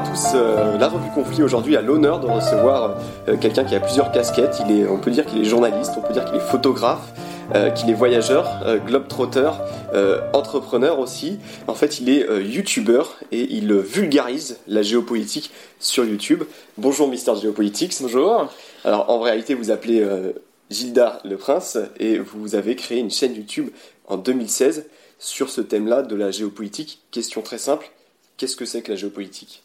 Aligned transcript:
À 0.00 0.02
tous. 0.02 0.32
Euh, 0.34 0.78
la 0.78 0.88
revue 0.88 1.10
Conflit 1.14 1.42
aujourd'hui 1.42 1.76
a 1.76 1.82
l'honneur 1.82 2.20
de 2.20 2.26
recevoir 2.26 2.96
euh, 3.28 3.36
quelqu'un 3.36 3.64
qui 3.64 3.74
a 3.74 3.80
plusieurs 3.80 4.12
casquettes. 4.12 4.58
Il 4.66 4.78
est, 4.78 4.88
on 4.88 4.98
peut 4.98 5.10
dire 5.10 5.26
qu'il 5.26 5.40
est 5.40 5.44
journaliste, 5.44 5.92
on 5.96 6.00
peut 6.00 6.12
dire 6.12 6.24
qu'il 6.24 6.36
est 6.36 6.40
photographe, 6.40 7.12
euh, 7.54 7.70
qu'il 7.70 7.90
est 7.90 7.94
voyageur, 7.94 8.48
globetrotter, 8.86 9.50
entrepreneur 10.32 10.98
aussi. 11.00 11.38
En 11.66 11.74
fait, 11.74 12.00
il 12.00 12.08
est 12.08 12.26
youtubeur 12.42 13.16
et 13.32 13.52
il 13.52 13.74
vulgarise 13.74 14.58
la 14.68 14.82
géopolitique 14.82 15.50
sur 15.80 16.04
YouTube. 16.04 16.44
Bonjour 16.78 17.08
Mister 17.08 17.32
Géopolitics. 17.40 17.96
Bonjour. 18.00 18.48
Alors 18.84 19.10
en 19.10 19.20
réalité, 19.20 19.54
vous 19.54 19.70
appelez 19.70 20.06
Gilda 20.70 21.20
le 21.24 21.36
Prince 21.36 21.78
et 21.98 22.18
vous 22.18 22.54
avez 22.54 22.76
créé 22.76 22.98
une 22.98 23.10
chaîne 23.10 23.34
YouTube 23.34 23.68
en 24.06 24.16
2016 24.16 24.86
sur 25.18 25.50
ce 25.50 25.60
thème-là 25.60 26.02
de 26.02 26.14
la 26.14 26.30
géopolitique. 26.30 27.00
Question 27.10 27.42
très 27.42 27.58
simple. 27.58 27.90
Qu'est-ce 28.36 28.56
que 28.56 28.64
c'est 28.64 28.82
que 28.82 28.92
la 28.92 28.96
géopolitique? 28.96 29.64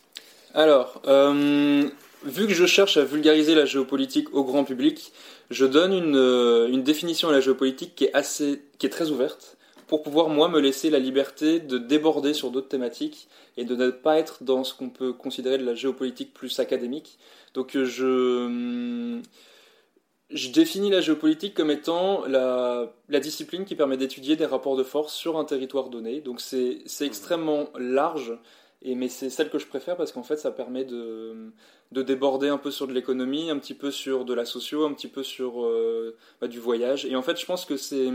Alors, 0.56 1.02
euh, 1.06 1.84
vu 2.24 2.48
que 2.48 2.54
je 2.54 2.66
cherche 2.66 2.96
à 2.96 3.04
vulgariser 3.04 3.56
la 3.56 3.66
géopolitique 3.66 4.34
au 4.34 4.46
grand 4.46 4.64
public, 4.64 5.12
je 5.52 5.66
donne 5.66 5.92
une, 5.92 6.16
euh, 6.16 6.70
une, 6.70 6.82
définition 6.82 7.28
à 7.28 7.34
la 7.34 7.42
géopolitique 7.42 7.94
qui 7.94 8.06
est, 8.06 8.14
assez, 8.14 8.64
qui 8.80 8.86
est 8.86 8.90
très 8.90 9.12
ouverte, 9.12 9.58
pour 9.88 10.02
pouvoir, 10.02 10.30
moi, 10.30 10.48
me 10.48 10.62
laisser 10.62 10.90
la 10.90 10.98
liberté 10.98 11.60
de 11.60 11.78
déborder 11.78 12.34
sur 12.34 12.52
d'autres 12.52 12.70
thématiques 12.70 13.28
et 13.58 13.66
de 13.66 13.76
ne 13.76 13.90
pas 13.90 14.18
être 14.18 14.44
dans 14.46 14.64
ce 14.64 14.74
qu'on 14.74 14.90
peut 14.90 15.12
considérer 15.12 15.58
de 15.58 15.66
la 15.66 15.76
géopolitique 15.76 16.34
plus 16.34 16.58
académique. 16.60 17.20
Donc, 17.54 17.76
euh, 17.76 17.84
je 17.84 19.22
je 20.32 20.50
définis 20.50 20.90
la 20.90 21.02
géopolitique 21.02 21.54
comme 21.54 21.70
étant 21.70 22.26
la, 22.26 22.92
la 23.10 23.20
discipline 23.20 23.64
qui 23.64 23.76
permet 23.76 23.96
d'étudier 23.96 24.36
des 24.36 24.46
rapports 24.46 24.76
de 24.76 24.84
force 24.84 25.14
sur 25.14 25.38
un 25.38 25.46
territoire 25.46 25.90
donné. 25.90 26.20
Donc 26.20 26.42
c'est 26.42 26.82
extrêmement 27.02 27.70
large 27.78 28.34
mais 28.94 29.10
c'est 29.10 29.32
celle 29.32 29.50
que 29.50 29.58
je 29.58 29.66
préfère 29.66 29.98
parce 29.98 30.12
qu'en 30.12 30.22
fait, 30.22 30.38
ça 30.38 30.52
permet 30.52 30.86
de, 30.86 31.52
de 31.92 32.02
déborder 32.04 32.50
un 32.50 32.60
peu 32.60 32.70
sur 32.70 32.86
de 32.86 32.94
l'économie, 32.94 33.50
un 33.50 33.58
petit 33.58 33.74
peu 33.74 33.90
sur 33.90 34.26
de 34.26 34.34
la 34.36 34.46
socio, 34.46 34.86
un 34.86 34.94
petit 34.94 35.08
peu 35.08 35.24
sur 35.24 35.66
euh, 35.66 36.16
bah, 36.40 36.48
du 36.48 36.60
voyage. 36.60 37.06
Et 37.06 37.16
en 37.16 37.24
fait, 37.24 37.40
je 37.40 37.46
pense 37.48 37.66
que 37.66 37.78
c'est 37.78 38.12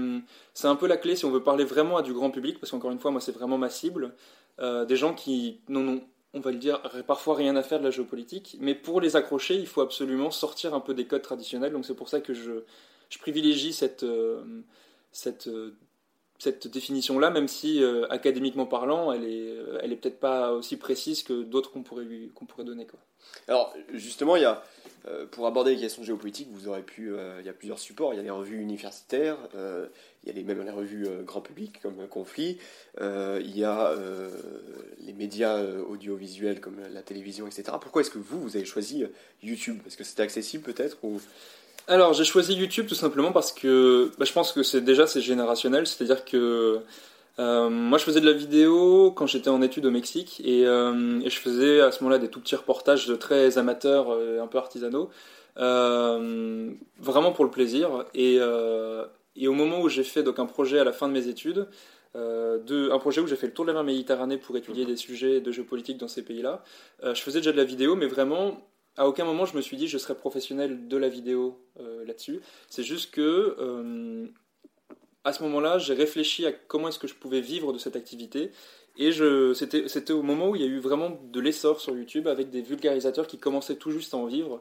un 0.63 0.77
peu 0.77 0.87
la 0.87 0.97
clé 0.97 1.17
si 1.17 1.25
on 1.25 1.31
veut 1.33 1.43
parler 1.43 1.65
vraiment 1.65 1.97
à 1.97 2.03
du 2.03 2.13
grand 2.13 2.31
public, 2.31 2.61
parce 2.61 2.71
qu'encore 2.71 2.93
une 2.93 3.01
fois, 3.01 3.11
moi, 3.11 3.21
c'est 3.21 3.33
vraiment 3.33 3.59
ma 3.59 3.69
cible. 3.69 4.15
Euh, 4.61 4.85
des 4.85 4.95
gens 4.95 5.13
qui 5.15 5.61
n'ont, 5.69 6.03
on 6.35 6.41
va 6.41 6.53
le 6.53 6.59
dire, 6.59 6.81
parfois 7.07 7.35
rien 7.35 7.57
à 7.57 7.63
faire 7.63 7.81
de 7.81 7.85
la 7.85 7.91
géopolitique, 7.91 8.57
mais 8.61 8.77
pour 8.77 9.01
les 9.01 9.17
accrocher, 9.17 9.57
il 9.57 9.67
faut 9.67 9.81
absolument 9.81 10.31
sortir 10.31 10.75
un 10.75 10.81
peu 10.81 10.95
des 10.95 11.07
codes 11.07 11.23
traditionnels. 11.23 11.73
Donc 11.73 11.85
c'est 11.85 11.97
pour 11.97 12.09
ça 12.09 12.21
que 12.21 12.35
je, 12.35 12.63
je 13.09 13.19
privilégie 13.19 13.73
cette, 13.73 14.05
euh, 14.05 14.45
cette 15.11 15.49
cette 16.41 16.69
définition-là, 16.69 17.29
même 17.31 17.49
si 17.49 17.83
euh, 17.83 18.07
académiquement 18.09 18.65
parlant, 18.65 19.13
elle 19.13 19.25
est, 19.25 19.51
euh, 19.51 19.79
elle 19.83 19.93
est 19.93 19.97
peut-être 19.97 20.19
pas 20.19 20.53
aussi 20.53 20.79
précise 20.79 21.23
que 21.23 21.43
d'autres 21.43 21.71
qu'on 21.71 21.83
pourrait, 21.83 22.07
donner. 22.65 22.87
Alors, 23.47 23.75
justement, 23.93 24.37
il 24.37 24.43
y 24.43 24.47
a, 24.47 24.65
euh, 25.07 25.27
pour 25.27 25.47
aborder 25.47 25.75
les 25.75 25.81
questions 25.83 26.03
géopolitiques, 26.03 26.49
il 26.59 27.45
y 27.45 27.49
a 27.49 27.53
plusieurs 27.53 27.79
supports. 27.79 28.15
Il 28.15 28.17
y 28.17 28.21
a 28.21 28.23
les 28.23 28.31
revues 28.31 28.59
universitaires, 28.59 29.37
il 29.53 30.35
y 30.35 30.41
a 30.41 30.43
même 30.43 30.65
les 30.65 30.71
revues 30.71 31.07
grand 31.25 31.43
public 31.43 31.79
comme 31.83 32.09
Conflit, 32.09 32.57
il 32.99 33.59
y 33.59 33.65
a 33.65 33.95
les 35.01 35.13
médias 35.13 35.63
audiovisuels 35.63 36.61
comme 36.61 36.81
la 36.91 37.03
télévision, 37.03 37.47
etc. 37.47 37.65
Pourquoi 37.81 38.01
est-ce 38.01 38.11
que 38.11 38.19
vous, 38.19 38.41
vous 38.41 38.57
avez 38.57 38.65
choisi 38.65 39.05
YouTube? 39.43 39.79
Parce 39.83 39.97
que 39.97 40.05
c'était 40.05 40.23
accessible 40.23 40.65
peut-être 40.65 40.97
ou... 41.03 41.21
Alors 41.91 42.13
j'ai 42.13 42.23
choisi 42.23 42.55
YouTube 42.55 42.87
tout 42.87 42.95
simplement 42.95 43.33
parce 43.33 43.53
que 43.53 44.13
bah, 44.17 44.25
je 44.25 44.33
pense 44.33 44.53
que 44.53 44.63
c'est 44.63 44.81
déjà 44.81 45.09
c'est 45.09 45.21
générationnel, 45.21 45.89
c'est-à-dire 45.89 46.25
que 46.25 46.79
euh, 47.41 47.69
moi 47.69 47.99
je 47.99 48.05
faisais 48.05 48.21
de 48.21 48.27
la 48.27 48.33
vidéo 48.33 49.11
quand 49.11 49.27
j'étais 49.27 49.51
en 49.51 49.61
études 49.61 49.87
au 49.87 49.91
Mexique 49.91 50.41
et, 50.45 50.69
euh, 50.69 51.21
je 51.29 51.37
faisais 51.37 51.81
à 51.81 51.91
ce 51.91 52.05
moment-là 52.05 52.21
des 52.21 52.29
tout 52.29 52.39
petits 52.39 52.55
reportages 52.55 53.13
très 53.19 53.59
amateurs, 53.59 54.13
un 54.13 54.47
peu 54.47 54.59
artisanaux, 54.59 55.11
euh, 55.57 56.71
vraiment 57.01 57.33
pour 57.33 57.45
le 57.45 57.51
plaisir. 57.51 58.05
Et, 58.15 58.39
au 58.41 59.53
moment 59.53 59.81
où 59.81 59.89
j'ai 59.89 60.05
fait 60.05 60.23
donc 60.23 60.39
un 60.39 60.47
projet 60.47 60.79
à 60.79 60.85
la 60.85 60.93
fin 60.93 61.09
de 61.09 61.13
mes 61.13 61.27
études, 61.27 61.67
de, 62.15 62.93
un 62.93 62.99
projet 63.01 63.21
où 63.21 63.27
j'ai 63.27 63.35
fait 63.35 63.49
le 63.49 63.53
tour 63.53 63.65
de 63.65 63.71
la 63.71 63.75
mer 63.75 63.83
Méditerranée 63.83 64.39
pour 64.39 64.57
étudier 64.57 64.85
des 64.85 64.97
sujets 64.97 65.41
de 65.41 65.51
géopolitique 65.51 65.99
dans 65.99 66.09
ces 66.09 66.23
pays-là. 66.23 66.63
je 67.03 67.21
faisais 67.21 67.41
déjà 67.41 67.51
de 67.51 67.57
la 67.57 67.65
vidéo, 67.65 67.97
mais 67.97 68.07
vraiment 68.07 68.61
à 69.01 69.09
aucun 69.09 69.25
moment 69.25 69.47
je 69.47 69.57
me 69.57 69.63
suis 69.63 69.79
dit 69.79 69.89
je 69.89 69.97
serais 69.97 70.15
professionnel 70.15 70.87
de 70.87 70.97
la 70.99 71.09
vidéo 71.09 71.59
euh, 71.81 72.05
là-dessus. 72.05 72.41
C'est 72.69 72.83
juste 72.83 73.11
que 73.11 73.57
euh, 73.59 74.27
à 75.25 75.33
ce 75.33 75.43
moment-là, 75.45 75.79
j'ai 75.79 75.95
réfléchi 75.95 76.45
à 76.45 76.53
comment 76.53 76.89
est-ce 76.89 76.99
que 76.99 77.09
je 77.09 77.15
pouvais 77.15 77.41
vivre 77.41 77.73
de 77.73 77.79
cette 77.79 77.97
activité. 77.97 78.51
Et 78.99 79.11
c'était 79.55 80.13
au 80.13 80.23
moment 80.23 80.51
où 80.51 80.57
il 80.57 80.61
y 80.61 80.65
a 80.65 80.69
eu 80.69 80.81
vraiment 80.81 81.19
de 81.33 81.41
l'essor 81.41 81.81
sur 81.81 81.97
YouTube 81.97 82.29
avec 82.29 82.51
des 82.51 82.61
vulgarisateurs 82.61 83.27
qui 83.27 83.39
commençaient 83.39 83.77
tout 83.77 83.91
juste 83.91 84.13
à 84.13 84.19
en 84.19 84.27
vivre 84.27 84.61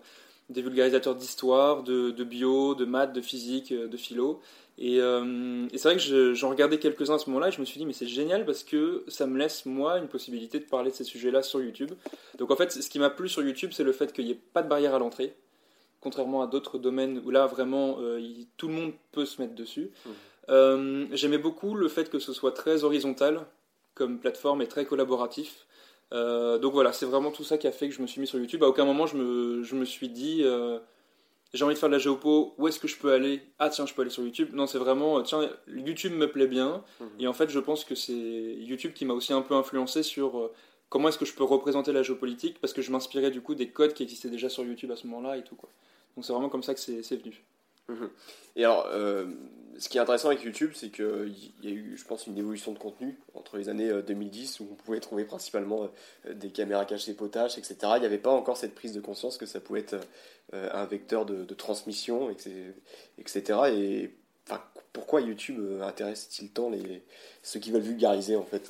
des 0.50 0.62
vulgarisateurs 0.62 1.16
d'histoire, 1.16 1.84
de, 1.84 2.24
bio, 2.24 2.76
de 2.76 2.86
maths, 2.86 3.14
de 3.14 3.22
physique, 3.22 3.72
euh, 3.72 3.88
de 3.88 3.98
philo. 3.98 4.42
Euh, 4.82 5.68
et, 5.72 5.78
c'est 5.78 5.90
vrai 5.90 5.98
que 5.98 6.34
j'en 6.34 6.50
regardais 6.50 6.80
quelques-uns 6.80 7.16
à 7.16 7.20
ce 7.20 7.30
moment-là 7.30 7.50
et 7.50 7.52
je 7.52 7.60
me 7.60 7.66
suis 7.66 7.80
dit, 7.80 7.86
mais 7.86 7.94
c'est 7.94 8.08
génial 8.08 8.46
parce 8.46 8.64
que 8.64 9.04
ça 9.08 9.28
me 9.28 9.38
laisse, 9.38 9.66
moi, 9.66 9.98
une 9.98 10.08
possibilité 10.08 10.60
de 10.60 10.66
parler 10.66 10.92
de 10.92 10.96
ces 10.96 11.04
sujets-là 11.04 11.42
sur 11.44 11.62
YouTube. 11.62 11.92
Donc 12.38 12.52
en 12.52 12.56
fait, 12.56 12.72
ce 12.72 12.90
qui 12.90 13.00
m'a 13.00 13.10
plu 13.10 13.28
sur 13.28 13.44
YouTube, 13.44 13.72
c'est 13.74 13.84
le 13.84 13.92
fait 13.92 14.14
qu'il 14.14 14.26
n'y 14.26 14.32
ait 14.32 14.42
pas 14.54 14.64
de 14.64 14.70
barrière 14.70 14.96
à 14.96 15.00
l'entrée, 15.00 15.36
contrairement 16.00 16.42
à 16.42 16.48
d'autres 16.48 16.78
domaines 16.78 17.22
où 17.26 17.30
là, 17.30 17.46
vraiment, 17.46 17.98
euh, 18.00 18.22
tout 18.58 18.68
le 18.68 18.74
monde 18.74 18.94
peut 19.12 19.26
se 19.26 19.42
mettre 19.42 19.56
dessus. 19.56 19.92
Mmh. 20.06 21.06
J'aimais 21.12 21.38
beaucoup 21.38 21.76
le 21.76 21.88
fait 21.90 22.10
que 22.10 22.18
ce 22.18 22.34
soit 22.34 22.54
très 22.54 22.84
horizontal 22.84 23.46
comme 23.94 24.18
plateforme 24.18 24.62
et 24.62 24.68
très 24.68 24.86
collaboratif. 24.86 25.68
Euh, 26.12 26.58
donc 26.58 26.74
voilà, 26.74 26.92
c'est 26.92 27.06
vraiment 27.06 27.32
tout 27.32 27.44
ça 27.44 27.58
qui 27.58 27.68
a 27.68 27.72
fait 27.72 27.90
que 27.90 27.94
je 27.94 28.02
me 28.02 28.08
suis 28.08 28.20
mis 28.20 28.28
sur 28.28 28.40
YouTube. 28.40 28.64
À 28.64 28.68
aucun 28.68 28.86
moment 28.86 29.06
je 29.06 29.18
me, 29.18 29.64
je 29.64 29.76
me 29.76 29.86
suis 29.86 30.10
dit 30.10 30.42
euh, 30.44 30.80
j'ai 31.54 31.64
envie 31.66 31.74
de 31.74 31.80
faire 31.80 31.90
de 31.90 31.96
la 31.96 32.00
géopo, 32.00 32.54
où 32.58 32.68
est-ce 32.68 32.80
que 32.80 32.88
je 32.88 32.98
peux 32.98 33.12
aller? 33.12 33.42
Ah 33.58 33.70
tiens, 33.70 33.86
je 33.86 33.94
peux 33.94 34.02
aller 34.02 34.12
sur 34.12 34.24
YouTube. 34.24 34.50
Non, 34.54 34.68
c'est 34.68 34.78
vraiment 34.78 35.22
tiens, 35.24 35.50
YouTube 35.68 36.14
me 36.14 36.32
plaît 36.32 36.48
bien. 36.48 36.84
Mhm. 37.00 37.08
Et 37.20 37.28
en 37.28 37.34
fait, 37.34 37.50
je 37.50 37.60
pense 37.60 37.84
que 37.84 37.96
c'est 37.96 38.14
YouTube 38.14 38.94
qui 38.94 39.06
m'a 39.06 39.14
aussi 39.14 39.34
un 39.34 39.42
peu 39.42 39.56
influencé 39.56 40.04
sur 40.04 40.38
euh, 40.38 40.54
comment 40.90 41.10
est-ce 41.10 41.18
que 41.18 41.26
je 41.26 41.34
peux 41.34 41.44
représenter 41.44 41.92
la 41.92 42.04
géopolitique 42.04 42.60
parce 42.60 42.74
que 42.74 42.82
je 42.82 42.92
m'inspirais 42.92 43.32
du 43.32 43.42
coup 43.42 43.56
des 43.56 43.70
codes 43.70 43.94
qui 43.94 44.04
existaient 44.04 44.30
déjà 44.30 44.50
sur 44.50 44.64
YouTube 44.64 44.92
à 44.92 44.96
ce 44.96 45.08
moment-là 45.08 45.38
et 45.38 45.44
tout 45.44 45.56
quoi. 45.56 45.70
Donc 46.16 46.26
c'est 46.26 46.34
vraiment 46.34 46.50
comme 46.50 46.64
ça 46.64 46.74
que 46.74 46.80
c'est 46.80 47.16
venu. 47.16 47.44
Et 48.56 48.66
alors, 48.66 48.88
euh, 48.92 49.26
ce 49.78 49.90
qui 49.90 49.98
est 49.98 50.02
intéressant 50.02 50.30
avec 50.30 50.44
YouTube, 50.44 50.72
c'est 50.74 50.90
qu'il 50.90 51.34
y 51.64 51.68
a 51.68 51.72
eu, 51.72 51.96
je 51.96 52.04
pense, 52.06 52.28
une 52.28 52.38
évolution 52.38 52.74
de 52.74 52.80
contenu 52.80 53.18
entre 53.34 53.58
les 53.58 53.70
années 53.70 53.90
2010 54.06 54.60
où 54.60 54.68
on 54.72 54.76
pouvait 54.76 55.00
trouver 55.00 55.24
principalement 55.24 55.90
des 56.30 56.50
caméras 56.50 56.86
cachées 56.86 57.14
potaches, 57.14 57.58
etc. 57.58 57.78
Il 57.96 58.02
n'y 58.02 58.06
avait 58.06 58.18
pas 58.18 58.32
encore 58.32 58.58
cette 58.58 58.76
prise 58.76 58.94
de 58.94 59.00
conscience 59.00 59.38
que 59.38 59.46
ça 59.46 59.62
pouvait 59.62 59.80
être 59.80 59.96
un 60.52 60.86
vecteur 60.86 61.26
de, 61.26 61.54
transmission, 61.54 62.30
etc. 63.18 63.60
Et 63.72 64.12
pourquoi 64.92 65.22
YouTube 65.22 65.82
intéresse-t-il 65.82 66.50
tant 66.50 66.70
les, 66.70 67.02
ceux 67.42 67.62
qui 67.62 67.72
veulent 67.72 67.82
vulgariser 67.82 68.36
en 68.36 68.44
fait 68.44 68.70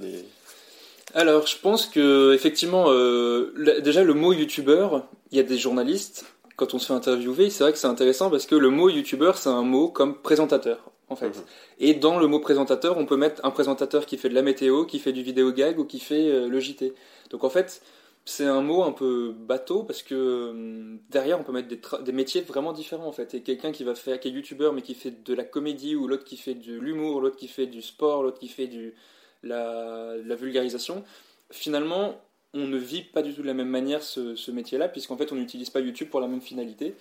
alors, 1.15 1.47
je 1.47 1.57
pense 1.57 1.87
que 1.87 2.33
effectivement, 2.33 2.85
euh, 2.89 3.79
déjà 3.81 4.03
le 4.03 4.13
mot 4.13 4.31
youtubeur, 4.31 5.07
il 5.31 5.37
y 5.37 5.39
a 5.39 5.43
des 5.43 5.57
journalistes. 5.57 6.25
Quand 6.59 6.73
on 6.73 6.79
se 6.79 6.87
fait 6.87 6.93
interviewer, 6.93 7.49
c'est 7.49 7.63
vrai 7.63 7.71
que 7.71 7.77
c'est 7.77 7.87
intéressant 7.87 8.29
parce 8.29 8.45
que 8.45 8.55
le 8.55 8.69
mot 8.69 8.89
youtubeur, 8.89 9.37
c'est 9.37 9.47
un 9.47 9.61
mot 9.61 9.87
comme 9.87 10.21
présentateur, 10.21 10.91
en 11.07 11.15
fait. 11.15 11.29
Mhm. 11.29 11.43
Et 11.79 11.93
dans 11.93 12.19
le 12.19 12.27
mot 12.27 12.41
présentateur, 12.41 12.97
on 12.97 13.05
peut 13.05 13.15
mettre 13.15 13.45
un 13.45 13.51
présentateur 13.51 14.05
qui 14.05 14.17
fait 14.17 14.27
de 14.27 14.35
la 14.35 14.41
météo, 14.41 14.83
qui 14.83 14.99
fait 14.99 15.13
du 15.13 15.23
vidéo 15.23 15.53
gag 15.53 15.79
ou 15.79 15.85
qui 15.85 16.01
fait 16.01 16.27
euh, 16.29 16.49
le 16.49 16.59
JT. 16.59 16.93
Donc 17.29 17.45
en 17.45 17.49
fait, 17.49 17.81
c'est 18.25 18.45
un 18.45 18.61
mot 18.61 18.83
un 18.83 18.91
peu 18.91 19.33
bateau 19.33 19.83
parce 19.83 20.03
que 20.03 20.15
euh, 20.15 20.97
derrière 21.09 21.39
on 21.39 21.43
peut 21.43 21.53
mettre 21.53 21.69
des, 21.69 21.79
des, 22.03 22.11
métiers 22.11 22.41
vraiment 22.41 22.73
différents 22.73 23.07
en 23.07 23.13
fait. 23.13 23.33
Et 23.35 23.41
quelqu'un 23.41 23.71
qui 23.71 23.85
va 23.85 23.95
faire, 23.95 24.19
qui 24.19 24.27
est 24.27 24.31
youtubeur 24.31 24.73
mais 24.73 24.81
qui 24.81 24.95
fait 24.95 25.23
de 25.23 25.33
la 25.33 25.45
comédie 25.45 25.95
ou 25.95 26.09
l'autre 26.09 26.25
qui 26.25 26.35
fait 26.35 26.55
de 26.55 26.73
l'humour, 26.73 27.21
l'autre 27.21 27.37
qui 27.37 27.47
fait 27.47 27.67
du 27.67 27.81
sport, 27.81 28.21
l'autre 28.21 28.39
qui 28.39 28.49
fait 28.49 28.67
du 28.67 28.95
la, 29.43 30.35
vulgarisation, 30.35 31.03
finalement, 31.51 32.19
on 32.53 32.67
ne 32.67 32.77
vit 32.77 33.03
pas 33.03 33.21
du 33.21 33.33
tout 33.33 33.41
de 33.41 33.47
la 33.47 33.53
même 33.53 33.69
manière 33.69 34.03
ce, 34.03 34.51
métier-là, 34.51 34.87
puisqu'en 34.87 35.17
fait, 35.17 35.31
on 35.31 35.35
n'utilise 35.35 35.69
pas 35.69 35.79
YouTube 35.79 36.09
pour 36.09 36.19
la 36.19 36.27
même 36.27 36.41
finalité. 36.41 36.95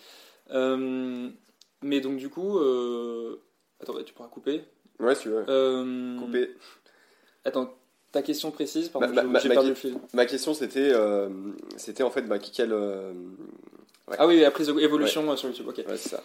Euh, 0.50 1.28
mais 1.82 2.00
donc, 2.00 2.16
du 2.16 2.28
coup, 2.28 2.58
euh... 2.58 3.40
attends, 3.80 3.94
tu 4.04 4.12
pourras 4.14 4.28
couper 4.28 4.64
Ouais, 4.98 5.14
si 5.14 5.22
tu 5.22 5.28
veux. 5.28 5.44
Euh, 5.48 6.18
couper. 6.18 6.50
Attends, 7.44 7.74
ta 8.12 8.22
question 8.22 8.50
précise, 8.50 8.88
pardon, 8.88 9.08
j'ai 9.40 9.48
perdu 9.48 9.70
le 9.70 9.74
fil. 9.74 9.96
Ma 10.12 10.26
question, 10.26 10.54
c'était, 10.54 10.92
c'était 11.76 12.02
en 12.02 12.10
fait, 12.10 12.22
bah, 12.22 12.38
quelle. 12.38 12.74
Ah 14.18 14.26
oui, 14.26 14.44
après 14.44 14.68
évolution 14.68 15.36
sur 15.36 15.48
YouTube, 15.48 15.68
ok. 15.68 15.78
Ouais, 15.78 15.96
c'est 15.96 16.10
ça. 16.10 16.22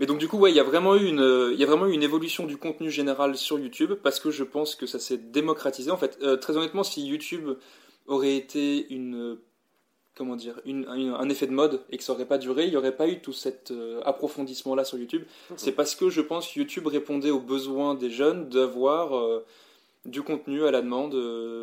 Mais 0.00 0.06
donc 0.06 0.18
du 0.18 0.26
coup, 0.26 0.38
ouais, 0.38 0.50
il 0.50 0.56
y 0.56 0.60
a 0.60 0.64
vraiment 0.64 0.96
eu 0.96 1.06
une, 1.06 1.50
il 1.52 1.58
y 1.58 1.62
a 1.62 1.66
vraiment 1.66 1.86
eu 1.86 1.92
une 1.92 2.02
évolution 2.02 2.46
du 2.46 2.56
contenu 2.56 2.90
général 2.90 3.36
sur 3.36 3.58
YouTube 3.58 3.92
parce 4.02 4.18
que 4.18 4.30
je 4.30 4.42
pense 4.42 4.74
que 4.74 4.86
ça 4.86 4.98
s'est 4.98 5.18
démocratisé. 5.18 5.90
En 5.90 5.96
fait, 5.96 6.18
euh, 6.22 6.36
très 6.36 6.56
honnêtement, 6.56 6.82
si 6.82 7.06
YouTube 7.06 7.50
aurait 8.06 8.36
été 8.36 8.92
une, 8.92 9.38
comment 10.14 10.36
dire, 10.36 10.60
une, 10.64 10.86
un 10.86 11.28
effet 11.28 11.46
de 11.46 11.52
mode 11.52 11.82
et 11.90 11.98
que 11.98 12.04
ça 12.04 12.12
aurait 12.12 12.26
pas 12.26 12.38
duré, 12.38 12.64
il 12.64 12.70
n'y 12.70 12.76
aurait 12.76 12.96
pas 12.96 13.08
eu 13.08 13.20
tout 13.20 13.32
cet 13.32 13.70
euh, 13.70 14.00
approfondissement 14.04 14.74
là 14.74 14.84
sur 14.84 14.98
YouTube. 14.98 15.24
C'est 15.56 15.72
parce 15.72 15.94
que 15.94 16.10
je 16.10 16.20
pense 16.20 16.48
que 16.48 16.58
YouTube 16.58 16.86
répondait 16.86 17.30
aux 17.30 17.40
besoins 17.40 17.94
des 17.94 18.10
jeunes 18.10 18.48
d'avoir 18.48 19.16
euh, 19.16 19.44
du 20.04 20.22
contenu 20.22 20.64
à 20.64 20.70
la 20.70 20.82
demande 20.82 21.16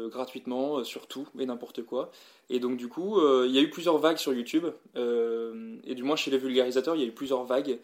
gratuitement 0.09 0.83
sur 0.83 1.05
tout 1.05 1.27
et 1.39 1.45
n'importe 1.45 1.83
quoi. 1.83 2.11
Et 2.49 2.59
donc 2.59 2.75
du 2.75 2.87
coup, 2.87 3.19
il 3.45 3.51
y 3.51 3.59
a 3.59 3.61
eu 3.61 3.69
plusieurs 3.69 3.99
vagues 3.99 4.17
sur 4.17 4.33
YouTube 4.33 4.65
et 4.95 5.93
du 5.93 6.01
moins 6.01 6.15
chez 6.15 6.31
les 6.31 6.39
vulgarisateurs, 6.39 6.95
il 6.95 7.01
y 7.01 7.05
a 7.05 7.07
eu 7.07 7.11
plusieurs 7.11 7.43
vagues. 7.43 7.77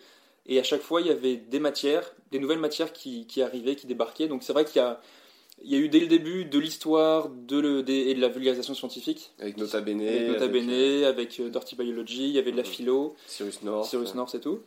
Et 0.48 0.60
à 0.60 0.64
chaque 0.64 0.82
fois, 0.82 1.02
il 1.02 1.08
y 1.08 1.12
avait 1.12 1.36
des 1.36 1.60
matières, 1.60 2.12
des 2.32 2.40
nouvelles 2.40 2.58
matières 2.58 2.94
qui, 2.94 3.28
qui 3.28 3.42
arrivaient, 3.42 3.76
qui 3.76 3.86
débarquaient. 3.86 4.28
Donc 4.28 4.44
c'est 4.44 4.54
vrai 4.54 4.66
qu'il 4.66 4.82
y 4.82 4.84
a, 4.84 5.00
il 5.64 5.72
y 5.72 5.76
a 5.76 5.80
eu 5.80 5.90
dès 5.90 6.00
le 6.00 6.08
début 6.08 6.46
de 6.46 6.60
l'histoire 6.60 7.30
de 7.30 7.60
le, 7.60 7.90
et 7.90 8.14
de 8.14 8.22
la 8.22 8.30
vulgarisation 8.30 8.74
scientifique. 8.74 9.32
Avec 9.40 9.58
Nota 9.58 9.82
Bene. 9.82 10.02
Avec 10.02 10.28
Nota 10.28 10.48
Bene, 10.48 10.70
euh, 10.70 11.10
avec, 11.10 11.40
euh, 11.40 11.50
Dirty 11.50 11.76
Biology, 11.76 12.28
il 12.28 12.32
y 12.32 12.40
avait 12.40 12.52
de 12.52 12.58
la 12.58 12.64
philo. 12.64 13.16
Cyrus 13.26 13.64
North. 13.64 13.90
Cyrus 13.90 14.14
North 14.16 14.36
et 14.36 14.40
tout. 14.40 14.60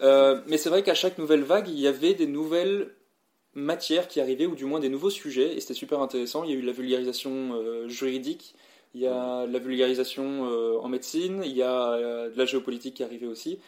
Euh, 0.00 0.40
mais 0.46 0.58
c'est 0.58 0.68
vrai 0.68 0.82
qu'à 0.82 0.94
chaque 0.94 1.18
nouvelle 1.18 1.42
vague, 1.42 1.68
il 1.68 1.78
y 1.78 1.86
avait 1.86 2.14
des 2.14 2.26
nouvelles 2.26 2.94
matières 3.54 4.08
qui 4.08 4.20
arrivaient, 4.20 4.46
ou 4.46 4.54
du 4.54 4.64
moins 4.64 4.80
des 4.80 4.88
nouveaux 4.88 5.10
sujets, 5.10 5.56
et 5.56 5.60
c'était 5.60 5.74
super 5.74 6.00
intéressant. 6.00 6.44
Il 6.44 6.50
y 6.50 6.52
a 6.52 6.56
eu 6.56 6.62
la 6.62 6.72
vulgarisation 6.72 7.88
juridique, 7.88 8.56
il 8.94 9.00
y 9.00 9.06
a 9.06 9.46
la 9.46 9.58
vulgarisation 9.60 10.42
en 10.82 10.88
médecine, 10.88 11.42
il 11.44 11.52
y 11.52 11.62
a 11.62 12.28
de 12.28 12.36
la 12.36 12.46
géopolitique 12.46 12.94
qui 12.94 13.04
arrivait 13.04 13.28
aussi. 13.28 13.60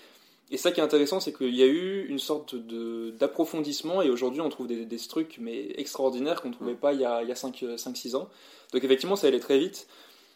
Et 0.50 0.56
ça 0.56 0.70
qui 0.70 0.80
est 0.80 0.82
intéressant, 0.82 1.18
c'est 1.18 1.32
qu'il 1.32 1.54
y 1.54 1.62
a 1.62 1.66
eu 1.66 2.06
une 2.08 2.20
sorte 2.20 2.54
d'approfondissement 2.54 4.00
et 4.02 4.10
aujourd'hui 4.10 4.40
on 4.40 4.48
trouve 4.48 4.68
des, 4.68 4.98
trucs 5.08 5.38
mais 5.40 5.72
extraordinaires 5.76 6.40
qu'on 6.40 6.48
ne 6.48 6.54
trouvait 6.54 6.74
pas 6.74 6.92
il 6.92 7.00
y 7.00 7.04
a, 7.04 7.22
5-6 7.24 8.14
ans. 8.14 8.28
Donc 8.72 8.84
effectivement 8.84 9.16
ça 9.16 9.26
allait 9.26 9.40
très 9.40 9.58
vite. 9.58 9.88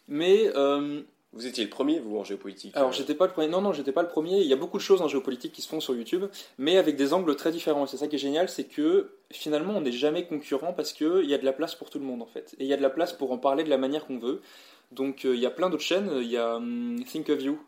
Mais... 0.08 0.50
Euh, 0.56 1.02
vous 1.32 1.46
étiez 1.46 1.62
le 1.62 1.70
premier, 1.70 2.00
vous, 2.00 2.18
en 2.18 2.24
géopolitique 2.24 2.76
Alors, 2.76 2.92
j'étais 2.92 3.14
pas 3.14 3.26
le 3.26 3.32
premier. 3.32 3.46
Non, 3.46 3.60
non, 3.60 3.72
j'étais 3.72 3.92
pas 3.92 4.02
le 4.02 4.08
premier. 4.08 4.40
Il 4.40 4.48
y 4.48 4.52
a 4.52 4.56
beaucoup 4.56 4.78
de 4.78 4.82
choses 4.82 5.00
en 5.00 5.06
géopolitique 5.06 5.52
qui 5.52 5.62
se 5.62 5.68
font 5.68 5.78
sur 5.78 5.94
YouTube, 5.94 6.24
mais 6.58 6.76
avec 6.76 6.96
des 6.96 7.12
angles 7.12 7.36
très 7.36 7.52
différents. 7.52 7.84
Et 7.84 7.86
c'est 7.86 7.98
ça 7.98 8.08
qui 8.08 8.16
est 8.16 8.20
génial, 8.20 8.48
c'est 8.48 8.64
que 8.64 9.12
finalement, 9.30 9.74
on 9.76 9.80
n'est 9.80 9.92
jamais 9.92 10.26
concurrent 10.26 10.72
parce 10.72 10.92
qu'il 10.92 11.26
y 11.26 11.34
a 11.34 11.38
de 11.38 11.44
la 11.44 11.52
place 11.52 11.76
pour 11.76 11.88
tout 11.88 12.00
le 12.00 12.04
monde, 12.04 12.20
en 12.20 12.26
fait. 12.26 12.56
Et 12.58 12.64
il 12.64 12.66
y 12.66 12.72
a 12.72 12.76
de 12.76 12.82
la 12.82 12.90
place 12.90 13.12
pour 13.12 13.30
en 13.30 13.38
parler 13.38 13.62
de 13.62 13.70
la 13.70 13.78
manière 13.78 14.06
qu'on 14.06 14.18
veut. 14.18 14.42
Donc, 14.90 15.24
euh, 15.24 15.36
il 15.36 15.40
y 15.40 15.46
a 15.46 15.50
plein 15.50 15.70
d'autres 15.70 15.84
chaînes. 15.84 16.10
Il 16.16 16.28
y 16.28 16.36
a 16.36 16.56
hum, 16.56 17.00
Think 17.04 17.28
of 17.28 17.40
You, 17.40 17.60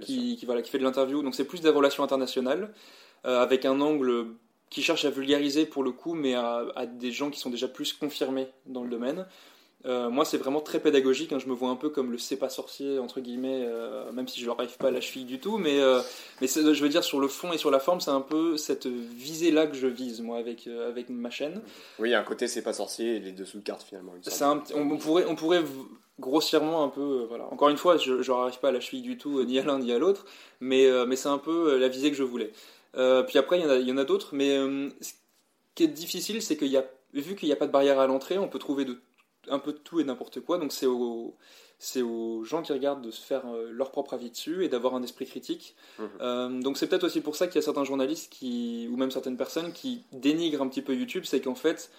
qui, 0.00 0.36
qui, 0.36 0.46
voilà, 0.46 0.62
qui 0.62 0.70
fait 0.70 0.78
de 0.78 0.84
l'interview. 0.84 1.22
Donc 1.22 1.34
c'est 1.34 1.44
plus 1.44 1.60
des 1.60 1.68
relations 1.68 2.02
internationales, 2.02 2.72
euh, 3.26 3.40
avec 3.40 3.64
un 3.64 3.80
angle 3.80 4.26
qui 4.70 4.82
cherche 4.82 5.04
à 5.04 5.10
vulgariser 5.10 5.66
pour 5.66 5.82
le 5.82 5.92
coup, 5.92 6.14
mais 6.14 6.34
à, 6.34 6.64
à, 6.74 6.86
des 6.86 7.12
gens 7.12 7.30
qui 7.30 7.38
sont 7.38 7.50
déjà 7.50 7.68
plus 7.68 7.92
confirmés 7.92 8.48
dans 8.66 8.82
le 8.82 8.90
domaine. 8.90 9.26
Euh, 9.86 10.08
moi, 10.08 10.24
c'est 10.24 10.38
vraiment 10.38 10.60
très 10.60 10.80
pédagogique. 10.80 11.32
Hein. 11.32 11.38
je 11.38 11.46
me 11.46 11.52
vois 11.52 11.68
un 11.68 11.76
peu 11.76 11.90
comme 11.90 12.10
le 12.10 12.18
c'est 12.18 12.36
pas 12.36 12.48
sorcier 12.48 12.98
entre 12.98 13.20
guillemets, 13.20 13.64
euh, 13.66 14.10
même 14.12 14.26
si 14.26 14.40
je 14.40 14.46
leur 14.46 14.58
arrive 14.58 14.76
pas 14.78 14.88
à 14.88 14.90
la 14.90 15.00
cheville 15.00 15.26
du 15.26 15.38
tout. 15.38 15.58
Mais, 15.58 15.78
euh, 15.78 16.00
mais 16.40 16.46
je 16.46 16.82
veux 16.82 16.88
dire 16.88 17.04
sur 17.04 17.20
le 17.20 17.28
fond 17.28 17.52
et 17.52 17.58
sur 17.58 17.70
la 17.70 17.80
forme, 17.80 18.00
c'est 18.00 18.10
un 18.10 18.22
peu 18.22 18.56
cette 18.56 18.86
visée 18.86 19.50
là 19.50 19.66
que 19.66 19.76
je 19.76 19.86
vise 19.86 20.22
moi 20.22 20.38
avec 20.38 20.66
avec 20.66 21.10
ma 21.10 21.30
chaîne. 21.30 21.60
Oui, 21.98 22.08
il 22.08 22.12
y 22.12 22.14
a 22.14 22.20
un 22.20 22.24
côté 22.24 22.48
c'est 22.48 22.62
pas 22.62 22.72
sorcier 22.72 23.16
et 23.16 23.20
les 23.20 23.32
dessous 23.32 23.58
de 23.58 23.62
cartes 23.62 23.82
finalement. 23.82 24.14
Un, 24.40 24.62
on, 24.74 24.96
pourrait 24.96 25.26
on 25.28 25.34
pourrait 25.34 25.62
grossièrement 26.20 26.84
un 26.84 26.88
peu 26.88 27.26
voilà. 27.28 27.44
Encore 27.52 27.68
une 27.68 27.76
fois, 27.76 27.96
je, 27.96 28.22
je 28.22 28.28
leur 28.28 28.40
arrive 28.40 28.58
pas 28.60 28.68
à 28.68 28.72
la 28.72 28.80
cheville 28.80 29.02
du 29.02 29.18
tout, 29.18 29.42
ni 29.44 29.58
à 29.58 29.64
l'un 29.64 29.78
ni 29.78 29.92
à 29.92 29.98
l'autre. 29.98 30.26
Mais 30.60 30.88
mais 31.06 31.16
c'est 31.16 31.28
un 31.28 31.38
peu 31.38 31.76
la 31.78 31.88
visée 31.88 32.10
que 32.10 32.16
je 32.16 32.22
voulais. 32.22 32.52
puis 32.92 33.38
après, 33.38 33.58
il 33.58 33.64
y 33.64 33.66
en 33.66 33.70
a 33.70 33.76
il 33.76 33.88
y 33.88 33.92
en 33.92 33.98
a 33.98 34.04
d'autres. 34.04 34.34
Mais 34.34 34.56
ce 35.00 35.12
qui 35.74 35.84
est 35.84 35.88
difficile, 35.88 36.42
c'est 36.42 36.56
qu'il 36.56 36.68
y 36.68 36.76
a 36.76 36.84
vu 37.12 37.36
qu'il 37.36 37.48
n'y 37.48 37.52
a 37.52 37.56
pas 37.56 37.66
de 37.66 37.72
barrière 37.72 37.98
à 37.98 38.06
l'entrée, 38.06 38.38
on 38.38 38.48
peut 38.48 38.58
trouver 38.58 38.84
de 38.84 39.00
un 39.48 39.58
peu 39.58 39.72
de 39.72 39.78
tout 39.78 40.00
et 40.00 40.04
n'importe 40.04 40.40
quoi. 40.40 40.58
Donc 40.58 40.72
c'est 40.72 40.86
aux, 40.86 41.36
c'est 41.78 42.02
aux 42.02 42.44
gens 42.44 42.62
qui 42.62 42.72
regardent 42.72 43.04
de 43.04 43.10
se 43.10 43.20
faire 43.20 43.42
euh, 43.46 43.70
leur 43.70 43.90
propre 43.90 44.14
avis 44.14 44.30
dessus 44.30 44.64
et 44.64 44.68
d'avoir 44.68 44.94
un 44.94 45.02
esprit 45.02 45.26
critique. 45.26 45.74
Mhm. 45.98 46.08
Euh, 46.20 46.62
donc 46.62 46.78
c'est 46.78 46.86
peut-être 46.86 47.04
aussi 47.04 47.20
pour 47.20 47.36
ça 47.36 47.46
qu'il 47.46 47.56
y 47.56 47.58
a 47.58 47.62
certains 47.62 47.84
journalistes 47.84 48.32
qui, 48.32 48.88
ou 48.90 48.96
même 48.96 49.10
certaines 49.10 49.36
personnes 49.36 49.72
qui 49.72 50.04
dénigrent 50.12 50.62
un 50.62 50.68
petit 50.68 50.82
peu 50.82 50.94
YouTube, 50.94 51.24
c'est 51.26 51.40
qu'en 51.40 51.54
fait, 51.54 51.90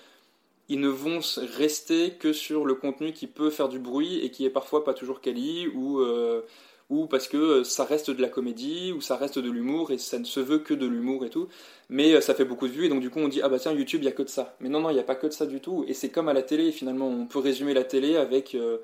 ils 0.70 0.80
ne 0.80 0.88
vont 0.88 1.20
rester 1.58 2.12
que 2.12 2.34
sur 2.34 2.66
le 2.66 2.76
contenu 2.76 3.14
qui 3.14 3.28
peut 3.28 3.50
faire 3.50 3.70
du 3.70 3.80
bruit 3.80 4.20
et 4.20 4.32
qui 4.32 4.46
est 4.46 4.50
parfois 4.50 4.84
pas 4.84 4.94
toujours 4.94 5.22
quali 5.22 5.68
ou 5.68 6.00
euh, 6.00 6.42
ou 6.90 7.08
parce 7.08 7.28
que 7.28 7.38
euh, 7.38 7.64
ça 7.64 7.84
reste 7.84 8.12
de 8.12 8.22
la 8.22 8.30
comédie, 8.30 8.92
ou 8.92 9.02
ça 9.02 9.16
reste 9.16 9.40
de 9.40 9.50
l'humour, 9.50 9.92
et 9.92 9.98
ça 9.98 10.20
ne 10.20 10.24
se 10.24 10.40
veut 10.40 10.60
que 10.60 10.74
de 10.74 10.86
l'humour 10.86 11.26
et 11.26 11.30
tout, 11.30 11.48
mais 11.90 12.14
euh, 12.14 12.22
ça 12.22 12.36
fait 12.36 12.46
beaucoup 12.46 12.68
de 12.68 12.74
vues, 12.74 12.86
et 12.86 12.90
donc 12.90 13.02
du 13.02 13.10
coup 13.10 13.20
on 13.20 13.28
dit, 13.28 13.42
ah 13.42 13.50
bah 13.50 13.58
tiens, 13.58 13.74
YouTube, 13.74 14.02
il 14.02 14.06
n'y 14.06 14.12
a 14.12 14.12
que 14.12 14.22
de 14.22 14.30
ça. 14.30 14.56
Mais 14.60 14.70
non, 14.70 14.82
non, 14.82 14.92
il 14.92 14.94
n'y 14.94 15.00
a 15.00 15.04
pas 15.04 15.16
que 15.16 15.26
de 15.26 15.32
ça 15.32 15.48
du 15.48 15.62
tout, 15.62 15.84
et 15.88 15.94
c'est 15.94 16.10
comme 16.10 16.28
à 16.28 16.34
la 16.34 16.44
télé, 16.44 16.72
finalement, 16.72 17.08
on 17.08 17.26
peut 17.26 17.40
résumer 17.40 17.74
la 17.74 17.84
télé 17.84 18.18
avec... 18.18 18.54
Euh, 18.54 18.78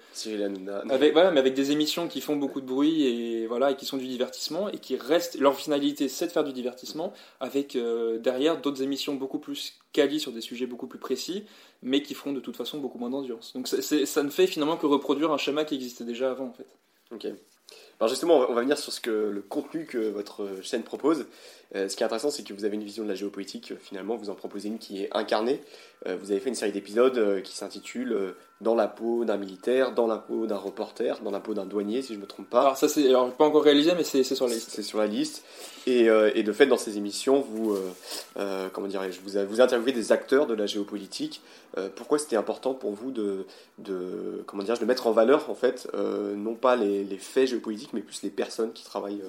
avec, 0.89 1.13
voilà, 1.13 1.31
mais 1.31 1.39
avec 1.39 1.53
des 1.53 1.71
émissions 1.71 2.07
qui 2.07 2.21
font 2.21 2.35
beaucoup 2.35 2.61
de 2.61 2.65
bruit, 2.65 3.03
et 3.03 3.45
voilà, 3.45 3.71
et 3.71 3.75
qui 3.75 3.85
sont 3.85 3.97
du 3.97 4.07
divertissement, 4.07 4.69
et 4.69 4.79
qui 4.79 4.95
restent, 4.95 5.39
leur 5.39 5.55
finalité 5.55 6.07
c'est 6.09 6.27
de 6.27 6.31
faire 6.31 6.43
du 6.43 6.53
divertissement, 6.53 7.13
avec 7.39 7.77
derrière 8.19 8.59
d'autres 8.59 8.81
émissions 8.81 9.13
beaucoup 9.13 9.39
plus 9.39 9.79
quali 9.93 10.19
sur 10.19 10.31
des 10.31 10.41
sujets 10.41 10.65
beaucoup 10.65 10.87
plus 10.87 10.99
précis, 10.99 11.43
mais 11.83 12.01
qui 12.01 12.13
feront 12.13 12.33
de 12.33 12.39
toute 12.39 12.55
façon 12.55 12.79
beaucoup 12.79 12.97
moins 12.97 13.09
d'audience. 13.09 13.53
Donc 13.53 13.67
ça 13.67 14.23
ne 14.23 14.29
fait 14.29 14.47
finalement 14.47 14.77
que 14.77 14.85
reproduire 14.85 15.31
un 15.31 15.37
schéma 15.37 15.65
qui 15.65 15.75
existait 15.75 16.03
déjà 16.03 16.31
avant, 16.31 16.47
en 16.47 16.53
fait. 16.53 16.67
Ok. 17.13 17.27
Alors 18.01 18.09
justement, 18.09 18.47
on 18.49 18.53
va 18.55 18.61
venir 18.61 18.79
sur 18.79 18.91
ce 18.91 18.99
que 18.99 19.11
le 19.11 19.43
contenu 19.43 19.85
que 19.85 20.09
votre 20.09 20.47
chaîne 20.63 20.81
propose. 20.81 21.27
Euh, 21.75 21.87
ce 21.87 21.95
qui 21.95 22.03
est 22.03 22.05
intéressant, 22.05 22.31
c'est 22.31 22.43
que 22.43 22.53
vous 22.53 22.65
avez 22.65 22.75
une 22.75 22.83
vision 22.83 23.03
de 23.03 23.09
la 23.09 23.15
géopolitique. 23.15 23.73
Finalement, 23.81 24.15
vous 24.17 24.29
en 24.29 24.35
proposez 24.35 24.67
une 24.67 24.77
qui 24.77 25.03
est 25.03 25.09
incarnée. 25.15 25.61
Euh, 26.05 26.17
vous 26.19 26.31
avez 26.31 26.39
fait 26.39 26.49
une 26.49 26.55
série 26.55 26.73
d'épisodes 26.73 27.17
euh, 27.17 27.41
qui 27.41 27.55
s'intitule 27.55 28.33
Dans 28.59 28.75
la 28.75 28.87
peau 28.87 29.23
d'un 29.23 29.37
militaire, 29.37 29.93
dans 29.93 30.07
la 30.07 30.17
peau 30.17 30.47
d'un 30.47 30.57
reporter, 30.57 31.21
dans 31.21 31.31
la 31.31 31.39
peau 31.39 31.53
d'un 31.53 31.65
douanier, 31.65 32.01
si 32.01 32.13
je 32.13 32.17
ne 32.17 32.23
me 32.23 32.27
trompe 32.27 32.49
pas. 32.49 32.61
Alors 32.61 32.77
ça, 32.77 32.89
c'est 32.89 33.07
alors 33.07 33.31
pas 33.31 33.45
encore 33.45 33.63
réalisé, 33.63 33.93
mais 33.95 34.03
c'est 34.03 34.23
sur 34.23 34.47
la 34.47 34.53
liste. 34.53 34.69
C'est 34.71 34.83
sur 34.83 34.99
la 34.99 35.07
liste. 35.07 35.43
Et, 35.87 36.05
et, 36.35 36.43
de 36.43 36.51
fait, 36.51 36.67
dans 36.67 36.77
ces 36.77 36.97
émissions, 36.97 37.41
vous, 37.41 37.75
comment 38.71 38.85
dirais-je, 38.85 39.19
vous, 39.21 39.39
vous 39.49 39.61
interviewez 39.61 39.93
des 39.93 40.11
acteurs 40.11 40.45
de 40.45 40.53
la 40.53 40.67
géopolitique. 40.67 41.41
pourquoi 41.95 42.19
c'était 42.19 42.35
important 42.35 42.75
pour 42.75 42.91
vous 42.91 43.09
de, 43.09 43.47
de, 43.79 44.43
comment 44.45 44.61
dirais 44.61 44.77
de 44.77 44.85
mettre 44.85 45.07
en 45.07 45.11
valeur, 45.11 45.49
en 45.49 45.55
fait, 45.55 45.87
non 46.35 46.53
pas 46.53 46.75
les, 46.75 47.03
les, 47.03 47.17
faits 47.17 47.47
géopolitiques, 47.47 47.90
mais 47.93 48.01
plus 48.01 48.23
les 48.23 48.29
personnes 48.29 48.73
qui 48.73 48.83
travaillent 48.83 49.23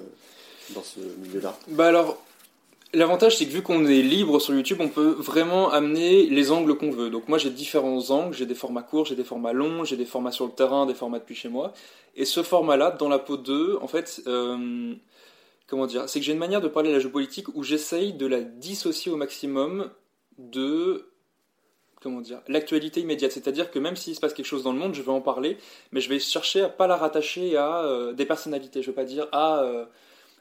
dans 0.73 0.83
ce 0.83 0.99
milieu-là 0.99 1.57
Bah 1.69 1.87
alors, 1.87 2.17
L'avantage, 2.95 3.37
c'est 3.37 3.47
que 3.47 3.51
vu 3.51 3.63
qu'on 3.63 3.87
est 3.87 4.03
libre 4.03 4.39
sur 4.39 4.53
YouTube, 4.53 4.77
on 4.79 4.87
peut 4.87 5.15
vraiment 5.17 5.71
amener 5.71 6.27
les 6.27 6.51
angles 6.51 6.77
qu'on 6.77 6.91
veut. 6.91 7.09
Donc 7.09 7.27
moi, 7.27 7.39
j'ai 7.39 7.49
différents 7.49 8.11
angles, 8.11 8.35
j'ai 8.35 8.45
des 8.45 8.53
formats 8.53 8.83
courts, 8.83 9.05
j'ai 9.05 9.15
des 9.15 9.23
formats 9.23 9.51
longs, 9.51 9.83
j'ai 9.83 9.97
des 9.97 10.05
formats 10.05 10.31
sur 10.31 10.45
le 10.45 10.51
terrain, 10.51 10.85
des 10.85 10.93
formats 10.93 11.17
depuis 11.17 11.33
chez 11.33 11.49
moi. 11.49 11.73
Et 12.15 12.23
ce 12.23 12.43
format-là, 12.43 12.91
dans 12.91 13.09
la 13.09 13.17
peau 13.17 13.35
2, 13.35 13.79
en 13.81 13.87
fait, 13.87 14.21
euh, 14.27 14.93
comment 15.65 15.87
dire, 15.87 16.07
c'est 16.07 16.19
que 16.19 16.25
j'ai 16.25 16.33
une 16.33 16.37
manière 16.37 16.61
de 16.61 16.67
parler 16.67 16.89
de 16.89 16.93
la 16.93 16.99
géopolitique 16.99 17.47
où 17.55 17.63
j'essaye 17.63 18.13
de 18.13 18.27
la 18.27 18.41
dissocier 18.41 19.11
au 19.11 19.15
maximum 19.15 19.89
de 20.37 21.07
comment 22.03 22.21
dire, 22.21 22.41
l'actualité 22.47 22.99
immédiate. 22.99 23.31
C'est-à-dire 23.31 23.71
que 23.71 23.79
même 23.79 23.95
s'il 23.95 24.13
se 24.13 24.19
passe 24.19 24.33
quelque 24.33 24.45
chose 24.45 24.63
dans 24.63 24.73
le 24.73 24.79
monde, 24.79 24.93
je 24.93 25.01
vais 25.01 25.11
en 25.11 25.21
parler, 25.21 25.57
mais 25.91 26.01
je 26.01 26.09
vais 26.09 26.19
chercher 26.19 26.61
à 26.61 26.69
pas 26.69 26.85
la 26.85 26.97
rattacher 26.97 27.57
à 27.57 27.83
euh, 27.85 28.13
des 28.13 28.25
personnalités. 28.25 28.81
Je 28.81 28.87
vais 28.87 28.95
pas 28.95 29.05
dire 29.05 29.27
ah, 29.31 29.61
euh, 29.63 29.85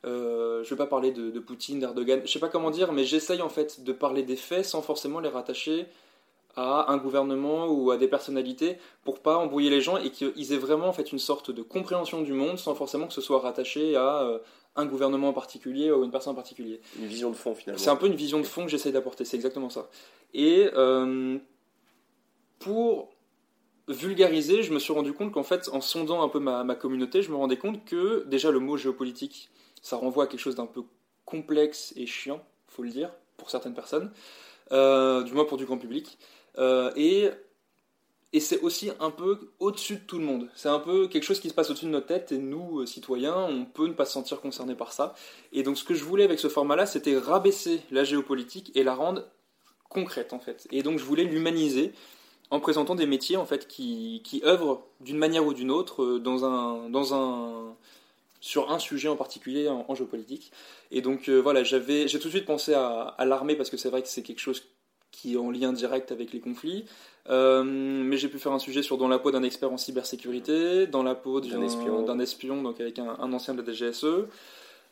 euh, 0.04 0.64
je 0.64 0.70
vais 0.70 0.76
pas 0.76 0.86
parler 0.86 1.12
de, 1.12 1.38
Poutine, 1.38 1.78
d'Erdogan. 1.78 2.20
Je 2.24 2.30
sais 2.30 2.40
pas 2.40 2.48
comment 2.48 2.70
dire, 2.70 2.92
mais 2.92 3.04
j'essaye 3.04 3.40
en 3.40 3.48
fait 3.48 3.84
de 3.84 3.92
parler 3.92 4.22
des 4.22 4.36
faits 4.36 4.64
sans 4.64 4.82
forcément 4.82 5.20
les 5.20 5.28
rattacher 5.28 5.86
à 6.54 6.92
un 6.92 6.98
gouvernement 6.98 7.68
ou 7.68 7.92
à 7.92 7.96
des 7.96 8.08
personnalités 8.08 8.76
pour 9.04 9.20
pas 9.20 9.38
embrouiller 9.38 9.70
les 9.70 9.80
gens 9.80 9.96
et 9.96 10.10
qu'ils 10.10 10.52
aient 10.52 10.58
vraiment 10.58 10.88
en 10.88 10.92
fait 10.92 11.10
une 11.10 11.18
sorte 11.18 11.50
de 11.50 11.62
compréhension 11.62 12.20
du 12.20 12.34
monde 12.34 12.58
sans 12.58 12.74
forcément 12.74 13.06
que 13.06 13.14
ce 13.14 13.22
soit 13.22 13.38
rattaché 13.38 13.96
à 13.96 14.38
un 14.76 14.86
gouvernement 14.86 15.28
en 15.28 15.32
particulier 15.32 15.90
ou 15.90 16.04
une 16.04 16.10
personne 16.10 16.32
en 16.32 16.36
particulier. 16.36 16.80
Une 16.98 17.06
vision 17.06 17.30
de 17.30 17.36
fond 17.36 17.54
finalement. 17.54 17.82
C'est 17.82 17.90
un 17.90 17.96
peu 17.96 18.06
une 18.06 18.14
vision 18.14 18.38
de 18.38 18.44
fond 18.44 18.64
que 18.64 18.70
j'essaye 18.70 18.92
d'apporter, 18.92 19.24
c'est 19.24 19.36
exactement 19.36 19.70
ça. 19.70 19.88
Et 20.34 20.68
pour 22.62 23.12
vulgariser, 23.88 24.62
je 24.62 24.72
me 24.72 24.78
suis 24.78 24.92
rendu 24.92 25.12
compte 25.12 25.32
qu'en 25.32 25.42
fait, 25.42 25.68
en 25.72 25.80
sondant 25.80 26.22
un 26.22 26.28
peu 26.28 26.38
ma, 26.38 26.74
communauté, 26.74 27.22
je 27.22 27.30
me 27.30 27.36
rendais 27.36 27.56
compte 27.56 27.84
que 27.84 28.24
déjà 28.26 28.50
le 28.50 28.60
mot 28.60 28.76
géopolitique, 28.76 29.50
ça 29.82 29.96
renvoie 29.96 30.24
à 30.24 30.26
quelque 30.26 30.40
chose 30.40 30.54
d'un 30.54 30.66
peu 30.66 30.82
complexe 31.24 31.92
et 31.96 32.06
chiant, 32.06 32.44
faut 32.68 32.82
le 32.82 32.90
dire, 32.90 33.10
pour 33.36 33.50
certaines 33.50 33.74
personnes, 33.74 34.12
euh, 34.70 35.22
du 35.22 35.32
moins 35.32 35.44
pour 35.44 35.58
du 35.58 35.66
grand 35.66 35.78
public. 35.78 36.18
Euh, 36.58 36.92
et 36.96 37.30
et 38.34 38.40
c'est 38.40 38.60
aussi 38.60 38.90
un 38.98 39.10
peu 39.10 39.50
au-dessus 39.58 39.96
de 39.96 40.00
tout 40.00 40.18
le 40.18 40.24
monde. 40.24 40.48
C'est 40.54 40.70
un 40.70 40.78
peu 40.78 41.06
quelque 41.06 41.24
chose 41.24 41.38
qui 41.38 41.50
se 41.50 41.54
passe 41.54 41.68
au-dessus 41.68 41.84
de 41.84 41.90
notre 41.90 42.06
tête 42.06 42.32
et 42.32 42.38
nous, 42.38 42.80
euh, 42.80 42.86
citoyens, 42.86 43.36
on 43.36 43.66
peut 43.66 43.86
ne 43.86 43.92
pas 43.92 44.06
se 44.06 44.12
sentir 44.12 44.40
concernés 44.40 44.74
par 44.74 44.94
ça. 44.94 45.14
Et 45.52 45.62
donc 45.62 45.76
ce 45.76 45.84
que 45.84 45.92
je 45.92 46.02
voulais 46.02 46.24
avec 46.24 46.38
ce 46.38 46.48
format-là, 46.48 46.86
c'était 46.86 47.18
rabaisser 47.18 47.82
la 47.90 48.04
géopolitique 48.04 48.72
et 48.74 48.84
la 48.84 48.94
rendre 48.94 49.28
concrète 49.90 50.32
en 50.32 50.38
fait. 50.38 50.66
Et 50.70 50.82
donc 50.82 50.98
je 50.98 51.04
voulais 51.04 51.24
l'humaniser 51.24 51.92
en 52.52 52.60
présentant 52.60 52.94
des 52.94 53.06
métiers 53.06 53.38
en 53.38 53.46
fait 53.46 53.66
qui, 53.66 54.20
qui 54.24 54.42
œuvrent 54.44 54.82
d'une 55.00 55.16
manière 55.16 55.44
ou 55.46 55.54
d'une 55.54 55.70
autre 55.70 56.02
euh, 56.02 56.18
dans 56.18 56.44
un, 56.44 56.90
dans 56.90 57.14
un, 57.14 57.74
sur 58.40 58.70
un 58.70 58.78
sujet 58.78 59.08
en 59.08 59.16
particulier 59.16 59.68
en, 59.68 59.94
géopolitique. 59.94 60.52
Et 60.90 61.00
donc 61.00 61.30
euh, 61.30 61.40
voilà, 61.40 61.64
j'avais, 61.64 62.08
j'ai 62.08 62.18
tout 62.18 62.28
de 62.28 62.32
suite 62.32 62.44
pensé 62.44 62.74
à, 62.74 63.16
l'armée 63.24 63.56
parce 63.56 63.70
que 63.70 63.78
c'est 63.78 63.88
vrai 63.88 64.02
que 64.02 64.08
c'est 64.08 64.22
quelque 64.22 64.40
chose 64.40 64.64
qui 65.10 65.34
est 65.34 65.38
en 65.38 65.50
lien 65.50 65.72
direct 65.72 66.12
avec 66.12 66.32
les 66.34 66.40
conflits. 66.40 66.84
Euh, 67.30 67.64
mais 67.64 68.18
j'ai 68.18 68.28
pu 68.28 68.38
faire 68.38 68.52
un 68.52 68.58
sujet 68.58 68.82
sur 68.82 68.98
dans 68.98 69.08
la 69.08 69.18
peau 69.18 69.30
d'un 69.30 69.44
expert 69.44 69.72
en 69.72 69.78
cybersécurité, 69.78 70.86
dans 70.86 71.02
la 71.02 71.14
peau 71.14 71.40
d'un 71.40 71.62
espion, 71.62 72.02
d'un 72.02 72.18
espion, 72.18 72.62
donc 72.62 72.80
avec 72.82 72.98
un, 72.98 73.16
un, 73.18 73.32
ancien 73.32 73.54
de 73.54 73.62
la 73.62 73.72
DGSE. 73.72 74.26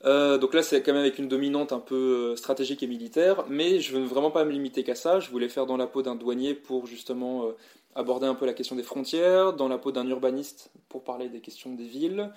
Euh, 0.05 0.39
donc 0.39 0.55
là, 0.55 0.63
c'est 0.63 0.83
quand 0.83 0.93
même 0.93 1.03
avec 1.03 1.19
une 1.19 1.29
dominante 1.29 1.73
un 1.73 1.79
peu 1.79 2.33
euh, 2.33 2.37
stratégique 2.37 2.83
et 2.83 2.87
militaire, 2.87 3.45
mais 3.49 3.81
je 3.81 3.97
veux 3.97 4.05
vraiment 4.05 4.31
pas 4.31 4.45
me 4.45 4.51
limiter 4.51 4.83
qu'à 4.83 4.95
ça. 4.95 5.21
Je 5.21 5.31
voulais 5.31 5.49
faire 5.49 5.67
dans 5.67 5.77
la 5.77 5.87
peau 5.87 6.03
d'un 6.03 6.15
douanier 6.15 6.55
pour 6.55 6.87
justement 6.87 7.45
euh, 7.45 7.53
aborder 7.95 8.27
un 8.27 8.35
peu 8.35 8.47
la 8.47 8.55
question 8.55 8.77
des 8.77 8.83
frontières, 8.83 9.53
dans 9.53 9.69
la 9.69 9.79
peau 9.79 9.93
d'un 9.93 10.07
urbaniste 10.07 10.71
pour 10.89 11.05
parler 11.05 11.29
des 11.29 11.41
questions 11.41 11.75
des 11.75 11.85
villes, 11.85 12.31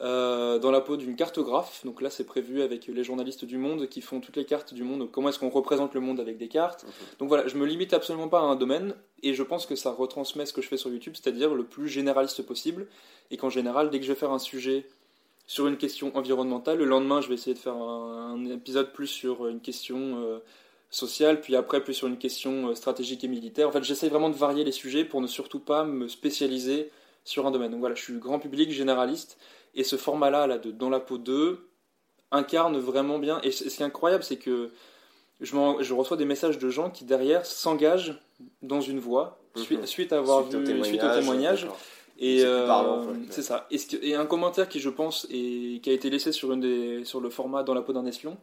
dans 0.00 0.70
la 0.70 0.80
peau 0.80 0.96
d'une 0.96 1.16
cartographe. 1.16 1.84
Donc 1.84 2.00
là, 2.00 2.08
c'est 2.08 2.22
prévu 2.22 2.62
avec 2.62 2.86
les 2.86 3.02
journalistes 3.02 3.44
du 3.44 3.58
monde 3.58 3.88
qui 3.88 4.00
font 4.00 4.20
toutes 4.20 4.36
les 4.36 4.44
cartes 4.44 4.72
du 4.72 4.84
monde. 4.84 5.10
Comment 5.10 5.30
est-ce 5.30 5.40
qu'on 5.40 5.48
représente 5.48 5.92
le 5.94 6.00
monde 6.00 6.20
avec 6.20 6.38
des 6.38 6.46
cartes 6.46 6.86
Donc 7.18 7.28
voilà, 7.28 7.48
je 7.48 7.56
me 7.56 7.66
limite 7.66 7.92
absolument 7.92 8.28
pas 8.28 8.38
à 8.38 8.42
un 8.42 8.54
domaine 8.54 8.94
et 9.24 9.34
je 9.34 9.42
pense 9.42 9.66
que 9.66 9.74
ça 9.74 9.90
retransmet 9.90 10.46
ce 10.46 10.52
que 10.52 10.62
je 10.62 10.68
fais 10.68 10.76
sur 10.76 10.90
YouTube, 10.90 11.14
c'est-à-dire 11.20 11.52
le 11.52 11.64
plus 11.64 11.88
généraliste 11.88 12.42
possible. 12.42 12.86
Et 13.32 13.36
qu'en 13.38 13.50
général, 13.50 13.90
dès 13.90 13.98
que 13.98 14.04
je 14.04 14.12
vais 14.12 14.18
faire 14.18 14.30
un 14.30 14.38
sujet 14.38 14.86
sur 15.48 15.66
une 15.66 15.78
question 15.78 16.14
environnementale. 16.14 16.78
Le 16.78 16.84
lendemain, 16.84 17.20
je 17.22 17.28
vais 17.28 17.34
essayer 17.34 17.54
de 17.54 17.58
faire 17.58 17.74
un, 17.74 18.44
épisode 18.44 18.92
plus 18.92 19.06
sur 19.06 19.48
une 19.48 19.60
question 19.60 20.22
euh, 20.22 20.38
sociale, 20.90 21.40
puis 21.40 21.56
après 21.56 21.82
plus 21.82 21.94
sur 21.94 22.06
une 22.06 22.18
question 22.18 22.68
euh, 22.68 22.74
stratégique 22.74 23.24
et 23.24 23.28
militaire. 23.28 23.66
En 23.66 23.72
fait, 23.72 23.82
j'essaie 23.82 24.10
vraiment 24.10 24.28
de 24.28 24.36
varier 24.36 24.62
les 24.62 24.72
sujets 24.72 25.06
pour 25.06 25.22
ne 25.22 25.26
surtout 25.26 25.58
pas 25.58 25.84
me 25.84 26.06
spécialiser 26.06 26.90
sur 27.24 27.46
un 27.46 27.50
domaine. 27.50 27.70
Donc 27.70 27.80
voilà, 27.80 27.94
je 27.94 28.02
suis 28.02 28.12
grand 28.18 28.38
public, 28.38 28.70
généraliste, 28.70 29.38
et 29.74 29.84
ce 29.84 29.96
format-là, 29.96 30.46
là, 30.46 30.58
de 30.58 30.70
Dans 30.70 30.90
la 30.90 31.00
peau 31.00 31.16
2, 31.16 31.66
incarne 32.30 32.78
vraiment 32.78 33.18
bien. 33.18 33.40
Et 33.42 33.50
ce 33.50 33.64
qui 33.64 33.82
est 33.82 33.86
incroyable, 33.86 34.24
c'est 34.24 34.36
que 34.36 34.70
je, 35.40 35.54
je, 35.80 35.94
reçois 35.94 36.18
des 36.18 36.26
messages 36.26 36.58
de 36.58 36.68
gens 36.68 36.90
qui 36.90 37.06
derrière 37.06 37.46
s'engagent 37.46 38.20
dans 38.60 38.82
une 38.82 38.98
voie 38.98 39.38
mhm. 39.56 39.86
suite, 39.86 40.12
à 40.12 40.18
avoir 40.18 40.42
vu, 40.42 40.84
suite 40.84 41.02
au 41.02 41.14
témoignage. 41.14 41.66
Et 42.18 42.42
euh, 42.44 42.66
c'est 43.30 43.42
ça. 43.42 43.68
Et, 43.70 44.14
un 44.14 44.26
commentaire 44.26 44.68
qui, 44.68 44.80
je 44.80 44.90
pense, 44.90 45.26
et 45.30 45.80
qui 45.82 45.90
a 45.90 45.92
été 45.92 46.10
laissé 46.10 46.32
sur, 46.32 46.52
une 46.52 46.60
des, 46.60 47.04
sur 47.04 47.20
le 47.20 47.30
format 47.30 47.62
Dans 47.62 47.74
la 47.74 47.82
peau 47.82 47.92
d'un 47.92 48.06
espion, 48.06 48.36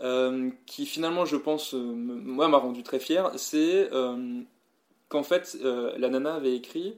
euh, 0.00 0.50
qui 0.66 0.86
finalement, 0.86 1.24
je 1.24 1.36
pense, 1.36 1.74
euh, 1.74 1.78
moi, 1.78 2.48
m'a 2.48 2.58
rendu 2.58 2.82
très 2.82 2.98
fier, 2.98 3.30
c'est 3.36 3.88
qu'en 5.08 5.22
fait, 5.22 5.56
la 5.62 6.08
nana 6.08 6.34
avait 6.34 6.56
écrit 6.56 6.96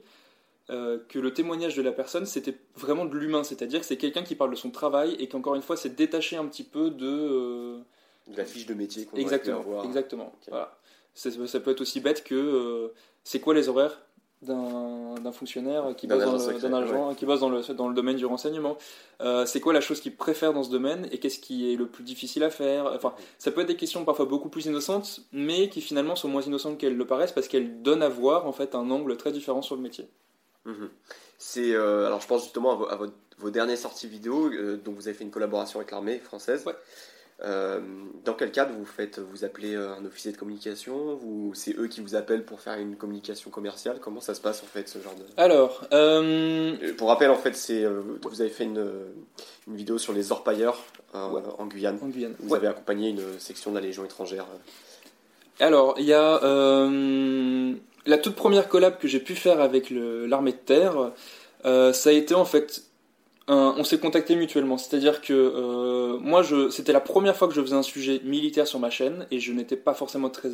que 0.67 1.19
le 1.19 1.31
témoignage 1.31 1.75
de 1.75 1.83
la 1.83 1.91
personne, 1.91 2.25
c'était 2.25 2.57
vraiment 2.75 3.05
de 3.05 3.15
l'humain, 3.15 3.43
c'est-à-dire 3.43 3.81
que 3.81 3.85
c'est 3.85 3.97
quelqu'un 3.97 4.23
qui 4.23 4.33
parle 4.33 4.49
de 4.49 4.55
son 4.55 4.71
travail 4.71 5.15
et 5.19 5.27
qu'encore 5.27 5.53
une 5.53 5.61
fois, 5.61 5.77
c'est 5.77 5.95
détaché 5.95 6.37
un 6.37 6.45
petit 6.45 6.63
peu 6.63 6.89
de... 6.89 7.77
de 8.27 8.35
la 8.35 8.45
fiche 8.45 8.65
de 8.65 8.73
métier 8.73 9.05
qu'on 9.05 9.17
Exactement, 9.17 9.83
exactement. 9.83 10.33
Voilà. 10.47 10.75
Ça, 11.13 11.29
ça, 11.45 11.59
peut 11.59 11.71
être 11.71 11.81
aussi 11.81 11.99
bête 11.99 12.23
que 12.23 12.91
c'est 13.23 13.39
quoi 13.39 13.53
les 13.53 13.69
horaires? 13.69 14.04
D'un 14.45 15.31
fonctionnaire 15.31 15.95
qui 15.95 16.07
bosse, 16.07 16.23
dans 16.23 16.33
le, 16.33 16.75
agent, 16.75 17.15
qui 17.15 17.25
bosse 17.25 17.39
dans 17.39 17.49
le, 17.49 17.61
dans 17.73 17.87
le 17.87 17.93
domaine 17.93 18.15
du 18.15 18.25
renseignement. 18.25 18.77
Euh, 19.21 19.45
c'est 19.45 19.59
quoi 19.59 19.73
la 19.73 19.81
chose 19.81 19.99
qu'il 19.99 20.15
préfère 20.15 20.53
dans 20.53 20.63
ce 20.63 20.69
domaine 20.69 21.07
et 21.11 21.19
qu'est-ce 21.19 21.39
qui 21.39 21.71
est 21.71 21.75
le 21.75 21.87
plus 21.87 22.03
difficile 22.03 22.43
à 22.43 22.49
faire? 22.49 22.85
Enfin, 22.95 23.13
ça 23.37 23.51
peut 23.51 23.61
être 23.61 23.67
des 23.67 23.75
questions 23.75 24.05
parfois 24.05 24.25
beaucoup 24.25 24.49
plus 24.49 24.65
innocentes, 24.65 25.21
mais 25.31 25.69
qui 25.69 25.81
finalement 25.81 26.15
sont 26.15 26.27
moins 26.27 26.41
innocentes 26.41 26.77
qu'elles 26.77 26.97
le 26.97 27.07
paraissent 27.07 27.31
parce 27.31 27.47
qu'elles 27.47 27.81
donnent 27.81 28.03
à 28.03 28.09
voir 28.09 28.47
en 28.47 28.51
fait 28.51 28.75
un 28.75 28.89
angle 28.91 29.17
très 29.17 29.31
différent 29.31 29.61
sur 29.61 29.75
le 29.75 29.81
métier. 29.81 30.07
Mhm. 30.65 30.89
C'est 31.37 31.73
euh, 31.73 32.07
alors 32.07 32.21
je 32.21 32.27
pense 32.27 32.43
justement 32.43 32.87
à, 32.87 32.99
vos 33.37 33.49
dernières 33.49 33.77
sorties 33.77 34.07
vidéo, 34.07 34.51
euh, 34.51 34.77
dont 34.77 34.93
vous 34.93 35.07
avez 35.07 35.17
fait 35.17 35.23
une 35.23 35.31
collaboration 35.31 35.79
avec 35.79 35.91
l'armée 35.91 36.19
française. 36.19 36.65
Euh, 37.43 37.81
dans 38.23 38.33
quel 38.33 38.51
cadre 38.51 38.71
vous 38.77 38.85
faites 38.85 39.19
Vous 39.19 39.43
appelez 39.43 39.75
euh, 39.75 39.95
un 39.95 40.05
officier 40.05 40.31
de 40.31 40.37
communication? 40.37 41.15
Vous, 41.15 41.51
C'est 41.53 41.77
eux 41.77 41.87
qui 41.87 41.99
vous 41.99 42.15
appellent 42.15 42.45
pour 42.45 42.61
faire 42.61 42.79
une 42.79 42.95
communication 42.95 43.49
commerciale? 43.49 43.99
Comment 43.99 44.21
ça 44.21 44.33
se 44.33 44.41
passe 44.41 44.63
en 44.63 44.67
fait 44.67 44.87
ce 44.87 44.99
genre 44.99 45.15
de... 45.15 45.25
Alors, 45.35 45.85
euh, 45.91 46.93
pour 46.97 47.09
rappel 47.09 47.29
en 47.29 47.35
fait, 47.35 47.55
c'est 47.55 47.85
vous 47.85 48.41
avez 48.41 48.49
fait 48.49 48.63
une, 48.63 48.89
une, 49.67 49.75
vidéo 49.75 49.97
sur 49.97 50.13
les 50.13 50.31
orpailleurs 50.31 50.81
en 51.13 51.65
Guyane. 51.67 51.99
En 52.01 52.07
Guyane. 52.07 52.35
Vous 52.39 52.55
avez 52.55 52.67
accompagné 52.67 53.09
une 53.09 53.39
section 53.39 53.71
de 53.71 53.75
la 53.75 53.81
Légion 53.81 54.05
étrangère. 54.05 54.45
Alors, 55.59 55.95
il 55.97 56.05
y 56.05 56.13
a 56.13 56.39
la 58.05 58.17
toute 58.17 58.35
première 58.35 58.69
collab 58.69 58.97
que 58.97 59.07
j'ai 59.07 59.19
pu 59.19 59.35
faire 59.35 59.59
avec 59.59 59.89
l'armée 59.91 60.53
de 60.53 60.57
terre. 60.57 61.11
ça 61.63 62.09
a 62.09 62.13
été 62.13 62.33
en 62.33 62.45
fait 62.45 62.83
on 63.47 63.83
s'est 63.83 63.99
contacté 63.99 64.35
mutuellement. 64.35 64.77
C'est-à-dire 64.77 65.21
que 65.21 65.33
euh, 65.33 66.17
moi, 66.19 66.41
je, 66.41 66.69
c'était 66.69 66.93
la 66.93 66.99
première 66.99 67.35
fois 67.35 67.47
que 67.47 67.53
je 67.53 67.61
faisais 67.61 67.75
un 67.75 67.83
sujet 67.83 68.21
militaire 68.23 68.67
sur 68.67 68.79
ma 68.79 68.89
chaîne 68.89 69.27
et 69.31 69.39
je 69.39 69.53
n'étais 69.53 69.77
pas 69.77 69.93
forcément 69.93 70.29
très 70.29 70.49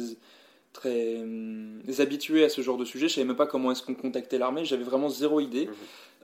très 0.74 1.18
euh, 1.18 1.82
habitué 2.00 2.46
à 2.46 2.50
ce 2.50 2.62
genre 2.62 2.78
de 2.78 2.86
sujet. 2.86 3.08
Je 3.08 3.16
savais 3.16 3.28
même 3.28 3.36
pas 3.36 3.48
comment 3.48 3.72
est-ce 3.72 3.84
qu'on 3.84 3.96
contactait 3.96 4.38
l'armée. 4.38 4.66
J'avais 4.66 4.84
vraiment 4.84 5.10
zéro 5.10 5.40
idée. 5.40 5.68
Mhm. 5.68 5.74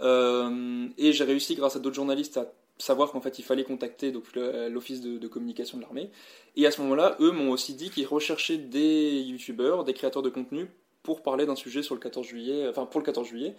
Euh, 0.02 0.88
et 0.98 1.12
j'ai 1.12 1.24
réussi, 1.24 1.56
grâce 1.56 1.76
à 1.76 1.80
d'autres 1.80 1.96
journalistes, 1.96 2.38
à 2.38 2.46
savoir 2.78 3.12
qu'en 3.12 3.22
fait 3.22 3.40
il 3.40 3.44
fallait 3.44 3.64
contacter 3.64 4.12
donc 4.12 4.26
l'office 4.36 5.02
de, 5.02 5.28
communication 5.28 5.78
de 5.78 5.84
l'armée. 5.84 6.12
Et 6.56 6.68
à 6.68 6.72
ce 6.72 6.82
moment-là, 6.82 7.18
eux 7.20 7.32
m'ont 7.32 7.52
aussi 7.52 7.74
dit 7.74 7.90
qu'ils 7.90 8.06
recherchaient 8.06 8.58
des 8.58 9.22
youtubeurs, 9.22 9.84
des 9.84 9.94
créateurs 9.94 10.22
de 10.22 10.30
contenu 10.30 10.70
pour 11.02 11.24
parler 11.24 11.46
d'un 11.46 11.56
sujet 11.56 11.82
sur 11.82 11.96
le 11.96 12.02
14 12.02 12.28
juillet, 12.28 12.68
enfin 12.70 12.86
pour 12.86 13.00
le 13.00 13.06
14 13.06 13.28
juillet. 13.28 13.56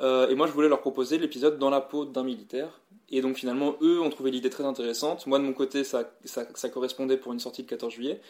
Euh, 0.00 0.28
et 0.28 0.34
moi, 0.34 0.46
je 0.46 0.52
voulais 0.52 0.68
leur 0.68 0.80
proposer 0.80 1.18
l'épisode 1.18 1.58
dans 1.58 1.70
la 1.70 1.80
peau 1.80 2.04
d'un 2.04 2.22
militaire. 2.22 2.80
Et 3.10 3.22
donc 3.22 3.36
finalement, 3.36 3.76
eux 3.80 4.00
ont 4.00 4.10
trouvé 4.10 4.30
l'idée 4.30 4.50
très 4.50 4.64
intéressante. 4.64 5.26
Moi, 5.26 5.38
de 5.38 5.44
mon 5.44 5.54
côté, 5.54 5.82
ça, 5.82 6.10
ça, 6.24 6.68
correspondait 6.68 7.16
pour 7.16 7.32
une 7.32 7.40
sortie 7.40 7.62
le 7.62 7.68
14 7.68 7.92
juillet. 7.92 8.20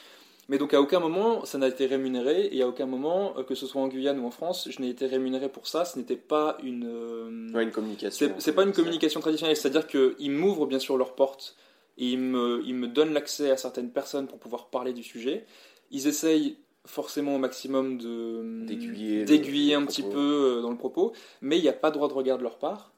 Mais 0.48 0.56
donc 0.56 0.72
à 0.72 0.80
aucun 0.80 1.00
moment, 1.00 1.44
ça 1.44 1.58
n'a 1.58 1.68
été 1.68 1.86
rémunéré. 1.86 2.48
Et 2.52 2.62
à 2.62 2.68
aucun 2.68 2.86
moment, 2.86 3.34
euh, 3.36 3.42
que 3.42 3.54
ce 3.54 3.66
soit 3.66 3.82
en 3.82 3.88
Guyane 3.88 4.18
ou 4.20 4.26
en 4.26 4.30
France, 4.30 4.68
je 4.70 4.80
n'ai 4.80 4.88
été 4.88 5.06
rémunéré 5.06 5.48
pour 5.48 5.66
ça. 5.66 5.84
Ce 5.84 5.98
n'était 5.98 6.16
pas 6.16 6.56
une... 6.62 6.86
Euh, 6.86 7.60
une 7.60 7.72
communication. 7.72 8.34
C'est 8.38 8.52
pas 8.52 8.62
une 8.62 8.72
communication 8.72 9.20
traditionnelle. 9.20 9.56
C'est-à-dire 9.56 9.86
qu'ils 9.86 10.30
m'ouvrent 10.30 10.66
bien 10.66 10.78
sûr 10.78 10.96
leurs 10.96 11.14
portes. 11.14 11.56
Et 11.98 12.06
ils 12.10 12.18
me, 12.18 12.62
ils 12.64 12.76
me 12.76 12.86
donnent 12.86 13.12
l'accès 13.12 13.50
à 13.50 13.56
certaines 13.56 13.90
personnes 13.90 14.28
pour 14.28 14.38
pouvoir 14.38 14.68
parler 14.68 14.92
du 14.92 15.02
sujet. 15.02 15.44
Ils 15.90 16.06
essayent 16.06 16.56
forcément 16.88 17.36
au 17.36 17.38
maximum 17.38 17.98
de 17.98 18.64
d'aiguiller 19.24 19.74
un 19.74 19.84
petit 19.84 20.02
peu 20.02 20.56
euh, 20.58 20.62
dans 20.62 20.70
le 20.70 20.76
propos, 20.76 21.12
mais 21.42 21.58
il 21.58 21.62
n'y 21.62 21.68
a 21.68 21.74
pas 21.74 21.90
droit 21.90 22.08
de 22.08 22.14
regard 22.14 22.38
de 22.38 22.42
leur 22.42 22.58
part. 22.58 22.92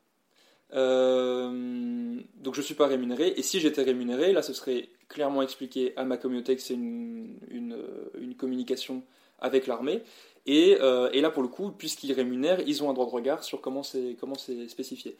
Euh, 0.73 2.21
donc 2.37 2.55
je 2.55 2.61
ne 2.61 2.65
suis 2.65 2.75
pas 2.75 2.87
rémunéré, 2.87 3.35
et 3.37 3.43
si 3.43 3.59
j'étais 3.59 3.83
rémunéré, 3.83 4.33
là 4.33 4.43
ce 4.43 4.53
serait 4.53 4.89
clairement 5.09 5.43
expliqué 5.43 5.93
à 5.97 6.05
ma 6.05 6.17
communauté 6.17 6.55
que 6.55 6.63
c'est 6.63 6.75
une, 6.75 7.39
une, 7.51 7.77
une, 8.21 8.37
communication 8.37 9.03
avec 9.41 9.67
l'armée, 9.67 10.03
et, 10.47 10.79
euh, 10.81 11.11
et, 11.13 11.21
là 11.21 11.31
pour 11.31 11.43
le 11.43 11.49
coup, 11.49 11.73
puisqu'ils 11.73 12.13
rémunèrent, 12.13 12.61
ils 12.69 12.85
ont 12.85 12.91
un 12.91 12.93
droit 12.93 13.07
de 13.07 13.11
regard 13.11 13.43
sur 13.43 13.61
comment 13.61 13.83
c'est 13.83 14.17
comment 14.21 14.37
c'est 14.37 14.69
spécifié. 14.69 15.17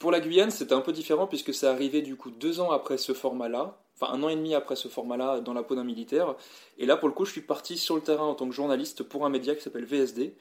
Pour 0.00 0.10
la 0.10 0.20
Guyane, 0.20 0.50
c'était 0.50 0.72
un 0.72 0.80
peu 0.80 0.92
différent 0.92 1.26
puisque 1.26 1.52
c'est 1.52 1.66
arrivé 1.66 2.00
du 2.00 2.16
coup 2.16 2.30
deux 2.30 2.58
ans 2.58 2.70
après 2.70 2.96
ce 2.96 3.12
format-là, 3.12 3.78
enfin 3.94 4.10
un 4.14 4.22
an 4.22 4.30
et 4.30 4.34
demi 4.34 4.54
après 4.54 4.74
ce 4.74 4.88
format-là 4.88 5.40
dans 5.40 5.52
la 5.52 5.62
peau 5.62 5.74
d'un 5.74 5.84
militaire. 5.84 6.36
Et 6.78 6.86
là, 6.86 6.96
pour 6.96 7.06
le 7.06 7.12
coup, 7.12 7.26
je 7.26 7.32
suis 7.32 7.42
parti 7.42 7.76
sur 7.76 7.96
le 7.96 8.00
terrain 8.00 8.24
en 8.24 8.34
tant 8.34 8.48
que 8.48 8.54
journaliste 8.54 9.02
pour 9.02 9.26
un 9.26 9.28
média 9.28 9.54
qui 9.54 9.60
s'appelle 9.60 9.84
VSD. 9.84 10.34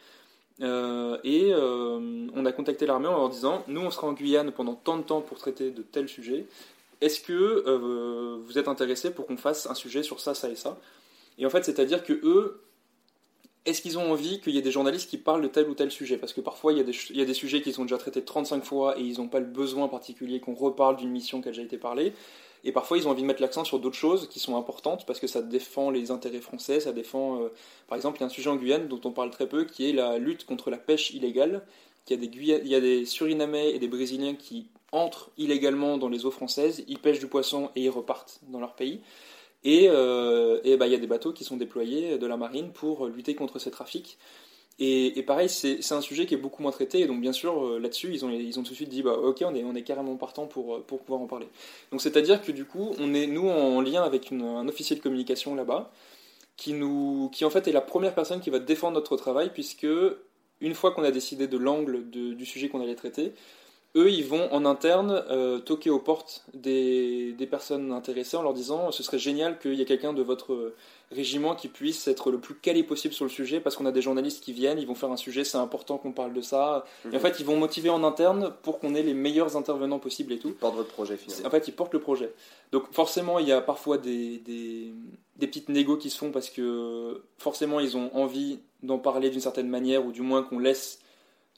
Euh, 0.62 1.18
et 1.26 1.54
euh, 1.54 2.28
on 2.34 2.46
a 2.46 2.52
contacté 2.54 2.86
l'armée 2.86 3.10
en 3.10 3.18
leur 3.18 3.30
disant 3.30 3.66
Nous, 3.68 3.82
on 3.82 3.92
sera 3.92 4.08
en 4.08 4.14
Guyane 4.14 4.52
pendant 4.54 4.76
tant 4.76 4.98
de 4.98 5.04
temps 5.04 5.20
pour 5.20 5.38
traiter 5.38 5.72
de 5.72 5.82
tels 5.82 6.08
sujets. 6.08 6.46
Est-ce 7.02 7.20
que 7.20 7.34
euh, 7.34 8.38
vous 8.42 8.58
êtes 8.58 8.70
intéressés 8.70 9.12
pour 9.12 9.28
qu'on 9.28 9.38
fasse 9.38 9.68
un 9.68 9.76
sujet 9.76 10.04
sur 10.04 10.22
ça, 10.22 10.34
ça 10.36 10.48
et 10.48 10.56
ça? 10.56 10.80
Et 11.38 11.46
en 11.46 11.50
fait, 11.50 11.66
c'est-à-dire 11.66 12.06
que 12.06 12.14
eux, 12.14 12.62
est-ce 13.66 13.82
qu'ils 13.82 13.98
ont 13.98 14.12
envie 14.12 14.40
qu'il 14.40 14.54
y 14.54 14.58
ait 14.58 14.62
des 14.62 14.72
journalistes 14.72 15.10
qui 15.10 15.18
parlent 15.18 15.42
de 15.42 15.48
tel 15.48 15.68
ou 15.70 15.76
tel 15.76 15.92
sujet? 15.92 16.18
Parce 16.18 16.34
que 16.34 16.42
parfois, 16.42 16.74
il 16.74 16.78
y, 16.78 16.82
a 17.22 17.26
des, 17.26 17.34
sujets 17.34 17.62
qui 17.62 17.74
sont 17.74 17.84
déjà 17.84 17.98
traités 17.98 18.24
35 18.24 18.64
fois 18.64 18.98
et 18.98 19.02
ils 19.02 19.18
n'ont 19.18 19.28
pas 19.28 19.40
le 19.40 19.46
besoin 19.46 19.88
particulier 19.88 20.40
qu'on 20.40 20.56
reparle 20.56 20.96
d'une 20.96 21.10
mission 21.10 21.42
qui 21.42 21.50
a 21.50 21.52
déjà 21.52 21.64
été 21.64 21.78
parlée. 21.78 22.14
Et 22.64 22.72
parfois, 22.72 22.98
ils 22.98 23.08
ont 23.08 23.12
envie 23.12 23.22
de 23.22 23.28
mettre 23.28 23.42
l'accent 23.42 23.64
sur 23.64 23.80
d'autres 23.80 23.98
choses 23.98 24.28
qui 24.28 24.40
sont 24.40 24.58
importantes 24.58 25.06
parce 25.06 25.20
que 25.20 25.28
ça 25.28 25.42
défend 25.42 25.92
les 25.92 26.12
intérêts 26.12 26.42
français, 26.42 26.80
ça 26.80 26.92
défend. 26.92 27.42
Euh, 27.42 27.50
par 27.88 27.96
exemple, 27.96 28.18
il 28.18 28.22
y 28.22 28.24
a 28.24 28.28
un 28.28 28.30
sujet 28.30 28.50
en 28.50 28.56
Guyane 28.56 28.88
dont 28.88 29.00
on 29.06 29.12
parle 29.12 29.30
très 29.30 29.48
peu 29.48 29.66
qui 29.66 29.90
est 29.90 29.94
la 29.94 30.18
lutte 30.18 30.46
contre 30.46 30.70
la 30.70 30.78
pêche 30.78 31.12
illégale. 31.12 31.64
Il 32.10 32.14
y 32.14 32.16
a 32.16 32.28
des, 32.28 32.60
il 32.64 32.68
y 32.68 32.76
a 32.76 32.82
des 32.82 33.06
Surinamais 33.06 33.72
et 33.72 33.80
des 33.80 33.88
Brésiliens 33.88 34.36
qui 34.36 34.68
entrent 34.92 35.30
illégalement 35.38 35.98
dans 35.98 36.10
les 36.10 36.26
eaux 36.26 36.32
françaises, 36.32 36.84
ils 36.88 37.00
pêchent 37.00 37.20
du 37.20 37.28
poisson 37.28 37.70
et 37.76 37.84
ils 37.84 37.90
repartent 37.90 38.40
dans 38.50 38.60
leur 38.60 38.74
pays. 38.74 39.02
Et, 39.64 39.88
euh, 39.90 40.60
bah, 40.78 40.88
il 40.88 40.92
y 40.92 40.96
a 40.96 41.00
des 41.00 41.08
bateaux 41.08 41.34
qui 41.34 41.44
sont 41.44 41.58
déployés 41.58 42.18
de 42.18 42.28
la 42.28 42.38
marine 42.38 42.72
pour 42.72 43.08
lutter 43.08 43.36
contre 43.36 43.60
ces 43.60 43.72
trafics. 43.72 44.18
Et, 44.82 45.22
pareil, 45.24 45.50
c'est 45.50 45.92
un 45.92 46.00
sujet 46.00 46.26
qui 46.26 46.36
est 46.36 46.38
beaucoup 46.38 46.62
moins 46.62 46.72
traité, 46.72 47.02
et 47.02 47.06
donc 47.06 47.20
bien 47.20 47.34
sûr, 47.34 47.66
euh, 47.66 47.80
là-dessus, 47.80 48.14
ils 48.14 48.24
ont, 48.24 48.30
ils 48.30 48.58
ont 48.60 48.64
tout 48.64 48.70
de 48.70 48.76
suite 48.76 48.88
dit, 48.88 49.04
bah, 49.04 49.12
ok, 49.12 49.44
on 49.46 49.54
est, 49.54 49.64
on 49.66 49.76
est 49.76 49.84
carrément 49.84 50.16
partant 50.16 50.48
pour, 50.48 50.76
euh, 50.76 50.80
pour 50.88 51.02
pouvoir 51.02 51.20
en 51.20 51.28
parler. 51.28 51.48
Donc 51.92 52.02
c'est-à-dire 52.02 52.42
que 52.42 52.54
du 52.54 52.64
coup, 52.64 52.96
on 52.98 53.14
est, 53.14 53.28
nous, 53.28 53.50
en 53.50 53.82
lien 53.82 54.04
avec 54.04 54.32
un 54.32 54.68
officier 54.70 54.96
de 54.96 55.02
communication 55.02 55.54
là-bas, 55.54 55.92
qui, 56.56 56.74
qui 57.34 57.46
en 57.46 57.50
fait 57.50 57.68
est 57.68 57.74
la 57.74 57.82
première 57.82 58.16
personne 58.16 58.40
qui 58.40 58.50
va 58.50 58.60
défendre 58.60 58.94
notre 58.96 59.18
travail, 59.18 59.52
puisque 59.54 59.88
une 60.62 60.74
fois 60.74 60.92
qu'on 60.92 61.04
a 61.04 61.12
décidé 61.12 61.48
de 61.48 61.58
l'angle 61.58 62.10
du 62.10 62.46
sujet 62.46 62.70
qu'on 62.70 62.82
allait 62.82 62.96
traiter, 62.96 63.34
eux, 63.96 64.12
ils 64.12 64.26
vont 64.26 64.52
en 64.52 64.66
interne 64.66 65.24
euh, 65.30 65.60
toquer 65.60 65.90
aux 65.90 66.00
portes 66.00 66.46
des, 66.54 67.34
des, 67.34 67.48
personnes 67.48 67.92
intéressées 67.92 68.38
en 68.38 68.44
leur 68.44 68.54
disant 68.54 68.92
ce 68.92 69.02
serait 69.02 69.18
génial 69.18 69.58
qu'il 69.60 69.74
y 69.74 69.82
ait 69.82 69.86
quelqu'un 69.86 70.14
de 70.14 70.22
votre 70.22 70.74
régiment 71.12 71.56
qui 71.56 71.68
puisse 71.70 72.08
être 72.08 72.30
le 72.30 72.40
plus 72.40 72.54
calé 72.56 72.84
possible 72.84 73.14
sur 73.14 73.26
le 73.26 73.32
sujet 73.32 73.60
parce 73.60 73.76
qu'on 73.76 73.88
a 73.88 73.92
des 73.92 74.02
journalistes 74.02 74.44
qui 74.44 74.54
viennent, 74.54 74.78
ils 74.78 74.86
vont 74.86 74.96
faire 74.96 75.12
un 75.12 75.18
sujet, 75.18 75.44
c'est 75.44 75.58
important 75.58 75.98
qu'on 75.98 76.12
parle 76.12 76.34
de 76.34 76.42
ça. 76.42 76.86
Et 77.06 77.08
en 77.08 77.12
mhm. 77.14 77.20
fait, 77.20 77.40
ils 77.40 77.46
vont 77.46 77.58
motiver 77.58 77.90
en 77.90 78.04
interne 78.04 78.54
pour 78.62 78.80
qu'on 78.80 78.94
ait 78.94 79.02
les 79.02 79.16
meilleurs 79.16 79.58
intervenants 79.58 80.00
possibles 80.00 80.34
et 80.34 80.40
tout. 80.40 80.50
Ils 80.50 80.54
portent 80.54 80.76
votre 80.76 80.94
projet 80.94 81.18
finalement. 81.18 81.48
En 81.48 81.50
fait, 81.50 81.68
ils 81.68 81.74
portent 81.74 81.94
le 81.94 82.00
projet. 82.00 82.32
Donc 82.72 82.84
forcément, 82.92 83.40
il 83.40 83.48
y 83.48 83.52
a 83.52 83.62
parfois 83.62 83.98
des, 83.98 84.38
des, 84.40 84.94
des 85.38 85.48
petites 85.48 85.70
négos 85.70 85.98
qui 85.98 86.12
se 86.12 86.18
font 86.18 86.32
parce 86.32 86.52
que 86.52 87.24
forcément, 87.40 87.80
ils 87.80 87.98
ont 87.98 88.16
envie 88.16 88.60
d'en 88.84 89.00
parler 89.00 89.32
d'une 89.32 89.42
certaine 89.42 89.68
manière 89.68 90.06
ou 90.06 90.12
du 90.12 90.22
moins 90.22 90.44
qu'on 90.44 90.60
laisse 90.60 91.00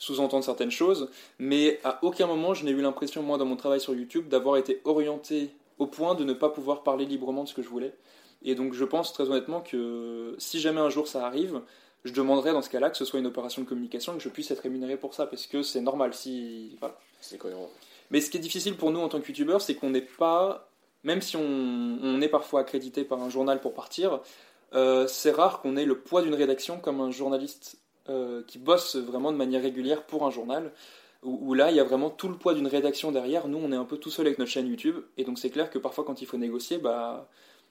sous-entendre 0.02 0.44
certaines 0.44 0.72
choses, 0.72 1.10
mais 1.38 1.80
à 1.84 2.00
aucun 2.02 2.26
moment 2.26 2.56
je 2.56 2.66
n'ai 2.66 2.72
eu 2.72 2.82
l'impression, 2.82 3.22
moi, 3.22 3.38
dans 3.38 3.46
mon 3.46 3.56
travail 3.56 3.80
sur 3.80 3.94
YouTube, 3.94 4.28
d'avoir 4.30 4.58
été 4.58 4.82
orienté 4.84 5.52
au 5.78 5.86
point 5.86 6.16
de 6.16 6.24
ne 6.24 6.34
pas 6.34 6.50
pouvoir 6.50 6.82
parler 6.82 7.06
librement 7.06 7.44
de 7.44 7.48
ce 7.48 7.54
que 7.54 7.62
je 7.62 7.70
voulais. 7.70 7.94
Et 8.44 8.56
donc 8.56 8.74
je 8.74 8.84
pense 8.84 9.14
très 9.14 9.30
honnêtement 9.30 9.62
que 9.62 10.36
si 10.40 10.60
jamais 10.60 10.82
un 10.82 10.90
jour 10.90 11.08
ça 11.08 11.24
arrive, 11.28 11.62
je 12.04 12.14
demanderai 12.14 12.52
dans 12.52 12.64
ce 12.64 12.70
cas-là 12.72 12.90
que 12.90 12.98
ce 12.98 13.06
soit 13.06 13.20
une 13.20 13.28
opération 13.28 13.62
de 13.62 13.68
communication 13.68 14.14
et 14.14 14.18
que 14.18 14.24
je 14.24 14.30
puisse 14.30 14.50
être 14.50 14.62
rémunéré 14.62 14.98
pour 14.98 15.14
ça, 15.14 15.28
parce 15.28 15.46
que 15.46 15.62
c'est 15.62 15.82
normal 15.82 16.16
si... 16.16 16.76
Voilà. 16.80 16.98
C'est 17.22 17.38
cohérent. 17.38 17.70
Mais 18.10 18.22
ce 18.22 18.32
qui 18.32 18.38
est 18.38 18.42
difficile 18.42 18.76
pour 18.76 18.90
nous 18.90 19.02
en 19.02 19.08
tant 19.08 19.22
que 19.22 19.28
youtubeurs, 19.28 19.62
c'est 19.62 19.76
qu'on 19.76 19.92
n'est 19.92 20.02
pas... 20.02 20.68
Même 21.04 21.22
si 21.22 21.38
on, 21.38 22.22
est 22.22 22.28
parfois 22.28 22.62
accrédité 22.62 23.04
par 23.04 23.22
un 23.22 23.30
journal 23.30 23.62
pour 23.62 23.76
partir, 23.76 24.20
euh, 24.74 25.06
c'est 25.08 25.32
rare 25.32 25.62
qu'on 25.62 25.78
ait 25.78 25.86
le 25.86 26.00
poids 26.00 26.24
d'une 26.24 26.36
rédaction 26.36 26.80
comme 26.80 27.02
un 27.02 27.12
journaliste 27.12 27.81
euh, 28.10 28.44
qui 28.48 28.58
bosse 28.58 28.96
vraiment 28.96 29.32
de 29.32 29.38
manière 29.38 29.62
régulière 29.62 30.04
pour 30.04 30.26
un 30.26 30.32
journal, 30.32 30.72
où, 31.24 31.54
là 31.54 31.70
il 31.70 31.78
y 31.78 31.80
a 31.80 31.84
vraiment 31.84 32.10
tout 32.10 32.28
le 32.28 32.36
poids 32.36 32.54
d'une 32.54 32.68
rédaction 32.68 33.12
derrière. 33.12 33.48
Nous 33.48 33.60
on 33.60 33.72
est 33.72 33.76
un 33.76 33.86
peu 33.86 33.98
tout 33.98 34.10
seul 34.10 34.26
avec 34.26 34.40
notre 34.40 34.52
chaîne 34.52 34.68
YouTube, 34.68 34.98
et 35.18 35.24
donc 35.24 35.38
c'est 35.40 35.50
clair 35.50 35.70
que 35.70 35.78
parfois 35.78 36.04
quand 36.04 36.22
il 36.22 36.26
faut 36.26 36.38
négocier, 36.38 36.78
bah 36.78 37.28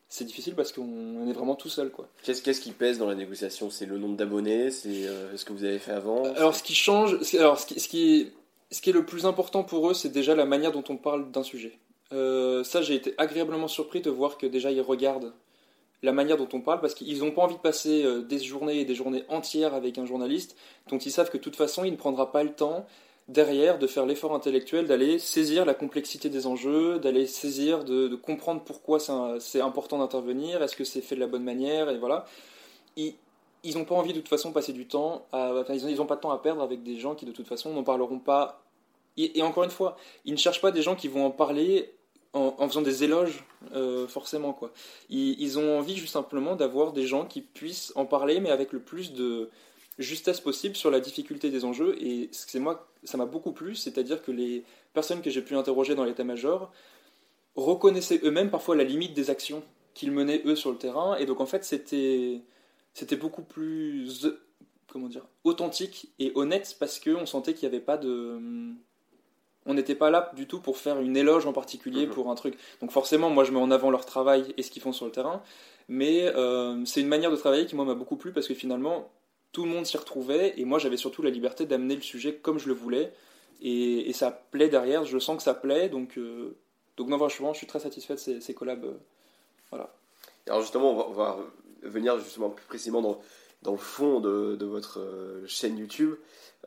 c'est 0.09 0.25
difficile 0.25 0.55
parce 0.55 0.73
qu'on 0.73 1.29
est 1.29 1.33
vraiment 1.33 1.55
tout 1.55 1.69
seul 1.69 1.91
quoi. 1.91 2.09
Qu'est-ce 2.23 2.43
qu'est-ce 2.43 2.61
qui 2.61 2.73
pèse 2.73 2.99
dans 2.99 3.07
la 3.07 3.15
négociation? 3.15 3.71
C'est 3.71 3.87
le 3.87 3.99
nombre 3.99 4.17
d'abonnés? 4.17 4.71
C'est 4.71 5.07
euh, 5.07 5.37
ce 5.37 5.45
que 5.45 5.53
vous 5.53 5.65
avez 5.65 5.79
fait 5.79 5.93
avant? 5.93 6.25
Alors 6.35 6.55
ce 6.55 6.63
qui 6.63 6.75
change, 6.75 7.17
alors 7.39 7.59
ce 7.59 7.67
qui, 7.67 7.81
ce 7.81 7.89
qui, 7.89 8.21
est, 8.21 8.33
ce 8.71 8.81
qui 8.81 8.91
est 8.91 8.93
le 8.93 9.05
plus 9.05 9.27
important 9.27 9.65
pour 9.65 9.91
eux, 9.91 9.95
c'est 9.95 10.11
déjà 10.11 10.35
la 10.35 10.47
manière 10.47 10.73
dont 10.73 10.85
on 10.89 10.97
parle 10.97 11.31
d'un 11.31 11.43
sujet. 11.43 11.79
Euh, 12.13 12.65
ça, 12.65 12.83
j'ai 12.83 12.95
été 12.95 13.15
agréablement 13.19 13.69
surpris 13.69 14.01
de 14.01 14.11
voir 14.11 14.37
que 14.37 14.47
déjà 14.47 14.73
ils 14.73 14.81
regardent 14.81 15.33
la 16.03 16.13
manière 16.13 16.37
dont 16.37 16.49
on 16.53 16.61
parle, 16.61 16.81
parce 16.81 16.95
qu'ils 16.95 17.19
n'ont 17.19 17.31
pas 17.31 17.43
envie 17.43 17.57
de 17.57 17.61
passer 17.61 18.05
euh, 18.05 18.23
des 18.23 18.39
journées 18.39 18.81
et 18.81 18.85
des 18.85 18.95
journées 18.95 19.25
entières 19.29 19.75
avec 19.75 19.99
un 19.99 20.07
journaliste, 20.07 20.57
dont 20.89 20.99
ils 20.99 21.13
savent 21.13 21.31
que 21.31 21.37
de 21.37 21.43
toute 21.43 21.57
façon, 21.57 21.85
il 21.85 21.93
ne 21.93 21.97
prendra 21.97 22.33
pas 22.33 22.43
le 22.43 22.53
temps 22.53 22.87
derrière 23.29 23.79
de 23.79 23.87
faire 23.87 24.07
l'effort 24.07 24.35
intellectuel 24.35 24.87
d'aller 24.87 25.19
saisir 25.19 25.65
la 25.65 25.75
complexité 25.75 26.31
des 26.31 26.47
enjeux, 26.47 26.99
d'aller 26.99 27.27
saisir, 27.27 27.85
de, 27.85 28.15
comprendre 28.17 28.63
pourquoi 28.65 28.99
c'est 29.39 29.61
important 29.61 29.99
d'intervenir, 29.99 30.63
est-ce 30.63 30.75
que 30.75 30.85
c'est 30.85 31.01
fait 31.01 31.15
de 31.15 31.21
la 31.21 31.29
bonne 31.29 31.45
manière, 31.45 31.91
et 31.91 31.99
voilà. 31.99 32.25
Ils 32.97 33.77
n'ont 33.77 33.85
pas 33.85 33.95
envie 33.95 34.13
de 34.13 34.19
toute 34.19 34.29
façon 34.29 34.53
passer 34.53 34.73
du 34.73 34.87
temps, 34.87 35.27
à, 35.33 35.53
enfin, 35.61 35.75
ils 35.75 35.97
n'ont 35.97 36.07
pas 36.07 36.17
de 36.17 36.23
temps 36.23 36.33
à 36.33 36.39
perdre 36.39 36.63
avec 36.63 36.83
des 36.83 36.97
gens 36.97 37.15
qui 37.15 37.27
de 37.27 37.33
toute 37.33 37.47
façon 37.47 37.73
n'en 37.73 37.85
parleront 37.85 38.19
pas. 38.19 38.63
et, 39.17 39.43
encore 39.43 39.65
une 39.65 39.71
fois, 39.71 39.97
ils 40.25 40.33
ne 40.33 40.39
cherchent 40.39 40.63
pas 40.63 40.73
des 40.73 40.83
gens 40.83 40.97
qui 40.97 41.09
vont 41.09 41.27
en 41.27 41.31
parler 41.31 41.93
en, 42.33 42.69
faisant 42.69 42.83
des 42.83 43.05
éloges, 43.05 43.45
euh, 43.75 44.07
forcément. 44.07 44.53
quoi. 44.53 44.73
Ils, 45.09 45.59
ont 45.59 45.79
envie 45.79 45.97
juste 45.97 46.13
simplement 46.13 46.55
d'avoir 46.55 46.93
des 46.93 47.07
gens 47.07 47.27
qui 47.27 47.41
puissent 47.41 47.93
en 47.97 48.07
parler, 48.07 48.41
mais 48.41 48.51
avec 48.51 48.73
le 48.73 48.81
plus 48.81 49.13
de 49.13 49.51
justesse 49.99 50.41
possible 50.41 50.77
sur 50.77 50.91
la 50.91 51.01
difficulté 51.01 51.51
des 51.51 51.65
enjeux. 51.65 51.97
Et 52.03 52.29
c'est 52.33 52.61
moi, 52.61 52.89
ça 53.05 53.19
m'a 53.19 53.27
beaucoup 53.27 53.53
plu, 53.53 53.75
c'est-à-dire 53.75 54.23
que 54.23 54.31
les 54.31 54.65
personnes 54.95 55.23
que 55.23 55.31
j'ai 55.31 55.43
pu 55.43 55.57
interroger 55.57 55.95
dans 55.95 56.05
l'état-major 56.05 56.71
reconnaissaient 57.57 58.21
eux-mêmes 58.23 58.51
parfois 58.51 58.77
la 58.77 58.85
limite 58.85 59.13
des 59.13 59.29
actions 59.29 59.63
qu'ils 59.95 60.13
menaient 60.13 60.43
eux 60.45 60.57
sur 60.57 60.71
le 60.71 60.79
terrain. 60.79 61.17
Et 61.17 61.27
donc 61.27 61.41
en 61.41 61.47
fait, 61.47 61.65
c'était 61.65 62.43
c'était 62.95 63.17
beaucoup 63.17 63.43
plus 63.43 64.27
comment 64.89 65.09
dire 65.09 65.27
authentique 65.45 66.13
et 66.19 66.33
honnête 66.35 66.77
parce 66.79 66.99
qu'on 67.01 67.27
sentait 67.27 67.55
qu'il 67.55 67.69
n'y 67.69 67.75
avait 67.75 67.85
pas 67.85 67.97
de 67.97 68.39
on 69.71 69.75
n'était 69.75 69.95
pas 69.95 70.11
là 70.11 70.33
du 70.35 70.47
tout 70.47 70.61
pour 70.61 70.79
faire 70.79 71.01
une 71.01 71.17
éloge 71.17 71.47
en 71.47 71.53
particulier 71.53 72.07
mhm. 72.07 72.13
pour 72.13 72.31
un 72.31 72.35
truc. 72.35 72.59
Donc 72.81 72.91
forcément, 72.91 73.31
moi 73.31 73.45
je 73.45 73.53
mets 73.53 73.61
en 73.61 73.71
avant 73.71 73.91
leur 73.91 74.05
travail 74.05 74.53
et 74.57 74.63
ce 74.63 74.71
qu'ils 74.71 74.83
font 74.83 74.93
sur 74.93 75.07
le 75.07 75.13
terrain, 75.13 75.43
mais 75.89 76.27
euh, 76.27 76.85
c'est 76.85 77.01
une 77.01 77.09
manière 77.09 77.31
de 77.31 77.37
travailler 77.37 77.67
qui 77.67 77.77
moi 77.77 77.85
m'a 77.85 77.95
beaucoup 77.95 78.17
plu 78.17 78.33
parce 78.33 78.49
que 78.49 78.55
finalement 78.55 79.11
tout 79.53 79.65
le 79.65 79.71
monde 79.71 79.87
s'y 79.87 79.97
retrouvait 79.97 80.55
et 80.57 80.65
moi 80.65 80.79
j'avais 80.79 80.97
surtout 80.97 81.23
la 81.23 81.31
liberté 81.31 81.67
d'amener 81.67 81.95
le 81.95 82.03
sujet 82.03 82.35
comme 82.35 82.59
je 82.59 82.69
le 82.69 82.75
voulais 82.75 83.13
et, 83.63 84.13
ça 84.13 84.31
plaît 84.31 84.69
derrière, 84.69 85.05
je 85.05 85.19
sens 85.19 85.37
que 85.37 85.43
ça 85.43 85.55
plaît 85.55 85.89
donc 85.89 86.19
euh, 86.19 86.57
donc 86.97 87.09
non 87.09 87.19
franchement 87.19 87.53
je 87.53 87.59
suis 87.59 87.67
très 87.67 87.81
satisfait 87.81 88.15
de 88.15 88.41
ces, 88.41 88.55
collabs. 88.55 88.85
Euh, 88.85 88.99
voilà. 89.71 89.93
Alors 90.49 90.63
justement 90.63 91.09
on 91.09 91.13
va, 91.13 91.39
venir 91.83 92.19
justement 92.19 92.51
plus 92.51 92.67
précisément 92.67 93.03
dans, 93.03 93.21
dans 93.63 93.73
le 93.73 93.79
fond 93.79 94.21
de, 94.21 94.57
de 94.57 94.67
votre 94.67 95.01
chaîne 95.47 95.79
YouTube. 95.79 96.15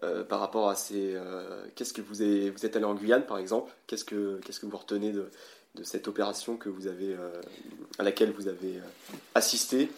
Euh, 0.04 0.24
par 0.24 0.40
rapport 0.40 0.70
à 0.70 0.76
ces. 0.76 1.14
Euh, 1.16 1.64
qu'est-ce 1.76 1.94
que 1.94 2.02
vous, 2.02 2.22
avez, 2.22 2.50
vous 2.50 2.66
êtes 2.66 2.76
allé 2.76 2.86
en 2.86 2.94
Guyane 2.94 3.24
par 3.24 3.38
exemple 3.38 3.72
Qu'est-ce 3.88 4.04
que, 4.04 4.40
qu'est-ce 4.46 4.60
que 4.60 4.66
vous 4.66 4.78
retenez 4.78 5.12
de, 5.12 5.30
de 5.76 5.84
cette 5.84 6.08
opération 6.08 6.58
que 6.58 6.68
vous 6.68 6.88
avez, 6.88 7.14
euh, 7.14 7.42
à 8.00 8.04
laquelle 8.04 8.32
vous 8.32 8.48
avez 8.48 8.82
assisté 9.34 9.90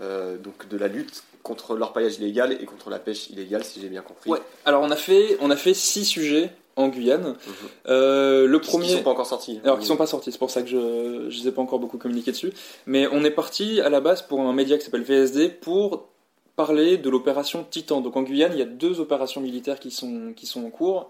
Donc 0.00 0.68
de 0.68 0.76
la 0.76 0.88
lutte 0.88 1.22
contre 1.42 1.76
l'orpaillage 1.76 2.16
illégal 2.18 2.52
et 2.60 2.64
contre 2.64 2.90
la 2.90 2.98
pêche 2.98 3.30
illégale, 3.30 3.62
si 3.62 3.80
j'ai 3.80 3.88
bien 3.88 4.02
compris. 4.02 4.30
Ouais. 4.30 4.40
Alors 4.64 4.82
on 4.82 4.90
a 4.90 4.96
fait, 4.96 5.36
on 5.40 5.50
a 5.50 5.56
fait 5.56 5.74
six 5.74 6.04
sujets 6.04 6.50
en 6.74 6.88
Guyane. 6.88 7.28
Mhm. 7.28 7.86
le 7.86 8.58
premier. 8.58 8.86
Qui 8.86 8.92
sont 8.94 9.02
pas 9.02 9.10
encore 9.10 9.26
sortis. 9.26 9.60
Alors 9.62 9.78
qui 9.78 9.86
sont 9.86 9.96
pas 9.96 10.06
sortis, 10.06 10.32
c'est 10.32 10.38
pour 10.38 10.50
ça 10.50 10.62
que 10.62 10.68
je 10.68 10.76
ne 10.76 11.28
les 11.28 11.48
ai 11.48 11.52
pas 11.52 11.62
encore 11.62 11.78
beaucoup 11.78 11.98
communiqué 11.98 12.32
dessus. 12.32 12.52
Mais 12.86 13.06
on 13.12 13.22
est 13.24 13.30
parti 13.30 13.80
à 13.80 13.90
la 13.90 14.00
base 14.00 14.22
pour 14.22 14.40
un 14.40 14.52
média 14.52 14.76
qui 14.76 14.84
s'appelle 14.84 15.02
VSD 15.02 15.50
pour 15.50 16.11
parler 16.56 16.98
de 16.98 17.10
l'opération 17.10 17.64
Titan. 17.68 18.00
Donc 18.00 18.16
en 18.16 18.22
Guyane, 18.22 18.52
il 18.52 18.58
y 18.58 18.62
a 18.62 18.66
deux 18.66 19.00
opérations 19.00 19.40
militaires 19.40 19.78
qui 19.80 19.90
sont, 19.90 20.34
en 20.56 20.70
cours 20.70 21.08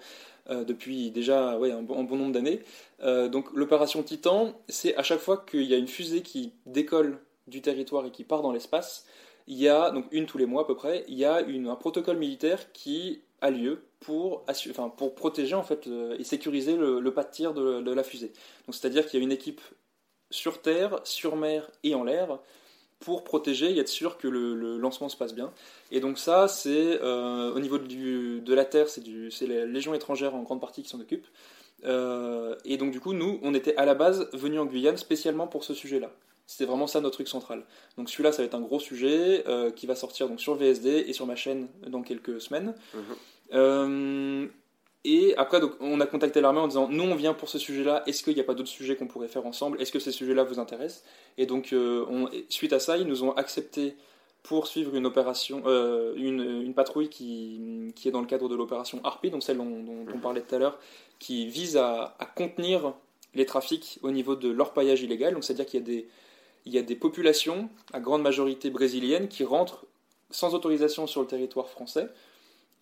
euh, 0.51 0.65
depuis 0.65 1.11
déjà 1.11 1.53
un, 1.53 1.83
bon, 1.83 2.17
nombre 2.17 2.33
d'années. 2.33 2.61
Euh, 3.03 3.29
donc 3.29 3.53
l'opération 3.55 4.03
Titan, 4.03 4.55
c'est 4.69 4.97
à 4.97 5.03
chaque 5.03 5.21
fois 5.21 5.45
qu'il 5.49 5.65
y 5.65 5.75
a 5.75 5.77
une 5.77 5.89
fusée 5.89 6.23
qui 6.23 6.53
décolle 6.67 7.19
du 7.47 7.61
territoire 7.61 8.07
et 8.07 8.11
qui 8.11 8.25
part 8.25 8.43
dans 8.43 8.53
l'espace, 8.53 9.07
il 9.49 9.59
y 9.59 9.69
a, 9.69 9.91
donc 9.91 10.07
une 10.13 10.27
tous 10.27 10.39
les 10.39 10.47
mois 10.47 10.63
à 10.63 10.65
peu 10.65 10.77
près, 10.77 11.05
il 11.09 11.19
y 11.19 11.25
a 11.25 11.39
un 11.39 11.75
protocole 11.75 12.17
militaire 12.17 12.73
qui 12.73 13.23
a 13.41 13.51
lieu 13.51 13.83
pour, 13.99 14.45
protéger 15.17 15.55
en 15.57 15.65
fait 15.65 15.89
euh, 15.89 16.17
et 16.19 16.25
sécuriser 16.25 16.77
le, 16.77 17.03
pas 17.13 17.25
de 17.25 17.31
tir 17.31 17.55
de, 17.55 17.81
de 17.81 17.93
la 17.93 18.05
fusée. 18.05 18.33
C'est-à-dire 18.71 19.07
qu'il 19.07 19.19
y 19.19 19.23
a 19.23 19.25
une 19.25 19.33
équipe 19.33 19.61
sur 20.31 20.63
terre, 20.63 21.01
sur 21.05 21.37
mer 21.37 21.71
et 21.83 21.95
en 21.95 22.05
l'air 22.05 22.39
pour 23.03 23.25
protéger 23.25 23.71
et 23.71 23.79
être 23.79 23.89
sûr 23.89 24.17
que 24.17 24.29
le, 24.29 24.79
lancement 24.79 25.09
se 25.09 25.17
passe 25.17 25.35
bien. 25.35 25.53
Et 25.91 26.01
donc 26.01 26.19
ça, 26.19 26.49
c'est 26.49 27.01
euh, 27.03 27.53
au 27.53 27.61
niveau 27.61 27.79
de 27.79 28.55
la 28.55 28.65
Terre, 28.65 28.89
c'est 28.89 29.47
la 29.47 29.67
Légion 29.67 29.95
étrangère 29.95 30.35
en 30.35 30.43
grande 30.43 30.61
partie 30.61 30.83
qui 30.83 30.89
s'en 30.89 31.01
occupe. 31.01 31.27
et 31.85 32.77
donc 32.77 32.93
du 32.93 33.01
coup, 33.01 33.13
nous, 33.13 33.39
on 33.43 33.55
était 33.55 33.77
à 33.77 33.85
la 33.85 33.95
base 33.95 34.29
venus 34.33 34.61
en 34.61 34.67
Guyane 34.67 34.97
spécialement 34.97 35.47
pour 35.47 35.65
ce 35.65 35.75
sujet-là. 35.75 36.11
C'était 36.47 36.65
vraiment 36.65 36.87
ça 36.87 37.01
notre 37.01 37.17
truc 37.17 37.29
central. 37.29 37.65
Donc 37.97 38.11
celui-là, 38.11 38.33
ça 38.33 38.39
va 38.39 38.47
être 38.47 38.55
un 38.55 38.61
gros 38.61 38.81
sujet 38.81 39.45
qui 39.77 39.87
va 39.87 39.95
sortir 39.95 40.29
donc 40.29 40.41
sur 40.41 40.55
VSD 40.55 41.05
et 41.07 41.13
sur 41.13 41.27
ma 41.27 41.37
chaîne 41.37 41.69
dans 41.87 42.03
quelques 42.03 42.41
semaines. 42.41 42.75
Mhm. 43.53 44.51
Et 45.05 45.35
après, 45.37 45.59
donc, 45.61 45.73
on 45.81 46.01
a 46.01 46.07
contacté 46.07 46.41
l'armée 46.41 46.61
en 46.61 46.69
disant 46.69 46.89
Nous, 46.89 47.03
on 47.03 47.15
vient 47.15 47.35
pour 47.35 47.49
ce 47.49 47.59
sujet-là, 47.59 48.03
est-ce 48.07 48.23
qu'il 48.23 48.35
n'y 48.35 48.41
a 48.41 48.45
pas 48.45 48.55
d'autres 48.55 48.69
sujets 48.69 48.97
qu'on 48.97 49.09
pourrait 49.09 49.29
faire 49.29 49.47
ensemble? 49.47 49.81
Est-ce 49.81 49.91
que 49.91 49.99
ces 49.99 50.13
sujets-là 50.13 50.45
vous 50.45 50.61
intéressent? 50.61 51.05
Et 51.39 51.47
donc, 51.47 51.73
euh, 51.73 52.07
on, 52.09 52.29
suite 52.49 52.73
à 52.73 52.79
ça, 52.79 52.97
ils 52.97 53.07
nous 53.07 53.25
ont 53.25 53.33
accepté 53.33 53.97
pour 54.45 54.67
suivre 54.67 54.95
une 54.95 55.07
opération, 55.07 55.63
euh, 55.67 56.15
une, 56.17 56.41
une, 56.41 56.75
patrouille 56.75 57.09
qui, 57.09 57.93
qui, 57.95 58.09
est 58.09 58.11
dans 58.11 58.21
le 58.21 58.27
cadre 58.27 58.49
de 58.49 58.57
l'opération 58.57 59.01
Harpy, 59.05 59.31
donc 59.31 59.43
celle 59.43 59.57
dont, 59.57 59.85
on 60.13 60.19
parlait 60.19 60.41
tout 60.41 60.55
à 60.55 60.59
l'heure, 60.59 60.79
qui 61.19 61.47
vise 61.47 61.77
à, 61.77 62.17
à, 62.19 62.27
contenir 62.27 62.95
les 63.35 63.47
trafics 63.47 63.99
au 64.03 64.11
niveau 64.11 64.35
de 64.35 64.49
l'orpaillage 64.51 65.03
illégal. 65.03 65.35
Donc, 65.35 65.45
c'est-à-dire 65.45 65.67
qu'il 65.67 65.81
y 65.81 65.83
a 65.83 65.87
des, 65.87 66.09
il 66.65 66.73
y 66.73 66.79
a 66.79 66.83
des 66.83 66.97
populations, 66.97 67.71
à 67.93 68.01
grande 68.01 68.23
majorité 68.23 68.71
brésiliennes, 68.71 69.29
qui 69.29 69.45
rentrent 69.45 69.85
sans 70.31 70.55
autorisation 70.55 71.07
sur 71.07 71.21
le 71.21 71.27
territoire 71.27 71.69
français 71.69 72.09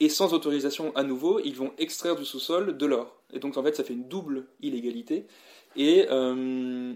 et 0.01 0.09
sans 0.09 0.33
autorisation 0.33 0.95
à 0.97 1.03
nouveau, 1.03 1.41
ils 1.41 1.55
vont 1.55 1.73
extraire 1.79 2.17
du 2.17 2.25
sous-sol 2.25 2.77
de 2.77 2.87
l'or. 2.87 3.21
Et 3.33 3.39
donc 3.39 3.57
en 3.57 3.63
fait, 3.63 3.77
ça 3.77 3.85
fait 3.85 3.93
une 3.93 4.09
double 4.09 4.47
illégalité. 4.61 5.27
Et 5.77 6.07
euh, 6.11 6.95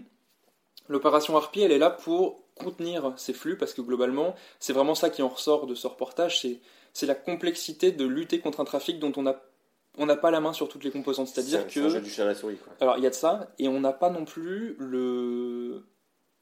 l'opération 0.89 1.37
Harpy, 1.37 1.61
elle 1.61 1.71
est 1.71 1.77
là 1.77 1.91
pour 1.91 2.43
contenir 2.55 3.13
ces 3.17 3.33
flux, 3.33 3.57
parce 3.57 3.73
que 3.73 3.81
globalement, 3.81 4.35
c'est 4.59 4.73
vraiment 4.73 4.95
ça 4.95 5.09
qui 5.09 5.21
en 5.21 5.29
ressort 5.29 5.67
de 5.67 5.75
ce 5.75 5.87
reportage, 5.87 6.45
c'est 6.93 7.05
la 7.05 7.15
complexité 7.15 7.91
de 7.91 8.05
lutter 8.05 8.39
contre 8.39 8.59
un 8.59 8.65
trafic 8.65 8.99
dont 8.99 9.13
on 9.17 9.23
n'a 9.23 9.41
on 9.97 10.05
n'a 10.05 10.17
pas 10.17 10.29
la 10.29 10.41
main 10.41 10.51
sur 10.51 10.67
toutes 10.67 10.83
les 10.83 10.91
composantes. 10.91 11.29
C'est-à-dire 11.29 11.67
que. 11.67 11.99
du 11.99 12.09
chien 12.09 12.25
à 12.25 12.27
la 12.27 12.35
souris, 12.35 12.57
quoi. 12.57 12.73
Alors, 12.81 12.97
il 12.97 13.03
y 13.03 13.07
a 13.07 13.09
de 13.09 13.15
ça, 13.15 13.47
et 13.59 13.69
on 13.69 13.79
n'a 13.79 13.93
pas 13.93 14.09
non 14.09 14.25
plus 14.25 14.75
le 14.77 15.85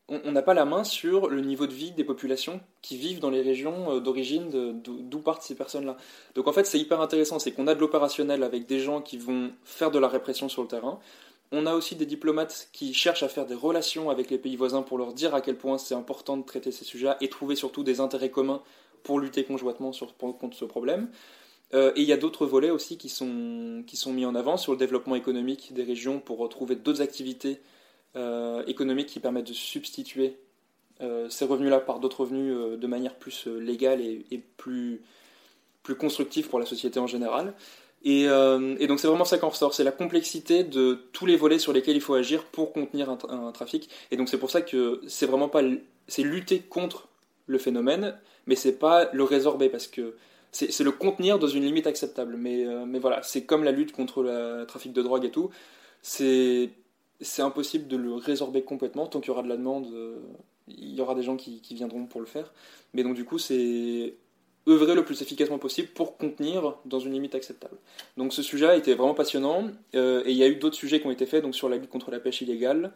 on 0.10 0.32
n'a 0.32 0.42
pas 0.42 0.54
la 0.54 0.66
main 0.66 0.84
sur 0.84 1.30
le 1.30 1.42
niveau 1.42 1.66
de 1.66 1.74
vie 1.74 1.92
des 1.92 2.04
populations 2.04 2.60
qui 2.82 2.98
vivent 2.98 3.20
dans 3.20 3.30
les 3.30 3.42
régions 3.42 3.96
euh, 3.96 4.00
d'origine 4.00 4.82
d'où 4.82 5.20
partent 5.20 5.44
ces 5.44 5.56
personnes-là. 5.56 5.98
Donc 6.36 6.48
en 6.48 6.54
fait, 6.54 6.66
c'est 6.66 6.80
hyper 6.80 7.02
intéressant, 7.02 7.40
c'est 7.40 7.52
qu'on 7.52 7.68
a 7.68 7.76
de 7.76 7.80
l'opérationnel 7.80 8.44
avec 8.44 8.66
des 8.66 8.80
gens 8.80 9.02
qui 9.02 9.18
vont 9.18 9.52
faire 9.64 9.92
de 9.92 10.00
la 10.00 10.10
répression 10.10 10.50
sur 10.50 10.62
le 10.62 10.68
terrain. 10.68 11.00
On 11.52 11.66
a 11.66 11.74
aussi 11.74 11.96
des 11.96 12.06
diplomates 12.06 12.70
qui 12.74 12.94
cherchent 12.94 13.24
à 13.24 13.30
faire 13.30 13.46
des 13.46 13.56
relations 13.56 14.10
avec 14.10 14.30
les 14.30 14.38
pays 14.38 14.56
voisins 14.56 14.82
pour 14.82 14.98
leur 14.98 15.14
dire 15.14 15.36
à 15.36 15.42
quel 15.42 15.56
point 15.56 15.78
c'est 15.78 15.96
important 15.96 16.36
de 16.36 16.44
traiter 16.44 16.72
ces 16.72 16.84
sujets 16.84 17.14
et 17.22 17.30
trouver 17.30 17.56
surtout 17.56 17.84
des 17.84 18.00
intérêts 18.00 18.32
communs 18.32 18.62
pour 19.04 19.20
lutter 19.20 19.44
conjointement 19.44 19.92
contre 20.18 20.58
ce 20.58 20.66
problème. 20.66 21.10
Euh, 21.74 21.92
et 21.96 22.02
il 22.02 22.08
y 22.08 22.14
a 22.14 22.18
d'autres 22.18 22.46
volets 22.46 22.72
aussi 22.72 22.98
qui 22.98 23.10
sont, 23.10 23.84
qui 23.88 23.98
sont 23.98 24.12
mis 24.14 24.26
en 24.26 24.36
avant 24.36 24.58
sur 24.58 24.72
le 24.72 24.78
développement 24.78 25.16
économique 25.16 25.74
des 25.74 25.84
régions 25.84 26.20
pour 26.20 26.40
retrouver 26.40 26.76
d'autres 26.76 27.02
activités 27.02 27.62
économiques 28.68 29.08
qui 29.08 29.20
permettent 29.20 29.48
de 29.48 29.54
substituer 29.54 30.38
euh, 31.02 31.28
ces 31.30 31.46
revenus-là 31.46 31.80
par 31.80 32.00
d'autres 32.00 32.22
revenus 32.22 32.54
euh, 32.56 32.78
de 32.78 32.88
manière 32.88 33.16
plus 33.16 33.48
légale 33.48 34.00
et, 34.02 34.44
plus, 34.58 35.02
plus 35.82 35.96
constructive 35.96 36.50
pour 36.50 36.60
la 36.60 36.66
société 36.66 37.00
en 37.00 37.08
général. 37.08 37.54
Et, 38.06 38.28
donc 38.28 39.00
c'est 39.00 39.08
vraiment 39.08 39.24
ça 39.24 39.38
qu'en 39.38 39.50
ressort, 39.50 39.74
c'est 39.74 39.86
la 39.86 39.92
complexité 39.92 40.66
de 40.66 41.06
tous 41.14 41.26
les 41.26 41.38
volets 41.38 41.58
sur 41.58 41.72
lesquels 41.72 41.96
il 41.96 42.02
faut 42.02 42.16
agir 42.16 42.44
pour 42.44 42.74
contenir 42.74 43.10
un, 43.10 43.52
trafic. 43.54 43.90
Et 44.12 44.18
donc 44.18 44.28
c'est 44.28 44.38
pour 44.38 44.52
ça 44.52 44.62
que 44.62 45.02
c'est 45.08 45.26
vraiment 45.26 45.48
pas, 45.48 45.62
c'est 46.08 46.24
lutter 46.24 46.60
contre 46.60 47.08
le 47.48 47.58
phénomène, 47.58 48.18
mais 48.46 48.56
c'est 48.56 48.78
pas 48.78 49.10
le 49.14 49.24
résorber 49.24 49.70
parce 49.70 49.88
que 49.88 50.16
c'est 50.52 50.84
le 50.84 50.92
contenir 50.92 51.40
dans 51.40 51.48
une 51.48 51.64
limite 51.64 51.88
acceptable. 51.88 52.36
Mais, 52.38 52.66
mais 52.86 53.00
voilà, 53.00 53.24
c'est 53.24 53.46
comme 53.46 53.64
la 53.64 53.72
lutte 53.72 53.94
contre 53.94 54.22
le 54.22 54.66
trafic 54.68 54.92
de 54.92 55.02
drogue 55.02 55.24
et 55.24 55.32
tout. 55.32 55.50
C'est 56.02 56.72
c'est 57.24 57.42
impossible 57.42 57.88
de 57.88 57.98
le 57.98 58.14
résorber 58.14 58.64
complètement. 58.64 59.08
Tant 59.08 59.20
qu'il 59.20 59.30
y 59.30 59.32
aura 59.32 59.44
de 59.44 59.50
la 59.50 59.58
demande, 59.58 59.88
euh, 59.94 60.18
il 60.68 60.94
y 60.94 61.02
aura 61.02 61.16
des 61.16 61.24
gens 61.24 61.36
qui, 61.36 61.62
viendront 61.72 62.06
pour 62.06 62.22
le 62.22 62.28
faire. 62.28 62.54
Mais 62.94 63.04
donc 63.04 63.16
du 63.16 63.26
coup, 63.26 63.40
c'est 63.40 64.16
œuvrer 64.68 64.96
le 64.96 65.04
plus 65.04 65.22
efficacement 65.22 65.58
possible 65.58 65.90
pour 65.90 66.18
contenir 66.18 66.78
dans 66.86 67.00
une 67.00 67.14
limite 67.14 67.36
acceptable. 67.36 67.78
Donc 68.16 68.34
ce 68.34 68.42
sujet 68.42 68.68
a 68.68 68.76
été 68.76 68.94
vraiment 68.94 69.14
passionnant. 69.14 69.68
Euh, 69.96 70.24
et 70.26 70.32
il 70.32 70.38
y 70.38 70.44
a 70.44 70.48
eu 70.48 70.56
d'autres 70.56 70.76
sujets 70.76 71.00
qui 71.00 71.08
ont 71.08 71.12
été 71.12 71.26
faits 71.26 71.44
donc 71.44 71.56
sur 71.56 71.70
la 71.70 71.78
lutte 71.78 71.90
contre 71.90 72.12
la 72.12 72.20
pêche 72.20 72.42
illégale. 72.42 72.94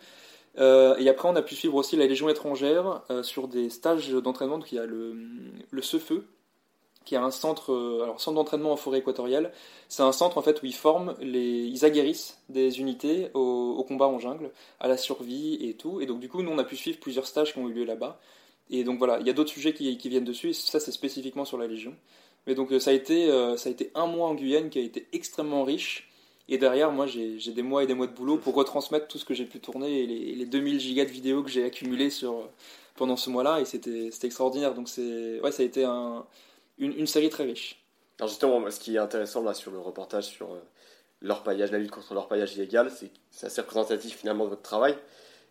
Euh, 0.60 0.96
et 0.98 1.08
après, 1.10 1.28
on 1.30 1.36
a 1.36 1.42
pu 1.42 1.56
suivre 1.56 1.76
aussi 1.76 1.96
la 1.98 2.08
Légion 2.08 2.30
étrangère 2.30 3.04
sur 3.22 3.48
des 3.48 3.70
stages 3.70 4.10
d'entraînement. 4.10 4.58
Donc 4.58 4.72
il 4.72 4.76
y 4.76 4.80
a 4.80 4.86
le, 4.86 5.16
le 5.70 5.82
feu 5.82 6.28
qui 7.08 7.16
est 7.16 7.18
un 7.18 7.32
centre, 7.32 7.72
euh, 7.72 8.04
alors 8.04 8.20
centre 8.20 8.36
d'entraînement 8.36 8.74
en 8.74 8.76
forêt 8.76 9.00
équatoriale. 9.00 9.54
C'est 9.88 10.04
un 10.04 10.12
centre 10.12 10.38
en 10.38 10.42
fait 10.42 10.62
où 10.62 10.66
ils 10.66 10.76
forment, 10.76 11.16
ils 11.22 11.86
aguerrissent 11.86 12.38
des 12.50 12.82
unités 12.82 13.30
au, 13.34 13.82
combat 13.88 14.08
en 14.08 14.20
jungle, 14.20 14.52
à 14.82 14.90
la 14.90 14.98
survie 14.98 15.58
et 15.62 15.76
tout. 15.76 16.02
Et 16.02 16.06
donc 16.06 16.20
du 16.20 16.28
coup, 16.28 16.44
nous 16.44 16.52
on 16.52 16.58
a 16.58 16.66
pu 16.66 16.76
suivre 16.76 17.00
plusieurs 17.00 17.26
stages 17.26 17.54
qui 17.54 17.60
ont 17.60 17.70
eu 17.70 17.74
lieu 17.74 17.86
là-bas. 17.86 18.20
Et 18.70 18.84
donc 18.84 18.98
voilà, 18.98 19.22
il 19.22 19.26
y 19.26 19.30
a 19.30 19.34
d'autres 19.34 19.52
sujets 19.52 19.74
qui, 19.74 20.10
viennent 20.10 20.26
dessus. 20.26 20.50
Et 20.50 20.54
ça 20.54 20.82
c'est 20.82 20.92
spécifiquement 20.92 21.46
sur 21.46 21.58
la 21.58 21.66
Légion. 21.66 21.96
Mais 22.46 22.56
donc 22.56 22.74
euh, 22.74 22.80
ça 22.80 22.92
a 22.92 22.94
été, 22.94 23.32
euh, 23.32 23.56
ça 23.56 23.70
a 23.70 23.72
été 23.72 23.90
un 23.96 24.08
mois 24.08 24.28
en 24.28 24.36
Guyane 24.36 24.70
qui 24.70 24.80
a 24.80 24.82
été 24.82 25.08
extrêmement 25.14 25.64
riche. 25.64 26.12
Et 26.50 26.58
derrière, 26.58 26.92
moi, 26.92 27.08
j'ai 27.08 27.38
des 27.54 27.62
mois 27.62 27.84
et 27.84 27.88
des 27.88 27.94
mois 27.94 28.08
de 28.08 28.14
boulot 28.14 28.38
pour 28.38 28.56
retransmettre 28.56 29.08
tout 29.08 29.18
ce 29.18 29.26
que 29.26 29.34
j'ai 29.34 29.46
pu 29.46 29.60
tourner 29.60 30.04
et 30.04 30.08
les, 30.08 30.36
les 30.36 30.46
2000 30.46 30.80
gigas 30.80 31.06
de 31.06 31.12
vidéos 31.12 31.44
que 31.44 31.50
j'ai 31.50 31.64
accumulés 31.66 32.10
sur, 32.10 32.50
pendant 32.96 33.18
ce 33.18 33.30
mois-là. 33.30 33.60
Et 33.60 33.66
c'était 33.66 34.10
extraordinaire. 34.24 34.74
Donc, 34.74 34.90
ouais, 34.98 35.52
ça 35.52 35.64
a 35.64 35.66
été 35.66 35.84
un, 35.84 36.26
une, 36.80 37.08
série 37.08 37.30
très 37.30 37.44
riche. 37.44 37.84
Alors 38.20 38.30
justement, 38.30 38.70
ce 38.70 38.80
qui 38.80 38.96
est 38.96 39.00
intéressant 39.00 39.44
là 39.44 39.54
sur 39.54 39.72
le 39.72 39.80
reportage 39.80 40.26
sur 40.26 40.52
euh, 40.52 40.60
l'orpaillage, 41.22 41.72
la 41.72 41.80
lutte 41.80 41.92
contre 41.92 42.14
l'orpaillage 42.14 42.56
illégal, 42.56 42.92
c'est 42.96 43.12
c'est 43.32 43.48
assez 43.48 43.62
représentatif 43.62 44.18
finalement 44.18 44.46
de 44.46 44.50
votre 44.50 44.64
travail. 44.64 44.96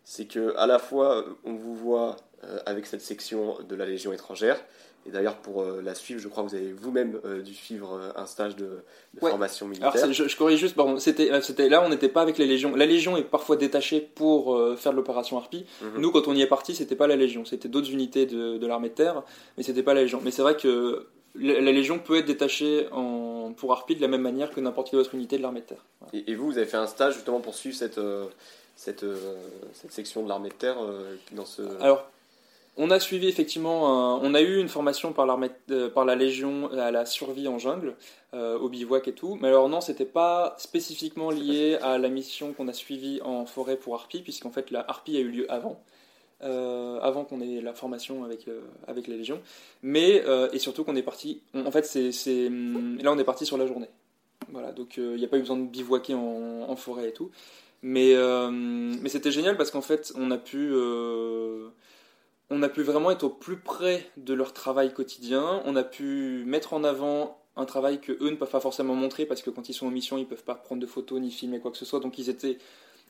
C'est 0.05 0.27
que 0.27 0.57
à 0.57 0.67
la 0.67 0.79
fois 0.79 1.25
on 1.45 1.55
vous 1.55 1.75
voit 1.75 2.17
euh, 2.45 2.59
avec 2.67 2.87
cette 2.87 3.03
section 3.03 3.59
de 3.69 3.75
la 3.77 3.87
Légion 3.87 4.13
étrangère, 4.13 4.61
et 5.07 5.11
d'ailleurs 5.11 5.37
pour 5.37 5.63
euh, 5.63 5.81
la 5.81 5.95
suivre, 5.95 6.21
je 6.21 6.27
crois 6.27 6.43
que 6.43 6.49
vous 6.49 6.57
avez 6.57 6.73
vous-même 6.73 7.21
dû 7.45 7.55
suivre 7.55 8.13
un 8.17 8.27
stage 8.27 8.57
de, 8.57 8.83
formation 9.21 9.69
militaire. 9.69 9.93
Alors 9.95 10.13
je, 10.13 10.27
je, 10.27 10.37
corrige 10.37 10.59
juste, 10.59 10.75
pardon, 10.75 10.99
c'était, 10.99 11.41
c'était 11.43 11.69
là 11.69 11.83
on 11.85 11.89
n'était 11.89 12.09
pas 12.09 12.23
avec 12.23 12.37
les 12.37 12.47
légions. 12.47 12.75
La 12.75 12.87
Légion 12.87 13.17
est 13.17 13.23
parfois 13.23 13.55
détachée 13.55 14.01
pour 14.01 14.59
faire 14.77 14.91
de 14.91 14.97
l'opération 14.97 15.39
Harpy. 15.39 15.67
Mhm. 15.83 16.01
Nous 16.01 16.11
quand 16.11 16.27
on 16.27 16.35
y 16.35 16.43
est 16.43 16.49
parti, 16.49 16.75
c'était 16.75 16.97
pas 16.97 17.07
la 17.07 17.17
Légion, 17.17 17.45
c'était 17.45 17.69
d'autres 17.69 17.93
unités 17.93 18.27
de, 18.27 18.59
de 18.59 18.67
l'armée 18.67 18.89
de 18.89 18.95
terre, 18.95 19.23
mais 19.57 19.63
c'était 19.63 19.85
pas 19.85 19.95
la 19.95 20.03
Légion. 20.03 20.21
Mais 20.25 20.33
c'est 20.33 20.43
vrai 20.43 20.57
que 20.57 21.07
la 21.39 21.73
Légion 21.73 21.99
peut 21.99 22.19
être 22.19 22.27
détachée 22.27 22.89
en, 22.93 23.53
pour 23.57 23.73
Harpy 23.73 23.97
de 23.97 24.01
la 24.01 24.09
même 24.09 24.23
manière 24.23 24.51
que 24.51 24.61
n'importe 24.61 24.91
quelle 24.91 25.01
autre 25.01 25.15
unité 25.15 25.37
de 25.39 25.43
l'armée 25.43 25.61
de 25.61 25.67
terre. 25.67 25.85
Et, 26.13 26.35
vous, 26.35 26.47
vous 26.47 26.59
avez 26.59 26.67
fait 26.67 26.77
un 26.77 26.87
stage 26.87 27.15
justement 27.15 27.41
pour 27.41 27.55
suivre 27.55 27.77
cette, 27.77 27.99
euh, 27.99 28.27
cette, 28.77 29.03
euh, 29.03 29.37
cette 29.73 29.93
section 29.93 30.23
de 30.23 30.29
l'armée 30.29 30.49
de 30.49 30.55
terre 30.55 30.77
euh, 30.81 31.17
dans 31.33 31.45
ce... 31.45 31.63
Alors, 31.81 32.07
on 32.77 32.91
a 32.91 33.01
suivi 33.01 33.29
effectivement, 33.29 34.21
on 34.21 34.35
a 34.35 34.43
eu 34.43 34.61
une 34.61 34.69
formation 34.69 35.15
par, 35.15 35.25
l'armée, 35.25 35.51
par 35.95 36.05
la 36.05 36.15
Légion 36.15 36.71
à 36.73 36.91
la 36.91 37.07
survie 37.07 37.49
en 37.49 37.59
jungle, 37.59 37.95
au 38.35 38.69
bivouac 38.69 39.09
et 39.09 39.15
tout, 39.15 39.39
mais 39.41 39.49
alors 39.49 39.71
non, 39.71 39.81
c'était 39.81 40.05
pas 40.05 40.55
spécifiquement 40.59 41.31
lié 41.31 41.79
à 41.81 41.97
la 41.97 42.11
mission 42.11 42.53
qu'on 42.53 42.69
a 42.69 42.75
suivie 42.75 43.23
en 43.25 43.47
forêt 43.47 43.77
pour 43.77 43.95
Harpy, 43.95 44.21
puisqu'en 44.21 44.51
fait 44.51 44.71
la 44.71 44.85
Harpy 44.87 45.17
a 45.17 45.21
eu 45.21 45.29
lieu 45.31 45.51
avant. 45.51 45.81
Euh, 46.43 46.99
avant 47.01 47.25
qu'on 47.25 47.41
ait 47.41 47.63
la 47.63 47.73
formation 47.73 48.23
avec, 48.23 48.47
euh, 48.47 48.61
avec 48.87 49.07
les 49.07 49.17
légions. 49.17 49.41
Mais, 49.83 50.23
euh, 50.27 50.51
et 50.53 50.59
surtout 50.59 50.85
qu'on 50.85 50.95
est 50.95 51.03
parti, 51.03 51.41
en 51.55 51.71
fait, 51.71 51.87
c'est, 51.87 52.51
là 52.51 53.11
on 53.11 53.19
est 53.19 53.25
parti 53.25 53.47
sur 53.47 53.57
la 53.57 53.67
journée. 53.67 53.89
Voilà, 54.51 54.73
donc 54.73 54.99
il 54.99 55.17
n'y 55.17 55.25
a 55.25 55.29
pas 55.29 55.39
eu 55.39 55.41
besoin 55.41 55.57
de 55.57 55.67
bivouaquer 55.67 56.13
en, 56.13 56.67
en 56.69 56.77
forêt 56.77 57.09
et 57.09 57.13
tout. 57.13 57.31
Mais, 57.81 58.15
mais 58.51 59.09
c'était 59.09 59.31
génial 59.31 59.57
parce 59.57 59.71
qu'en 59.71 59.81
fait, 59.81 60.13
on 60.17 60.31
a 60.31 60.37
pu 60.37 60.75
on 62.51 62.63
a 62.63 62.69
pu 62.69 62.83
vraiment 62.83 63.11
être 63.11 63.25
au 63.25 63.31
plus 63.31 63.57
près 63.57 64.07
de 64.19 64.35
leur 64.35 64.53
travail 64.53 64.93
quotidien. 64.93 65.63
On 65.65 65.75
a 65.75 65.85
pu 65.85 66.45
mettre 66.47 66.75
en 66.75 66.85
avant 66.85 67.41
un 67.57 67.65
travail 67.65 67.99
que 67.99 68.13
eux 68.13 68.31
ne 68.31 68.37
peuvent 68.37 68.51
pas 68.51 68.61
forcément 68.61 68.95
montrer 68.95 69.25
parce 69.25 69.41
que 69.41 69.49
quand 69.49 69.71
ils 69.71 69.75
sont 69.75 69.87
en 69.87 69.91
mission, 69.91 70.19
ils 70.19 70.27
peuvent 70.27 70.45
pas 70.45 70.55
prendre 70.55 70.83
de 70.83 70.87
photos 70.87 71.19
ni 71.19 71.31
filmer 71.31 71.61
quoi 71.61 71.71
que 71.71 71.79
ce 71.79 71.87
soit. 71.87 72.01
Donc 72.01 72.19
ils 72.19 72.29
étaient. 72.29 72.59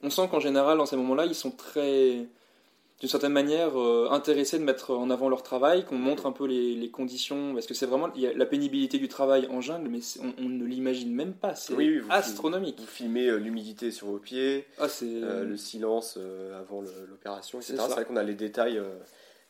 On 0.03 0.11
sent 0.11 0.29
qu'en 0.31 0.41
général, 0.41 0.79
dans 0.79 0.87
ces 0.87 0.97
moments-là, 0.97 1.27
ils 1.27 1.35
sont 1.35 1.51
très 1.51 2.29
d'une 3.01 3.11
certaine 3.11 3.33
manière 3.33 3.79
euh, 3.79 4.09
intéressés 4.11 4.59
de 4.59 4.65
mettre 4.65 4.95
en 4.95 5.11
avant 5.11 5.29
leur 5.29 5.43
travail, 5.43 5.85
qu'on 5.85 5.99
montre 5.99 6.25
un 6.25 6.33
peu 6.33 6.47
les, 6.47 6.75
les 6.75 6.91
conditions, 6.91 7.53
parce 7.53 7.67
que 7.67 7.75
c'est 7.75 7.85
vraiment 7.85 8.09
il 8.15 8.23
y 8.23 8.27
a 8.27 8.33
la 8.33 8.47
pénibilité 8.47 8.99
du 8.99 9.09
travail 9.09 9.47
en 9.51 9.61
jungle, 9.61 9.89
mais 9.89 9.99
on, 10.39 10.49
ne 10.49 10.65
l'imagine 10.65 11.13
même 11.13 11.35
pas, 11.35 11.55
c'est 11.55 11.75
astronomique. 12.09 12.81
vous 12.81 12.87
filmez 12.87 13.27
euh, 13.27 13.37
l'humidité 13.37 13.91
sur 13.91 14.07
vos 14.07 14.19
pieds, 14.19 14.67
ah, 14.79 14.87
euh, 15.03 15.45
le 15.45 15.57
silence 15.59 16.19
avant 16.59 16.83
l'opération, 17.09 17.61
etc. 17.61 17.75
C'est 17.79 17.93
vrai 17.93 18.05
qu'on 18.07 18.17
a 18.17 18.23
les 18.23 18.35
détails, 18.35 18.81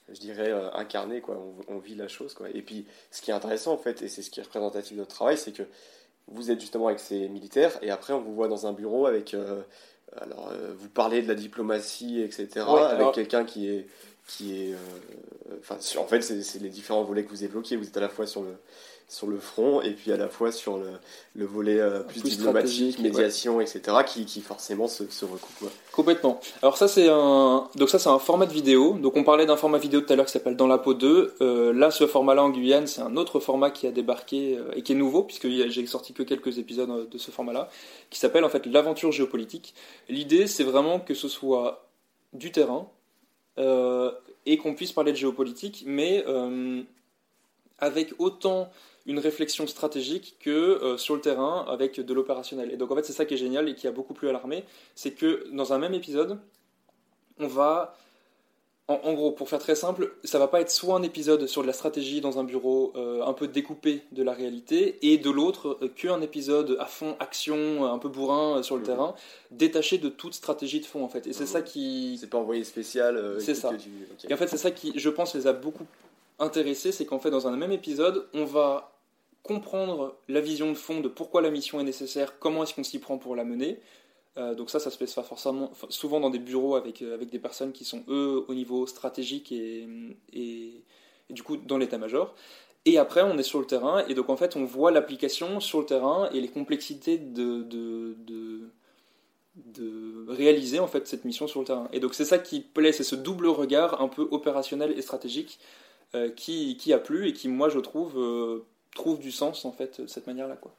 je 0.08 0.18
dirais, 0.18 0.52
incarnés, 0.74 1.20
quoi. 1.20 1.40
On, 1.68 1.78
vit 1.78 1.94
la 1.94 2.08
chose. 2.08 2.34
Quoi. 2.34 2.48
Et 2.52 2.62
puis, 2.62 2.86
ce 3.12 3.22
qui 3.22 3.30
est 3.30 3.34
intéressant, 3.34 3.72
en 3.72 3.78
fait, 3.78 4.02
et 4.02 4.08
c'est 4.08 4.22
ce 4.22 4.30
qui 4.30 4.40
est 4.40 4.42
représentatif 4.42 4.92
de 4.94 4.98
notre 4.98 5.14
travail, 5.14 5.38
c'est 5.38 5.52
que 5.52 5.62
vous 6.26 6.50
êtes 6.50 6.60
justement 6.60 6.88
avec 6.88 6.98
ces 6.98 7.28
militaires, 7.28 7.78
et 7.82 7.90
après 7.90 8.12
on 8.12 8.20
vous 8.20 8.34
voit 8.34 8.48
dans 8.48 8.66
un 8.66 8.72
bureau 8.72 9.06
avec 9.06 9.36
alors, 10.20 10.50
euh, 10.52 10.72
vous 10.78 10.88
parlez 10.88 11.22
de 11.22 11.28
la 11.28 11.34
diplomatie, 11.34 12.20
etc., 12.20 12.64
avec 12.66 13.12
quelqu'un 13.12 13.44
qui 13.44 13.68
est 13.68 13.86
qui 14.26 14.60
est, 14.60 14.74
enfin, 15.60 15.78
en 16.00 16.06
fait, 16.08 16.20
c'est 16.20 16.60
les 16.60 16.68
différents 16.68 17.04
volets 17.04 17.22
que 17.22 17.30
vous 17.30 17.44
évoquiez. 17.44 17.76
Vous 17.76 17.86
êtes 17.86 17.96
à 17.96 18.00
la 18.00 18.08
fois 18.08 18.26
sur 18.26 18.42
le 18.42 18.56
sur 19.08 19.28
le 19.28 19.38
front 19.38 19.80
et 19.82 19.92
puis 19.92 20.10
à 20.10 20.16
la 20.16 20.28
fois 20.28 20.50
sur 20.50 20.78
le, 20.78 20.90
le 21.36 21.44
volet 21.44 21.78
euh, 21.78 22.00
plus, 22.00 22.22
diplomatique, 22.22 22.98
médiation, 22.98 23.60
etc. 23.60 23.98
Qui, 24.04 24.24
qui, 24.24 24.40
forcément 24.40 24.88
se, 24.88 25.08
se 25.08 25.24
recoupent. 25.24 25.70
Complètement. 25.92 26.40
Alors 26.60 26.76
ça 26.76 26.88
c'est 26.88 27.08
un 27.08 27.68
donc 27.76 27.88
ça 27.88 28.00
c'est 28.00 28.08
un 28.08 28.18
format 28.18 28.46
de 28.46 28.52
vidéo. 28.52 28.94
Donc 28.94 29.16
on 29.16 29.22
parlait 29.22 29.46
d'un 29.46 29.56
format 29.56 29.78
vidéo 29.78 30.00
tout 30.00 30.12
à 30.12 30.16
l'heure 30.16 30.26
qui 30.26 30.32
s'appelle 30.32 30.56
Dans 30.56 30.66
la 30.66 30.78
peau 30.78 30.94
2. 30.94 31.34
Euh, 31.40 31.72
là 31.72 31.92
ce 31.92 32.06
format-là 32.06 32.42
en 32.42 32.50
Guyane 32.50 32.88
c'est 32.88 33.00
un 33.00 33.16
autre 33.16 33.38
format 33.38 33.70
qui 33.70 33.86
a 33.86 33.92
débarqué 33.92 34.56
euh, 34.56 34.72
et 34.74 34.82
qui 34.82 34.92
est 34.92 34.96
nouveau 34.96 35.22
puisque 35.22 35.48
j'ai 35.48 35.86
sorti 35.86 36.12
que 36.12 36.24
quelques 36.24 36.58
épisodes 36.58 37.08
de 37.08 37.18
ce 37.18 37.30
format-là 37.30 37.68
qui 38.10 38.18
s'appelle 38.18 38.44
en 38.44 38.48
fait 38.48 38.66
l'aventure 38.66 39.12
géopolitique. 39.12 39.74
L'idée 40.08 40.48
c'est 40.48 40.64
vraiment 40.64 40.98
que 40.98 41.14
ce 41.14 41.28
soit 41.28 41.86
du 42.32 42.50
terrain 42.50 42.88
et 44.48 44.58
qu'on 44.58 44.74
puisse 44.74 44.92
parler 44.92 45.12
de 45.12 45.16
géopolitique, 45.16 45.84
mais 45.86 46.22
avec 47.78 48.14
autant 48.18 48.70
une 49.06 49.18
réflexion 49.18 49.66
stratégique 49.66 50.36
que 50.40 50.50
euh, 50.50 50.96
sur 50.96 51.14
le 51.14 51.20
terrain 51.20 51.64
avec 51.68 52.00
de 52.00 52.14
l'opérationnel. 52.14 52.72
Et 52.72 52.76
donc 52.76 52.90
en 52.90 52.96
fait 52.96 53.04
c'est 53.04 53.12
ça 53.12 53.24
qui 53.24 53.34
est 53.34 53.38
génial 53.38 53.68
et 53.68 53.74
qui 53.74 53.86
a 53.86 53.92
beaucoup 53.92 54.14
plu 54.14 54.28
à 54.28 54.32
l'armée, 54.32 54.64
c'est 54.94 55.12
que 55.12 55.48
dans 55.52 55.72
un 55.72 55.78
même 55.78 55.94
épisode, 55.94 56.38
on 57.38 57.46
va, 57.46 57.96
en, 58.88 59.12
gros 59.12 59.30
pour 59.30 59.48
faire 59.48 59.60
très 59.60 59.76
simple, 59.76 60.16
ça 60.24 60.40
va 60.40 60.48
pas 60.48 60.60
être 60.60 60.70
soit 60.70 60.96
un 60.96 61.02
épisode 61.02 61.46
sur 61.46 61.62
de 61.62 61.68
la 61.68 61.72
stratégie 61.72 62.20
dans 62.20 62.40
un 62.40 62.44
bureau 62.44 62.92
euh, 62.96 63.22
un 63.24 63.32
peu 63.32 63.46
découpé 63.46 64.02
de 64.10 64.24
la 64.24 64.32
réalité, 64.32 64.98
et 65.02 65.18
de 65.18 65.30
l'autre 65.30 65.78
euh, 65.82 65.88
qu'un 65.88 66.20
épisode 66.20 66.76
à 66.80 66.86
fond 66.86 67.14
action, 67.20 67.84
un 67.84 67.98
peu 67.98 68.08
bourrin 68.08 68.62
sur 68.64 68.74
le 68.74 68.82
mmh. 68.82 68.86
terrain, 68.86 69.14
détaché 69.52 69.98
de 69.98 70.08
toute 70.08 70.34
stratégie 70.34 70.80
de 70.80 70.86
fond 70.86 71.04
en 71.04 71.08
fait. 71.08 71.28
Et 71.28 71.32
c'est 71.32 71.44
mmh. 71.44 71.46
ça 71.46 71.62
qui... 71.62 72.18
C'est 72.18 72.30
pas 72.30 72.38
envoyé 72.38 72.64
spécial. 72.64 73.36
c'est 73.38 73.54
ça. 73.54 73.70
Et 74.28 74.34
en 74.34 74.36
fait 74.36 74.48
c'est 74.48 74.56
ça 74.56 74.72
qui, 74.72 74.92
je 74.96 75.10
pense, 75.10 75.34
les 75.36 75.46
a 75.46 75.52
beaucoup 75.52 75.86
intéressés, 76.38 76.92
c'est 76.92 77.06
qu'en 77.06 77.18
fait 77.18 77.30
dans 77.30 77.46
un 77.48 77.56
même 77.56 77.72
épisode, 77.72 78.28
on 78.34 78.44
va 78.44 78.92
comprendre 79.42 80.16
la 80.28 80.40
vision 80.40 80.70
de 80.70 80.76
fond 80.76 81.00
de 81.00 81.08
pourquoi 81.08 81.40
la 81.40 81.50
mission 81.50 81.80
est 81.80 81.84
nécessaire, 81.84 82.38
comment 82.38 82.64
est-ce 82.64 82.74
qu'on 82.74 82.84
s'y 82.84 82.98
prend 82.98 83.16
pour 83.16 83.36
la 83.36 83.44
mener. 83.44 83.80
Euh, 84.38 84.54
donc 84.54 84.70
ça, 84.70 84.80
ça 84.80 84.90
se 84.90 84.98
fait 84.98 85.06
forcément, 85.06 85.70
souvent 85.88 86.20
dans 86.20 86.30
des 86.30 86.38
bureaux 86.38 86.74
avec, 86.74 87.00
euh, 87.00 87.14
avec 87.14 87.30
des 87.30 87.38
personnes 87.38 87.72
qui 87.72 87.84
sont, 87.84 88.02
eux, 88.08 88.44
au 88.48 88.54
niveau 88.54 88.86
stratégique 88.86 89.52
et, 89.52 89.88
et, 90.32 90.82
du 91.30 91.42
coup 91.42 91.56
dans 91.56 91.78
l'état-major. 91.78 92.34
Et 92.84 92.98
après, 92.98 93.22
on 93.22 93.36
est 93.38 93.42
sur 93.42 93.58
le 93.58 93.66
terrain, 93.66 94.04
et 94.06 94.14
donc 94.14 94.28
en 94.28 94.36
fait, 94.36 94.54
on 94.54 94.64
voit 94.64 94.92
l'application 94.92 95.58
sur 95.58 95.80
le 95.80 95.86
terrain 95.86 96.28
et 96.32 96.40
les 96.40 96.48
complexités 96.48 97.18
de, 97.18 97.62
de, 97.62 98.16
de, 99.56 100.26
réaliser 100.28 100.78
en 100.80 100.86
fait 100.86 101.06
cette 101.08 101.24
mission 101.24 101.46
sur 101.46 101.60
le 101.60 101.66
terrain. 101.66 101.88
Et 101.92 102.00
donc 102.00 102.14
c'est 102.14 102.24
ça 102.24 102.38
qui 102.38 102.60
plaît, 102.60 102.92
c'est 102.92 103.04
ce 103.04 103.16
double 103.16 103.48
regard 103.48 104.00
un 104.00 104.08
peu 104.08 104.28
opérationnel 104.30 104.92
et 104.96 105.02
stratégique 105.02 105.58
euh, 106.14 106.30
qui, 106.30 106.76
qui, 106.76 106.92
a 106.92 106.98
plu 106.98 107.28
et 107.28 107.32
qui, 107.32 107.48
moi, 107.48 107.68
je 107.68 107.78
trouve, 107.78 108.64
trouve 108.94 109.18
du 109.18 109.32
sens 109.32 109.64
en 109.64 109.72
fait 109.72 110.06
cette 110.06 110.26
manière-là 110.26 110.56
quoi. 110.56 110.74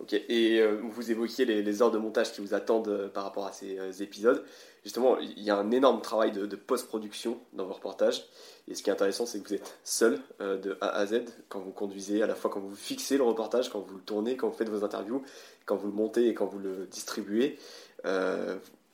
Ok, 0.00 0.14
et 0.14 0.60
euh, 0.60 0.80
vous 0.82 1.10
évoquiez 1.10 1.44
les, 1.44 1.82
heures 1.82 1.90
de 1.90 1.98
montage 1.98 2.32
qui 2.32 2.40
vous 2.40 2.54
attendent 2.54 2.88
euh, 2.88 3.08
par 3.08 3.22
rapport 3.22 3.46
à 3.46 3.52
ces 3.52 3.78
euh, 3.78 3.92
épisodes. 4.00 4.42
Justement, 4.82 5.18
il 5.18 5.42
y 5.42 5.50
a 5.50 5.56
un 5.56 5.70
énorme 5.72 6.00
travail 6.00 6.32
de, 6.32 6.56
post-production 6.56 7.38
dans 7.52 7.66
vos 7.66 7.74
reportages. 7.74 8.24
Et 8.66 8.74
ce 8.74 8.82
qui 8.82 8.88
est 8.88 8.94
intéressant, 8.94 9.26
c'est 9.26 9.42
que 9.42 9.48
vous 9.48 9.54
êtes 9.54 9.78
seul 9.84 10.18
de 10.38 10.78
A 10.80 10.88
à 10.88 11.04
Z 11.04 11.24
quand 11.50 11.60
vous 11.60 11.72
conduisez, 11.72 12.22
à 12.22 12.26
la 12.26 12.34
fois 12.34 12.50
quand 12.50 12.60
vous 12.60 12.74
fixez 12.74 13.18
le 13.18 13.24
reportage, 13.24 13.68
quand 13.68 13.80
vous 13.80 13.96
le 13.96 14.02
tournez, 14.02 14.38
quand 14.38 14.48
vous 14.48 14.56
faites 14.56 14.70
vos 14.70 14.84
interviews, 14.84 15.22
quand 15.66 15.76
vous 15.76 15.88
le 15.88 15.92
montez 15.92 16.28
et 16.28 16.34
quand 16.34 16.46
vous 16.46 16.60
le 16.60 16.86
distribuez 16.86 17.58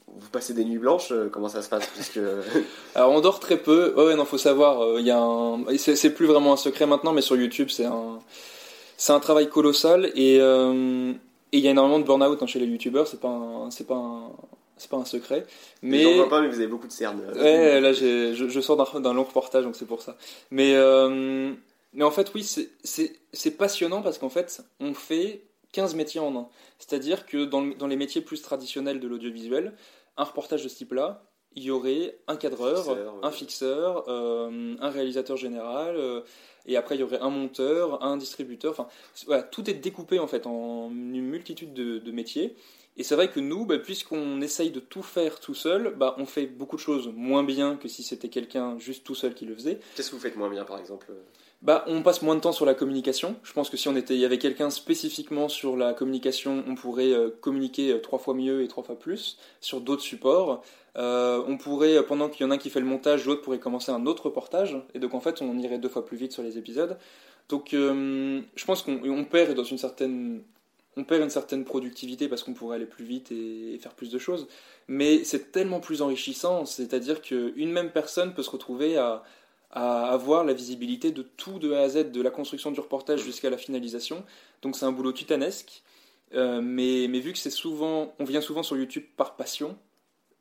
vous 0.09 0.29
passez 0.31 0.55
des 0.55 0.65
nuits 0.65 0.79
blanches 0.79 1.13
Comment 1.33 1.49
ça 1.49 1.63
se 1.63 1.69
passe? 1.69 1.87
Puisque... 1.89 2.21
Alors 2.95 3.13
on 3.13 3.21
dort 3.21 3.41
très 3.41 3.57
peu. 3.57 3.93
Ouais, 3.97 4.15
non, 4.15 4.25
faut 4.25 4.39
savoir. 4.39 4.99
Il 4.99 5.07
y 5.07 5.11
a 5.11 5.19
un... 5.19 5.65
c'est, 5.77 6.15
plus 6.15 6.27
vraiment 6.27 6.53
un 6.53 6.57
secret 6.57 6.87
maintenant, 6.87 7.13
mais 7.13 7.23
sur 7.23 7.37
YouTube, 7.37 7.69
c'est 7.71 7.87
un, 7.87 8.21
c'est 8.97 9.13
un 9.13 9.21
travail 9.21 9.49
colossal 9.49 10.11
et 10.15 10.39
euh, 10.41 11.13
il 11.53 11.61
y 11.61 11.69
a 11.69 11.71
énormément 11.71 11.99
de 11.99 12.05
burn-out 12.05 12.43
hein, 12.43 12.47
chez 12.47 12.59
les 12.59 12.67
YouTubeurs. 12.67 13.07
C'est 13.07 13.21
pas, 13.21 13.29
un... 13.29 13.71
c'est 13.71 13.87
pas 13.87 13.97
un, 13.97 14.31
c'est 14.77 14.91
pas 14.91 14.97
un 14.97 15.05
secret. 15.05 15.47
Mais 15.83 16.03
je 16.03 16.17
vois 16.17 16.29
pas, 16.29 16.41
mais 16.41 16.49
vous 16.49 16.57
avez 16.57 16.67
beaucoup 16.67 16.87
de 16.87 16.93
cernes. 16.93 17.21
Ouais, 17.35 17.81
là, 17.81 17.93
je, 17.93 18.35
je, 18.35 18.61
sors 18.61 18.77
d'un, 19.01 19.15
long 19.15 19.25
reportage, 19.25 19.65
donc 19.65 19.77
c'est 19.77 19.87
pour 19.87 20.03
ça. 20.03 20.17
Mais 20.51 20.75
euh, 20.75 21.53
mais 21.95 22.05
en 22.05 22.11
fait, 22.11 22.31
oui, 22.35 22.47
c'est 22.85 23.51
passionnant 23.53 24.03
parce 24.03 24.19
qu'en 24.19 24.29
fait, 24.29 24.63
on 24.81 24.93
fait 24.93 25.43
15 25.77 25.95
métiers 25.95 26.21
en 26.21 26.35
un. 26.35 26.49
C'est-à-dire 26.79 27.27
que 27.27 27.45
dans, 27.45 27.61
dans, 27.61 27.87
les 27.87 27.97
métiers 27.97 28.23
plus 28.23 28.41
traditionnels 28.41 28.99
de 28.99 29.07
l'audiovisuel, 29.07 29.75
un 30.17 30.25
reportage 30.25 30.65
de 30.65 30.69
ce 30.69 30.77
type-là, 30.77 31.23
il 31.55 31.65
y 31.65 31.71
aurait 31.71 32.19
un 32.29 32.37
cadreur, 32.37 32.97
un 33.23 33.31
fixeur, 33.31 34.05
euh, 34.09 34.75
un 34.81 34.89
réalisateur 34.89 35.37
général, 35.37 35.97
euh, 35.97 36.23
et 36.65 36.79
après 36.79 36.97
il 36.97 37.01
y 37.01 37.03
aurait 37.03 37.21
un 37.21 37.29
monteur, 37.29 38.03
un 38.03 38.17
distributeur. 38.17 38.71
Enfin, 38.73 38.89
voilà, 39.27 39.43
tout 39.43 39.69
est 39.69 39.75
découpé 39.75 40.19
en 40.19 40.27
fait 40.27 40.47
en 40.47 40.89
une 40.89 41.27
multitude 41.27 41.75
de, 41.75 42.11
métiers. 42.11 42.57
Et 42.97 43.03
c'est 43.03 43.15
vrai 43.15 43.31
que 43.31 43.41
nous, 43.41 43.67
bah, 43.67 43.79
puisqu'on 43.79 44.41
essaye 44.41 44.71
de 44.71 44.81
tout 44.81 45.03
faire 45.03 45.41
tout 45.41 45.55
seul, 45.55 45.95
bah, 45.95 46.15
on 46.17 46.25
fait 46.25 46.47
beaucoup 46.47 46.77
de 46.77 46.81
choses 46.81 47.11
moins 47.15 47.45
bien 47.45 47.77
que 47.77 47.89
si 47.89 48.03
c'était 48.03 48.31
quelqu'un 48.31 48.79
juste 48.79 49.05
tout 49.05 49.15
seul 49.15 49.35
qui 49.35 49.45
le 49.45 49.55
faisait. 49.55 49.79
Qu'est-ce 49.95 50.09
que 50.09 50.17
vous 50.17 50.23
faites 50.23 50.37
moins 50.37 50.49
bien 50.49 50.65
par 50.65 50.79
exemple 50.79 51.13
bah, 51.67 51.83
on 51.89 52.01
passe 52.05 52.23
moins 52.23 52.37
de 52.37 52.41
temps 52.41 52.53
sur 52.53 52.65
la 52.65 52.75
communication. 52.75 53.35
Je 53.43 53.53
pense 53.53 53.71
que 53.71 53.77
si 53.77 53.89
on 53.89 53.97
était, 53.97 54.15
il 54.15 54.21
y 54.21 54.25
avait 54.25 54.39
quelqu'un 54.39 54.71
spécifiquement 54.71 55.49
sur 55.49 55.77
la 55.77 55.95
communication, 55.95 56.63
on 56.69 56.77
pourrait 56.77 57.11
euh, 57.11 57.31
communiquer 57.41 57.91
euh, 57.91 57.99
trois 57.99 58.21
fois 58.21 58.35
mieux 58.35 58.63
et 58.63 58.69
trois 58.69 58.85
fois 58.85 58.97
plus 58.97 59.37
sur 59.61 59.81
d'autres 59.81 60.05
supports. 60.05 60.63
Euh, 60.97 61.43
on 61.49 61.57
pourrait, 61.57 62.07
pendant 62.07 62.29
qu'il 62.29 62.47
y 62.47 62.49
en 62.49 62.53
a 62.53 62.55
un 62.55 62.59
qui 62.59 62.71
fait 62.71 62.79
le 62.79 62.87
montage, 62.87 63.27
l'autre 63.27 63.43
pourrait 63.43 63.59
commencer 63.59 63.91
un 63.91 64.07
autre 64.07 64.27
reportage, 64.27 64.81
et 64.95 65.01
donc 65.01 65.13
en 65.15 65.19
fait, 65.19 65.43
on 65.43 65.59
irait 65.59 65.79
deux 65.79 65.89
fois 65.89 66.07
plus 66.07 66.17
vite 66.17 66.31
sur 66.31 66.45
les 66.45 66.57
épisodes. 66.57 66.99
Donc, 67.49 67.71
je 67.73 68.65
pense 68.65 68.83
qu'on 68.83 69.25
perd 69.25 69.55
dans 69.55 69.65
une 69.65 69.79
certaine, 69.79 70.43
on 70.97 71.03
perd 71.03 71.23
une 71.23 71.31
certaine 71.31 71.65
productivité 71.65 72.29
parce 72.29 72.45
qu'on 72.45 72.55
pourrait 72.55 72.77
aller 72.77 72.87
plus 72.87 73.05
vite 73.05 73.31
et, 73.33 73.79
faire 73.81 73.95
plus 73.95 74.11
de 74.11 74.19
choses. 74.19 74.47
Mais 74.89 75.25
c'est 75.25 75.53
tellement 75.53 75.81
plus 75.81 76.01
enrichissant, 76.01 76.65
c'est-à-dire 76.65 77.23
qu'une 77.23 77.73
même 77.73 77.91
personne 77.91 78.35
peut 78.35 78.43
se 78.43 78.51
retrouver 78.51 78.97
à 78.97 79.23
à 79.71 80.07
avoir 80.07 80.45
la 80.45 80.53
visibilité 80.53 81.11
de 81.11 81.23
tout 81.23 81.59
de 81.59 81.73
A 81.73 81.83
à 81.83 81.89
Z, 81.89 82.13
de 82.13 82.23
la 82.23 82.31
construction 82.31 82.71
du 82.71 82.81
reportage 82.81 83.23
jusqu'à 83.23 83.51
la 83.51 83.59
finalisation. 83.59 84.25
Donc 84.63 84.77
c'est 84.77 84.87
un 84.87 84.93
boulot 84.93 85.13
titanesque. 85.13 85.83
Euh, 86.35 86.61
mais, 86.61 87.07
mais, 87.09 87.21
vu 87.21 87.33
que 87.33 87.39
c'est 87.39 87.51
souvent, 87.51 88.15
on 88.19 88.25
vient 88.25 88.41
souvent 88.41 88.63
sur 88.63 88.77
YouTube 88.77 89.05
par 89.17 89.37
passion, 89.37 89.79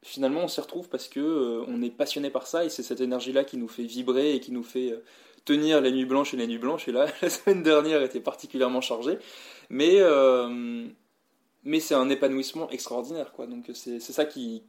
finalement 0.02 0.42
on 0.42 0.48
s'y 0.48 0.60
retrouve 0.60 0.90
parce 0.90 1.08
que 1.08 1.20
euh, 1.20 1.64
on 1.68 1.82
est 1.84 1.92
passionné 1.92 2.30
par 2.32 2.48
ça 2.48 2.66
et 2.66 2.70
c'est 2.70 2.82
cette 2.82 3.02
énergie-là 3.02 3.44
qui 3.44 3.58
nous 3.58 3.68
fait 3.68 3.84
vibrer 3.84 4.34
et 4.34 4.40
qui 4.40 4.52
nous 4.52 4.64
fait 4.64 4.92
euh, 4.92 5.04
tenir 5.46 5.82
les 5.82 5.92
nuits 5.92 6.06
blanches 6.06 6.34
et 6.34 6.38
les 6.38 6.48
nuits 6.48 6.58
blanches. 6.58 6.88
Et 6.88 6.92
là, 6.92 7.06
la 7.22 7.30
semaine 7.30 7.62
dernière 7.62 8.02
était 8.02 8.20
particulièrement 8.20 8.82
chargée, 8.82 9.20
mais 9.70 10.00
mais 11.68 11.80
c'est 11.80 11.96
un 11.96 12.10
épanouissement 12.10 12.70
extraordinaire, 12.70 13.32
quoi. 13.32 13.48
Donc 13.48 13.72
c'est 13.74 14.00
ça 14.00 14.26
qui, 14.26 14.64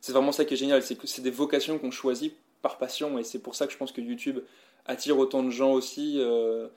c'est 0.00 0.12
vraiment 0.12 0.32
ça 0.32 0.44
qui 0.44 0.54
est 0.54 0.56
génial, 0.56 0.82
c'est 0.82 0.96
que 0.96 1.06
c'est 1.06 1.22
des 1.22 1.30
vocations 1.30 1.78
qu'on 1.78 1.90
choisit 1.90 2.34
par 2.62 2.78
passion 2.78 3.18
et 3.18 3.24
c'est 3.24 3.38
pour 3.38 3.54
ça 3.54 3.66
que 3.66 3.72
je 3.72 3.78
pense 3.78 3.92
que 3.92 4.00
YouTube 4.00 4.40
attire 4.86 5.18
autant 5.18 5.42
de 5.42 5.50
gens 5.50 5.72
aussi 5.72 6.16
euh, 6.18 6.68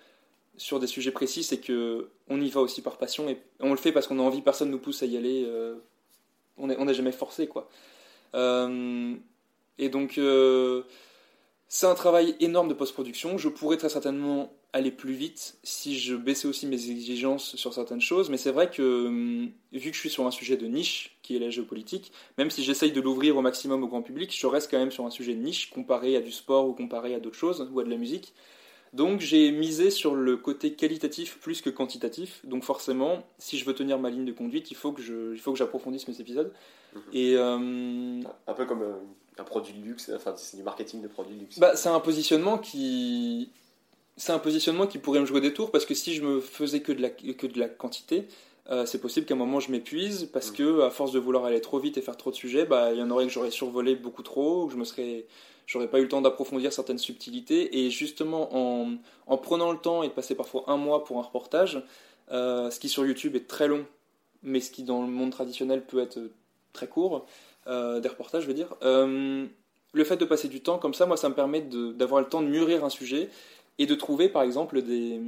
sur 0.58 0.80
des 0.80 0.88
sujets 0.88 1.12
précis, 1.12 1.44
c'est 1.44 1.60
que 1.60 2.10
on 2.28 2.40
y 2.42 2.50
va 2.50 2.62
aussi 2.62 2.82
par 2.82 2.98
passion 2.98 3.30
et 3.30 3.42
on 3.60 3.72
le 3.72 3.78
fait 3.78 3.92
parce 3.92 4.08
qu'on 4.08 4.20
a 4.20 4.22
envie, 4.22 4.42
personne 4.42 4.70
nous 4.70 4.80
pousse 4.80 5.04
à 5.04 5.06
y 5.06 5.18
aller, 5.18 5.44
euh, 5.46 5.76
on 6.58 6.68
n'est 6.68 6.94
jamais 6.94 7.12
forcé 7.12 7.48
quoi. 7.48 7.70
Euh, 8.36 9.16
et 9.78 9.90
donc 9.90 10.20
c'est 11.76 11.88
un 11.88 11.96
travail 11.96 12.36
énorme 12.40 12.68
de 12.68 12.76
post-production. 12.76 13.40
Je 13.40 13.50
pourrais 13.50 13.78
très 13.78 13.90
certainement 13.90 14.54
aller 14.74 14.92
plus 14.92 15.14
vite 15.14 15.58
si 15.64 15.98
je 15.98 16.16
baissais 16.16 16.48
aussi 16.48 16.68
mes 16.68 16.92
exigences 16.92 17.56
sur 17.56 17.74
certaines 17.74 18.00
choses, 18.00 18.30
mais 18.30 18.38
c'est 18.38 18.52
vrai 18.52 18.70
que 18.70 19.08
hum, 19.08 19.52
vu 19.72 19.90
que 19.90 19.96
je 19.96 20.00
suis 20.00 20.12
sur 20.12 20.28
un 20.28 20.30
sujet 20.30 20.56
de 20.56 20.68
niche, 20.68 21.18
qui 21.24 21.36
est 21.36 21.40
la 21.40 21.50
géopolitique, 21.50 22.12
même 22.38 22.52
si 22.52 22.64
j'essaye 22.64 22.92
de 22.92 23.02
l'ouvrir 23.02 23.38
au 23.38 23.42
maximum 23.42 23.82
au 23.82 23.88
grand 23.88 24.04
public, 24.04 24.38
je 24.40 24.46
reste 24.46 24.70
quand 24.70 24.78
même 24.78 24.92
sur 24.92 25.04
un 25.08 25.10
sujet 25.10 25.34
de 25.34 25.42
niche 25.42 25.72
comparé 25.72 26.16
à 26.16 26.22
du 26.22 26.32
sport 26.32 26.68
ou 26.68 26.74
comparé 26.74 27.16
à 27.16 27.20
d'autres 27.20 27.40
choses, 27.40 27.68
ou 27.74 27.80
à 27.80 27.84
de 27.84 27.90
la 27.90 27.98
musique. 27.98 28.36
Donc 28.94 29.22
j'ai 29.22 29.52
misé 29.52 29.90
sur 29.90 30.14
le 30.14 30.38
côté 30.38 30.74
qualitatif 30.74 31.40
plus 31.40 31.64
que 31.64 31.72
quantitatif. 31.72 32.46
Donc 32.46 32.64
forcément, 32.64 33.24
si 33.40 33.58
je 33.58 33.66
veux 33.66 33.74
tenir 33.74 33.98
ma 33.98 34.12
ligne 34.12 34.26
de 34.26 34.32
conduite, 34.32 34.70
il 34.70 34.78
faut 34.78 34.92
que 34.92 35.02
je, 35.02 35.34
il 35.34 35.40
faut 35.40 35.52
que 35.52 35.58
j'approfondisse 35.58 36.08
mes 36.08 36.22
épisodes. 36.22 36.54
Mhm. 36.94 37.02
Et 37.14 37.36
euh, 37.36 38.22
un 38.46 38.54
peu 38.54 38.66
comme 38.66 38.84
euh, 38.84 38.94
un 39.38 39.44
produit 39.44 39.74
de 39.74 39.84
luxe, 39.84 40.12
enfin 40.16 40.34
c'est 40.38 40.58
du 40.58 40.64
marketing 40.64 41.02
de 41.02 41.08
produit 41.08 41.36
de 41.36 41.42
luxe. 41.42 41.60
Bah, 41.60 41.76
c'est 41.76 41.90
un 41.90 42.00
positionnement 42.00 42.58
qui 42.58 43.50
c'est 44.18 44.32
un 44.32 44.40
positionnement 44.40 44.88
qui 44.88 45.00
pourrait 45.00 45.20
me 45.20 45.26
jouer 45.26 45.42
des 45.42 45.54
tours 45.54 45.72
parce 45.72 45.86
que 45.86 45.96
si 45.96 46.14
je 46.14 46.22
me 46.22 46.40
faisais 46.40 46.82
que 46.82 46.92
de 46.92 47.02
la, 47.02 47.10
que 47.10 47.48
de 47.48 47.60
la 47.60 47.68
quantité, 47.68 48.28
euh, 48.70 48.86
c'est 48.86 49.00
possible 49.00 49.26
qu'à 49.26 49.34
un 49.34 49.38
moment 49.38 49.60
je 49.60 49.72
m'épuise 49.72 50.30
parce 50.32 50.52
mm. 50.52 50.56
que 50.56 50.82
à 50.82 50.90
force 50.90 51.12
de 51.12 51.20
vouloir 51.20 51.46
aller 51.46 51.62
trop 51.62 51.80
vite 51.80 51.98
et 51.98 52.02
faire 52.02 52.18
trop 52.18 52.30
de 52.30 52.36
sujets, 52.36 52.66
bah 52.66 52.92
il 52.94 53.00
y 53.00 53.02
en 53.02 53.10
aurait 53.10 53.26
que 53.26 53.32
j'aurais 53.32 53.52
survolé 53.52 53.96
beaucoup 53.96 54.24
trop, 54.24 54.66
ou 54.66 54.70
je 54.70 54.78
me 54.78 54.86
serais, 54.86 55.26
j'aurais 55.66 55.90
pas 55.90 56.00
eu 56.00 56.04
le 56.04 56.10
temps 56.10 56.22
d'approfondir 56.22 56.72
certaines 56.72 57.00
subtilités. 57.00 57.86
Et 57.86 57.90
justement 57.90 58.56
en, 58.56 58.96
en, 59.28 59.38
prenant 59.38 59.72
le 59.72 59.80
temps 59.80 60.04
et 60.04 60.08
de 60.08 60.14
passer 60.14 60.36
parfois 60.36 60.64
un 60.68 60.78
mois 60.78 61.04
pour 61.04 61.18
un 61.18 61.24
reportage, 61.24 61.84
euh, 62.32 62.70
ce 62.70 62.80
qui 62.80 62.90
sur 62.90 63.06
YouTube 63.06 63.36
est 63.36 63.48
très 63.48 63.68
long, 63.68 63.86
mais 64.44 64.60
ce 64.60 64.72
qui 64.72 64.84
dans 64.84 65.02
le 65.02 65.08
monde 65.08 65.32
traditionnel 65.32 65.84
peut 65.84 66.02
être 66.02 66.20
très 66.72 66.88
court, 66.88 67.26
euh, 67.68 68.00
des 68.00 68.10
reportages 68.10 68.44
je 68.44 68.48
veux 68.48 68.54
dire. 68.54 68.76
Le 69.96 70.04
fait 70.04 70.18
de 70.18 70.26
passer 70.26 70.48
du 70.48 70.62
temps 70.62 70.80
comme 70.80 70.96
ça, 70.96 71.06
moi, 71.06 71.18
ça 71.18 71.30
me 71.30 71.36
permet 71.36 71.62
d'avoir 71.62 72.20
le 72.20 72.28
temps 72.28 72.42
de 72.42 72.48
mûrir 72.48 72.84
un 72.84 72.90
sujet 72.90 73.30
et 73.78 73.86
de 73.86 73.94
trouver, 73.94 74.28
par 74.28 74.42
exemple, 74.42 74.82
des, 74.82 75.20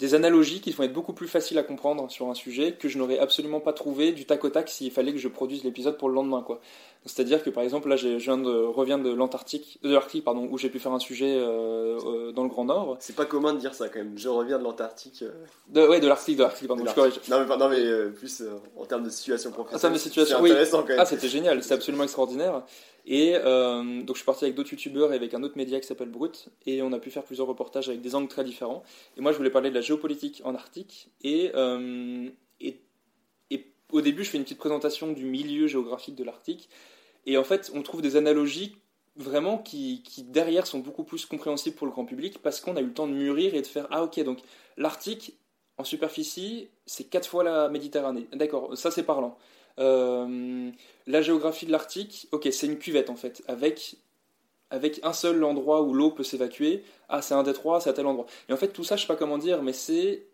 des 0.00 0.14
analogies 0.14 0.60
qui 0.60 0.72
vont 0.72 0.82
être 0.82 0.92
beaucoup 0.92 1.12
plus 1.12 1.28
faciles 1.28 1.58
à 1.58 1.62
comprendre 1.62 2.10
sur 2.10 2.28
un 2.28 2.34
sujet 2.34 2.72
que 2.72 2.88
je 2.88 2.98
n'aurais 2.98 3.18
absolument 3.18 3.60
pas 3.60 3.72
trouvé 3.72 4.10
du 4.12 4.24
tac 4.26 4.44
au 4.44 4.50
tac 4.50 4.68
s'il 4.68 4.90
fallait 4.90 5.12
que 5.12 5.18
je 5.18 5.28
produise 5.28 5.62
l'épisode 5.62 5.96
pour 5.98 6.08
le 6.08 6.16
lendemain. 6.16 6.42
quoi. 6.42 6.60
C'est-à-dire 7.06 7.44
que 7.44 7.50
par 7.50 7.62
exemple 7.62 7.88
là 7.88 7.94
je 7.94 8.08
viens 8.08 8.36
de 8.36 8.50
reviens 8.50 8.98
de 8.98 9.12
l'Antarctique, 9.12 9.78
de 9.82 9.92
l'Arctique 9.92 10.24
pardon, 10.24 10.48
où 10.50 10.58
j'ai 10.58 10.68
pu 10.68 10.80
faire 10.80 10.92
un 10.92 10.98
sujet 10.98 11.36
euh, 11.36 11.98
euh, 12.06 12.32
dans 12.32 12.42
le 12.42 12.48
Grand 12.48 12.64
Nord. 12.64 12.96
C'est 12.98 13.14
pas 13.14 13.24
commun 13.24 13.52
de 13.52 13.58
dire 13.58 13.74
ça 13.74 13.88
quand 13.88 14.00
même. 14.00 14.18
Je 14.18 14.28
reviens 14.28 14.58
de 14.58 14.64
l'Antarctique. 14.64 15.22
Euh. 15.22 15.30
De, 15.68 15.86
ouais 15.86 16.00
de 16.00 16.08
l'Arctique, 16.08 16.38
de 16.38 16.42
l'Arctique 16.42 16.66
pardon. 16.66 16.84
Non 16.84 17.46
mais, 17.46 17.56
non, 17.56 17.68
mais 17.68 18.10
plus 18.10 18.42
en 18.76 18.86
termes 18.86 19.04
de 19.04 19.10
situation 19.10 19.52
professionnelle. 19.52 19.98
c'est 19.98 20.18
intéressant 20.18 20.82
quand 20.82 20.88
même. 20.88 20.98
Ah 20.98 21.06
c'était 21.06 21.28
génial, 21.28 21.62
c'est 21.62 21.74
absolument 21.74 22.04
extraordinaire. 22.04 22.62
Et 23.06 23.34
euh, 23.36 24.02
donc 24.02 24.16
je 24.16 24.20
suis 24.20 24.24
parti 24.24 24.44
avec 24.44 24.54
d'autres 24.56 24.72
youtubeurs 24.72 25.12
et 25.12 25.16
avec 25.16 25.34
un 25.34 25.42
autre 25.42 25.56
média 25.56 25.78
qui 25.78 25.86
s'appelle 25.86 26.08
Brut, 26.08 26.48
et 26.66 26.80
on 26.82 26.92
a 26.92 26.98
pu 26.98 27.10
faire 27.10 27.22
plusieurs 27.22 27.46
reportages 27.46 27.88
avec 27.88 28.00
des 28.00 28.14
angles 28.14 28.28
très 28.28 28.44
différents. 28.44 28.82
Et 29.16 29.20
moi 29.20 29.32
je 29.32 29.36
voulais 29.36 29.50
parler 29.50 29.70
de 29.70 29.74
la 29.74 29.82
géopolitique 29.82 30.40
en 30.44 30.54
Arctique, 30.54 31.08
et, 31.22 31.52
euh, 31.54 32.28
et 32.60 32.80
au 33.92 34.00
début 34.00 34.24
je 34.24 34.30
fais 34.30 34.38
une 34.38 34.44
petite 34.44 34.58
présentation 34.58 35.12
du 35.12 35.24
milieu 35.24 35.66
géographique 35.66 36.14
de 36.14 36.24
l'Arctique, 36.24 36.68
et 37.26 37.36
en 37.36 37.44
fait 37.44 37.70
on 37.74 37.82
trouve 37.82 38.00
des 38.00 38.16
analogies 38.16 38.74
vraiment 39.16 39.58
qui, 39.58 40.02
qui, 40.02 40.22
derrière 40.22 40.66
sont 40.66 40.80
beaucoup 40.80 41.04
plus 41.04 41.26
compréhensibles 41.26 41.76
pour 41.76 41.86
le 41.86 41.92
grand 41.92 42.04
public 42.04 42.38
parce 42.42 42.60
qu'on 42.60 42.76
a 42.76 42.80
eu 42.80 42.86
le 42.86 42.92
temps 42.94 43.06
de 43.06 43.12
mûrir 43.12 43.54
et 43.54 43.62
de 43.62 43.66
faire 43.66 43.86
ah 43.90 44.02
ok 44.02 44.18
donc 44.24 44.40
l'Arctique 44.76 45.34
en 45.76 45.84
superficie 45.84 46.68
c'est 46.86 47.04
quatre 47.04 47.28
fois 47.28 47.44
la 47.44 47.68
Méditerranée. 47.68 48.26
D'accord 48.32 48.76
ça 48.76 48.90
c'est 48.90 49.04
parlant 49.04 49.38
euh, 49.78 50.70
la 51.06 51.22
géographie 51.22 51.66
de 51.66 51.72
l'Arctique, 51.72 52.28
ok, 52.32 52.48
c'est 52.52 52.66
une 52.66 52.78
cuvette 52.78 53.10
en 53.10 53.16
fait, 53.16 53.42
avec, 53.48 53.96
avec 54.70 55.00
un 55.02 55.12
seul 55.12 55.42
endroit 55.44 55.82
où 55.82 55.94
l'eau 55.94 56.10
peut 56.10 56.24
s'évacuer. 56.24 56.84
Ah, 57.08 57.22
c'est 57.22 57.34
un 57.34 57.42
détroit, 57.42 57.80
c'est 57.80 57.90
à 57.90 57.92
tel 57.92 58.06
endroit. 58.06 58.26
Et 58.48 58.52
en 58.52 58.56
fait, 58.56 58.68
tout 58.68 58.84
ça, 58.84 58.96
je 58.96 59.02
sais 59.02 59.08
pas 59.08 59.16
comment 59.16 59.38
dire, 59.38 59.62
mais 59.62 59.72
c'est 59.72 60.26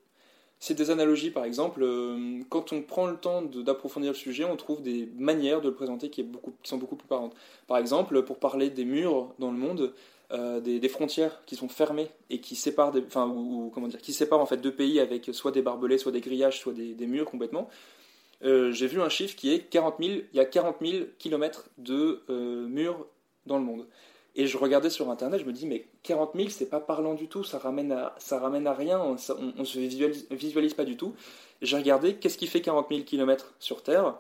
c'est 0.62 0.74
des 0.74 0.90
analogies, 0.90 1.30
par 1.30 1.44
exemple. 1.44 1.82
Euh, 1.82 2.40
quand 2.50 2.72
on 2.72 2.82
prend 2.82 3.06
le 3.06 3.16
temps 3.16 3.40
d'approfondir 3.42 4.12
le 4.12 4.16
sujet, 4.16 4.44
on 4.44 4.56
trouve 4.56 4.82
des 4.82 5.08
manières 5.16 5.62
de 5.62 5.70
le 5.70 5.74
présenter 5.74 6.10
qui, 6.10 6.20
est 6.20 6.24
beaucoup, 6.24 6.52
qui, 6.62 6.68
sont 6.68 6.76
beaucoup 6.76 6.96
plus 6.96 7.08
parlantes. 7.08 7.34
Par 7.66 7.78
exemple, 7.78 8.22
pour 8.24 8.38
parler 8.38 8.68
des 8.68 8.84
murs 8.84 9.32
dans 9.38 9.50
le 9.50 9.56
monde, 9.56 9.94
euh, 10.32 10.60
des, 10.60 10.88
frontières 10.88 11.42
qui 11.46 11.56
sont 11.56 11.68
fermées 11.68 12.08
et 12.28 12.40
qui 12.40 12.56
séparent, 12.56 12.92
des, 12.92 13.02
enfin, 13.06 13.26
ou, 13.26 13.70
comment 13.74 13.88
dire, 13.88 14.02
qui 14.02 14.12
séparent 14.12 14.40
en 14.40 14.46
fait 14.46 14.58
deux 14.58 14.74
pays 14.74 15.00
avec 15.00 15.30
soit 15.32 15.50
des 15.50 15.62
barbelés, 15.62 15.96
soit 15.96 16.12
des 16.12 16.20
grillages, 16.20 16.60
soit 16.60 16.74
des, 16.74 16.92
des 16.92 17.06
murs 17.06 17.24
complètement. 17.24 17.68
Euh, 18.42 18.72
j'ai 18.72 18.86
vu 18.86 19.00
un 19.02 19.08
chiffre 19.08 19.36
qui 19.36 19.52
est 19.52 19.60
40 19.60 19.96
000, 20.00 20.20
il 20.32 20.36
y 20.36 20.40
a 20.40 20.44
40 20.44 20.76
000 20.80 21.04
kilomètres 21.18 21.68
de 21.78 22.22
euh, 22.30 22.66
murs 22.66 23.06
dans 23.46 23.58
le 23.58 23.64
monde. 23.64 23.86
Et 24.36 24.46
je 24.46 24.56
regardais 24.56 24.90
sur 24.90 25.10
internet, 25.10 25.40
je 25.40 25.44
me 25.44 25.52
dis, 25.52 25.66
mais 25.66 25.86
40 26.04 26.32
000, 26.34 26.48
c'est 26.50 26.70
pas 26.70 26.80
parlant 26.80 27.14
du 27.14 27.26
tout, 27.26 27.44
ça 27.44 27.58
ramène 27.58 27.92
à, 27.92 28.14
ça 28.18 28.38
ramène 28.38 28.66
à 28.66 28.72
rien, 28.72 29.00
on, 29.00 29.12
ne 29.12 29.64
se 29.64 29.78
visualise, 29.78 30.26
visualise, 30.30 30.74
pas 30.74 30.84
du 30.84 30.96
tout. 30.96 31.14
J'ai 31.62 31.76
regardé 31.76 32.14
qu'est-ce 32.14 32.38
qui 32.38 32.46
fait 32.46 32.60
40 32.60 32.86
000 32.88 33.02
kilomètres 33.02 33.52
sur 33.58 33.82
Terre 33.82 34.14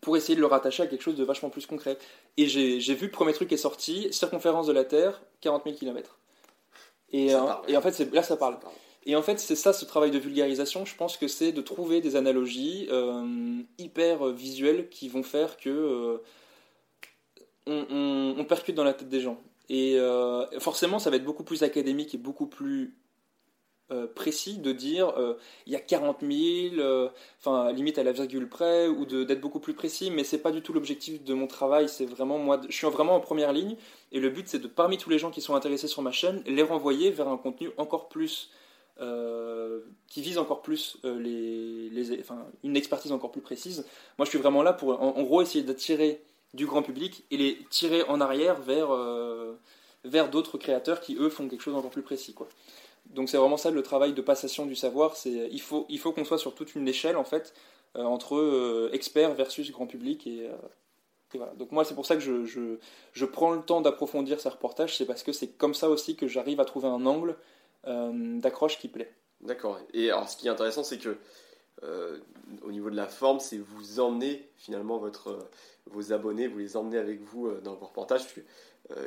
pour 0.00 0.16
essayer 0.16 0.36
de 0.36 0.40
le 0.40 0.46
rattacher 0.46 0.82
à 0.82 0.86
quelque 0.86 1.02
chose 1.02 1.16
de 1.16 1.24
vachement 1.24 1.50
plus 1.50 1.66
concret. 1.66 1.98
Et 2.36 2.46
j'ai 2.46 2.94
vu 2.94 3.06
le 3.06 3.12
premier 3.12 3.32
truc 3.32 3.48
qui 3.48 3.54
est 3.54 3.58
sorti, 3.58 4.12
circonférence 4.12 4.66
de 4.66 4.72
la 4.72 4.84
Terre, 4.84 5.22
40 5.40 5.64
000 5.64 5.76
kilomètres. 5.76 6.18
Et, 7.12 7.34
euh, 7.34 7.40
et 7.68 7.76
en 7.76 7.80
fait, 7.80 7.98
là, 8.12 8.22
ça 8.22 8.36
parle. 8.36 8.58
Et 9.08 9.14
en 9.14 9.22
fait, 9.22 9.38
c'est 9.38 9.54
ça 9.54 9.72
ce 9.72 9.84
travail 9.84 10.10
de 10.10 10.18
vulgarisation. 10.18 10.84
Je 10.84 10.96
pense 10.96 11.16
que 11.16 11.28
c'est 11.28 11.52
de 11.52 11.62
trouver 11.62 12.00
des 12.00 12.16
analogies 12.16 12.88
euh, 12.90 13.62
hyper 13.78 14.26
visuelles 14.32 14.88
qui 14.88 15.08
vont 15.08 15.22
faire 15.22 15.56
que 15.56 16.18
euh, 17.68 18.34
on, 18.36 18.44
percute 18.44 18.74
dans 18.74 18.82
la 18.82 18.94
tête 18.94 19.08
des 19.08 19.20
gens. 19.20 19.40
Et 19.68 19.96
euh, 19.96 20.44
forcément, 20.58 20.98
ça 20.98 21.10
va 21.10 21.16
être 21.16 21.24
beaucoup 21.24 21.44
plus 21.44 21.62
académique 21.62 22.14
et 22.14 22.18
beaucoup 22.18 22.46
plus 22.46 22.94
précis 24.16 24.58
de 24.58 24.72
dire 24.72 25.14
il 25.66 25.72
y 25.72 25.76
a 25.76 25.80
40 25.80 26.16
000, 26.20 27.08
enfin 27.38 27.70
limite 27.70 27.98
à 27.98 28.02
la 28.02 28.10
virgule 28.10 28.48
près, 28.48 28.88
ou 28.88 29.06
d'être 29.06 29.40
beaucoup 29.40 29.60
plus 29.60 29.74
précis. 29.74 30.10
Mais 30.10 30.24
c'est 30.24 30.38
pas 30.38 30.50
du 30.50 30.60
tout 30.62 30.72
l'objectif 30.72 31.22
de 31.22 31.34
mon 31.34 31.46
travail. 31.46 31.88
C'est 31.88 32.06
vraiment 32.06 32.38
moi, 32.38 32.60
je 32.68 32.74
suis 32.74 32.88
vraiment 32.88 33.14
en 33.14 33.20
première 33.20 33.52
ligne. 33.52 33.76
Et 34.10 34.18
le 34.18 34.30
but, 34.30 34.48
c'est 34.48 34.58
de 34.58 34.66
parmi 34.66 34.98
tous 34.98 35.10
les 35.10 35.20
gens 35.20 35.30
qui 35.30 35.40
sont 35.40 35.54
intéressés 35.54 35.86
sur 35.86 36.02
ma 36.02 36.10
chaîne, 36.10 36.42
les 36.46 36.64
renvoyer 36.64 37.12
vers 37.12 37.28
un 37.28 37.36
contenu 37.36 37.70
encore 37.76 38.08
plus 38.08 38.50
euh, 38.98 39.80
qui 40.08 40.22
vise 40.22 40.38
encore 40.38 40.62
plus 40.62 40.96
euh, 41.04 41.18
les, 41.20 42.18
enfin, 42.20 42.46
une 42.64 42.78
expertise 42.78 43.12
encore 43.12 43.30
plus 43.30 43.42
précise. 43.42 43.84
Moi, 44.16 44.24
je 44.24 44.30
suis 44.30 44.38
vraiment 44.38 44.62
là 44.62 44.72
pour, 44.72 45.02
en, 45.02 45.22
gros, 45.22 45.42
essayer 45.42 45.62
d'attirer 45.62 46.22
du 46.54 46.64
grand 46.64 46.82
public 46.82 47.24
et 47.30 47.36
les 47.36 47.58
tirer 47.68 48.04
en 48.04 48.22
arrière 48.22 48.58
vers, 48.58 48.90
euh, 48.90 49.60
vers 50.04 50.30
d'autres 50.30 50.56
créateurs 50.56 51.00
qui, 51.00 51.14
eux, 51.16 51.28
font 51.28 51.46
quelque 51.46 51.60
chose 51.60 51.74
d'encore 51.74 51.90
plus 51.90 52.02
précis. 52.02 52.34
Donc, 53.10 53.28
c'est 53.28 53.36
vraiment 53.36 53.58
ça 53.58 53.70
le 53.70 53.82
travail 53.82 54.14
de 54.14 54.22
passation 54.22 54.64
du 54.64 54.74
savoir. 54.74 55.14
Il 55.26 55.60
faut, 55.60 55.84
il 55.90 55.98
faut 55.98 56.12
qu'on 56.12 56.24
soit 56.24 56.38
sur 56.38 56.54
toute 56.54 56.74
une 56.74 56.88
échelle, 56.88 57.18
en 57.18 57.24
fait, 57.24 57.52
entre 57.94 58.88
experts 58.94 59.34
versus 59.34 59.70
grand 59.72 59.86
public. 59.86 60.26
Donc, 61.56 61.70
moi, 61.70 61.84
c'est 61.84 61.94
pour 61.94 62.06
ça 62.06 62.14
que 62.16 62.22
je, 62.22 62.46
je, 63.12 63.24
prends 63.26 63.50
le 63.50 63.60
temps 63.60 63.82
d'approfondir 63.82 64.40
ces 64.40 64.48
reportages. 64.48 64.96
C'est 64.96 65.06
parce 65.06 65.22
que 65.22 65.32
c'est 65.32 65.48
comme 65.48 65.74
ça 65.74 65.90
aussi 65.90 66.16
que 66.16 66.26
j'arrive 66.26 66.60
à 66.60 66.64
trouver 66.64 66.88
un 66.88 67.04
angle 67.04 67.36
d'accroche 67.84 68.78
qui 68.78 68.88
plaît. 68.88 69.12
D'accord. 69.40 69.78
Et 69.92 70.10
alors, 70.10 70.28
ce 70.28 70.36
qui 70.36 70.46
est 70.46 70.50
intéressant, 70.50 70.82
c'est 70.82 70.98
que 70.98 71.16
euh, 71.82 72.18
au 72.62 72.72
niveau 72.72 72.90
de 72.90 72.96
la 72.96 73.06
forme, 73.06 73.38
c'est 73.38 73.58
vous 73.58 74.00
emmener 74.00 74.50
finalement 74.56 74.98
votre, 74.98 75.28
euh, 75.28 75.50
vos 75.86 76.12
abonnés, 76.12 76.48
vous 76.48 76.58
les 76.58 76.76
emmenez 76.76 76.98
avec 76.98 77.20
vous 77.20 77.50
dans 77.62 77.74
vos 77.74 77.86
reportages. 77.86 78.22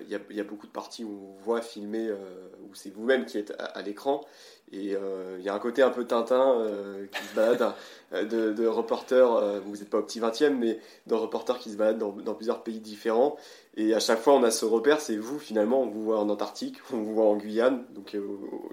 Il 0.02 0.08
y, 0.08 0.36
y, 0.36 0.40
a 0.42 0.44
beaucoup 0.44 0.68
de 0.68 0.72
parties 0.72 1.06
où 1.06 1.36
on 1.38 1.44
voit 1.44 1.62
filmer, 1.62 2.12
où 2.12 2.76
c'est 2.76 2.90
vous-même 2.90 3.26
qui 3.26 3.38
êtes 3.38 3.54
à 3.58 3.82
l'écran. 3.82 4.26
Et 4.72 4.96
euh, 4.96 5.38
il 5.40 5.46
y 5.46 5.50
a 5.50 5.54
un 5.54 5.60
côté 5.60 5.82
un 5.82 5.90
peu 5.90 6.06
Tintin 6.06 6.54
euh, 6.60 7.08
qui 7.08 7.24
se 7.24 7.36
balade, 7.36 7.74
euh, 8.14 8.26
de, 8.26 8.54
de 8.54 8.68
reporters, 8.68 9.62
vous 9.66 9.78
n'êtes 9.78 9.90
pas 9.90 9.98
au 9.98 10.04
petit 10.04 10.20
20e, 10.20 10.52
mais 10.52 10.80
de 11.08 11.16
reporters 11.16 11.58
qui 11.58 11.72
se 11.72 11.76
baladent 11.76 11.98
dans, 11.98 12.12
dans, 12.12 12.36
plusieurs 12.36 12.62
pays 12.62 12.80
différents. 12.80 13.36
Et 13.78 13.96
à 13.96 14.00
chaque 14.00 14.20
fois, 14.20 14.34
on 14.34 14.44
a 14.44 14.52
ce 14.52 14.66
repère, 14.66 15.02
c'est 15.02 15.18
vous 15.18 15.40
finalement, 15.40 15.82
on 15.82 15.88
vous 15.88 16.04
voit 16.04 16.20
en 16.20 16.30
Antarctique, 16.30 16.78
on 16.94 16.98
vous 16.98 17.16
voit 17.16 17.26
en 17.26 17.38
Guyane, 17.38 17.84
donc 17.96 18.16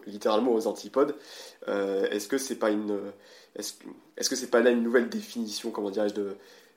littéralement 0.07 0.53
aux 0.53 0.67
antipodes. 0.67 1.15
est-ce 1.67 2.29
que 2.29 2.39
c'est 2.39 2.57
pas 2.57 2.71
une, 2.71 2.99
est-ce, 3.55 3.75
est-ce 4.17 4.29
que 4.29 4.37
c'est 4.37 4.51
pas 4.51 4.61
là 4.61 4.71
une 4.71 4.83
nouvelle 4.83 5.09
définition, 5.09 5.71
comment 5.71 5.91
dirais-je, 5.91 6.15
de, 6.15 6.37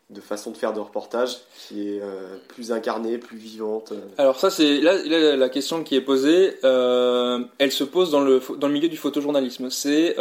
de 0.09 0.21
façon 0.21 0.51
de 0.51 0.57
faire 0.57 0.73
de 0.73 0.79
reportage 0.79 1.37
qui 1.55 1.87
est 1.87 2.01
euh, 2.01 2.37
plus 2.47 2.71
incarnée, 2.71 3.19
plus 3.19 3.37
vivante 3.37 3.91
euh. 3.91 4.01
Alors 4.17 4.39
ça 4.39 4.49
c'est 4.49 4.81
là, 4.81 4.95
la 5.35 5.49
question 5.49 5.83
qui 5.83 5.95
est 5.95 6.01
posée, 6.01 6.55
euh, 6.63 7.43
elle 7.59 7.71
se 7.71 7.83
pose 7.83 8.09
dans 8.11 8.21
le 8.21 8.41
dans 8.57 8.67
le 8.67 8.73
milieu 8.73 8.89
du 8.89 8.97
photojournalisme. 8.97 9.69
C'est 9.69 10.15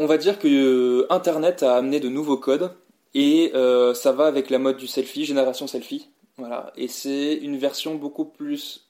on 0.00 0.06
va 0.06 0.16
dire 0.16 0.38
que 0.38 1.06
Internet 1.10 1.64
a 1.64 1.74
amené 1.74 1.98
de 1.98 2.08
nouveaux 2.08 2.36
codes 2.36 2.70
et 3.14 3.52
ça 3.94 4.12
va 4.12 4.26
avec 4.26 4.48
la 4.48 4.58
mode 4.58 4.76
du 4.76 4.86
selfie, 4.86 5.24
génération 5.24 5.66
selfie. 5.66 6.08
Voilà, 6.38 6.72
et 6.76 6.86
c'est 6.86 7.34
une 7.34 7.58
version 7.58 7.96
beaucoup 7.96 8.24
plus 8.24 8.88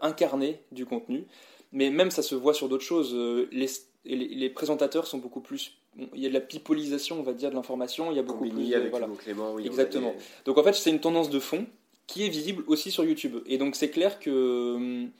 incarnée 0.00 0.62
du 0.72 0.86
contenu. 0.86 1.26
Mais 1.72 1.90
même 1.90 2.10
ça 2.10 2.22
se 2.22 2.36
voit 2.36 2.54
sur 2.54 2.68
d'autres 2.68 2.84
choses. 2.84 3.14
Les, 3.50 3.68
les 4.04 4.48
présentateurs 4.48 5.06
sont 5.06 5.18
beaucoup 5.18 5.40
plus 5.40 5.76
il 6.14 6.20
y 6.20 6.26
a 6.26 6.28
de 6.28 6.34
la 6.34 6.40
pipolisation, 6.40 7.18
on 7.18 7.22
va 7.22 7.32
dire, 7.32 7.50
de 7.50 7.54
l'information. 7.54 8.10
Il 8.10 8.16
y 8.16 8.20
a 8.20 8.22
beaucoup 8.22 8.48
plus. 8.48 8.74
Avec 8.74 8.90
voilà. 8.90 9.08
Clément, 9.18 9.54
oui, 9.54 9.66
Exactement. 9.66 10.14
Donc 10.44 10.58
en 10.58 10.62
fait, 10.62 10.74
c'est 10.74 10.90
une 10.90 11.00
tendance 11.00 11.30
de 11.30 11.38
fond 11.40 11.66
qui 12.06 12.24
est 12.24 12.28
visible 12.28 12.62
aussi 12.66 12.90
sur 12.90 13.04
YouTube. 13.04 13.36
Et 13.46 13.58
donc 13.58 13.76
c'est 13.76 13.90
clair 13.90 14.20
que 14.20 14.74
hum, 14.76 15.10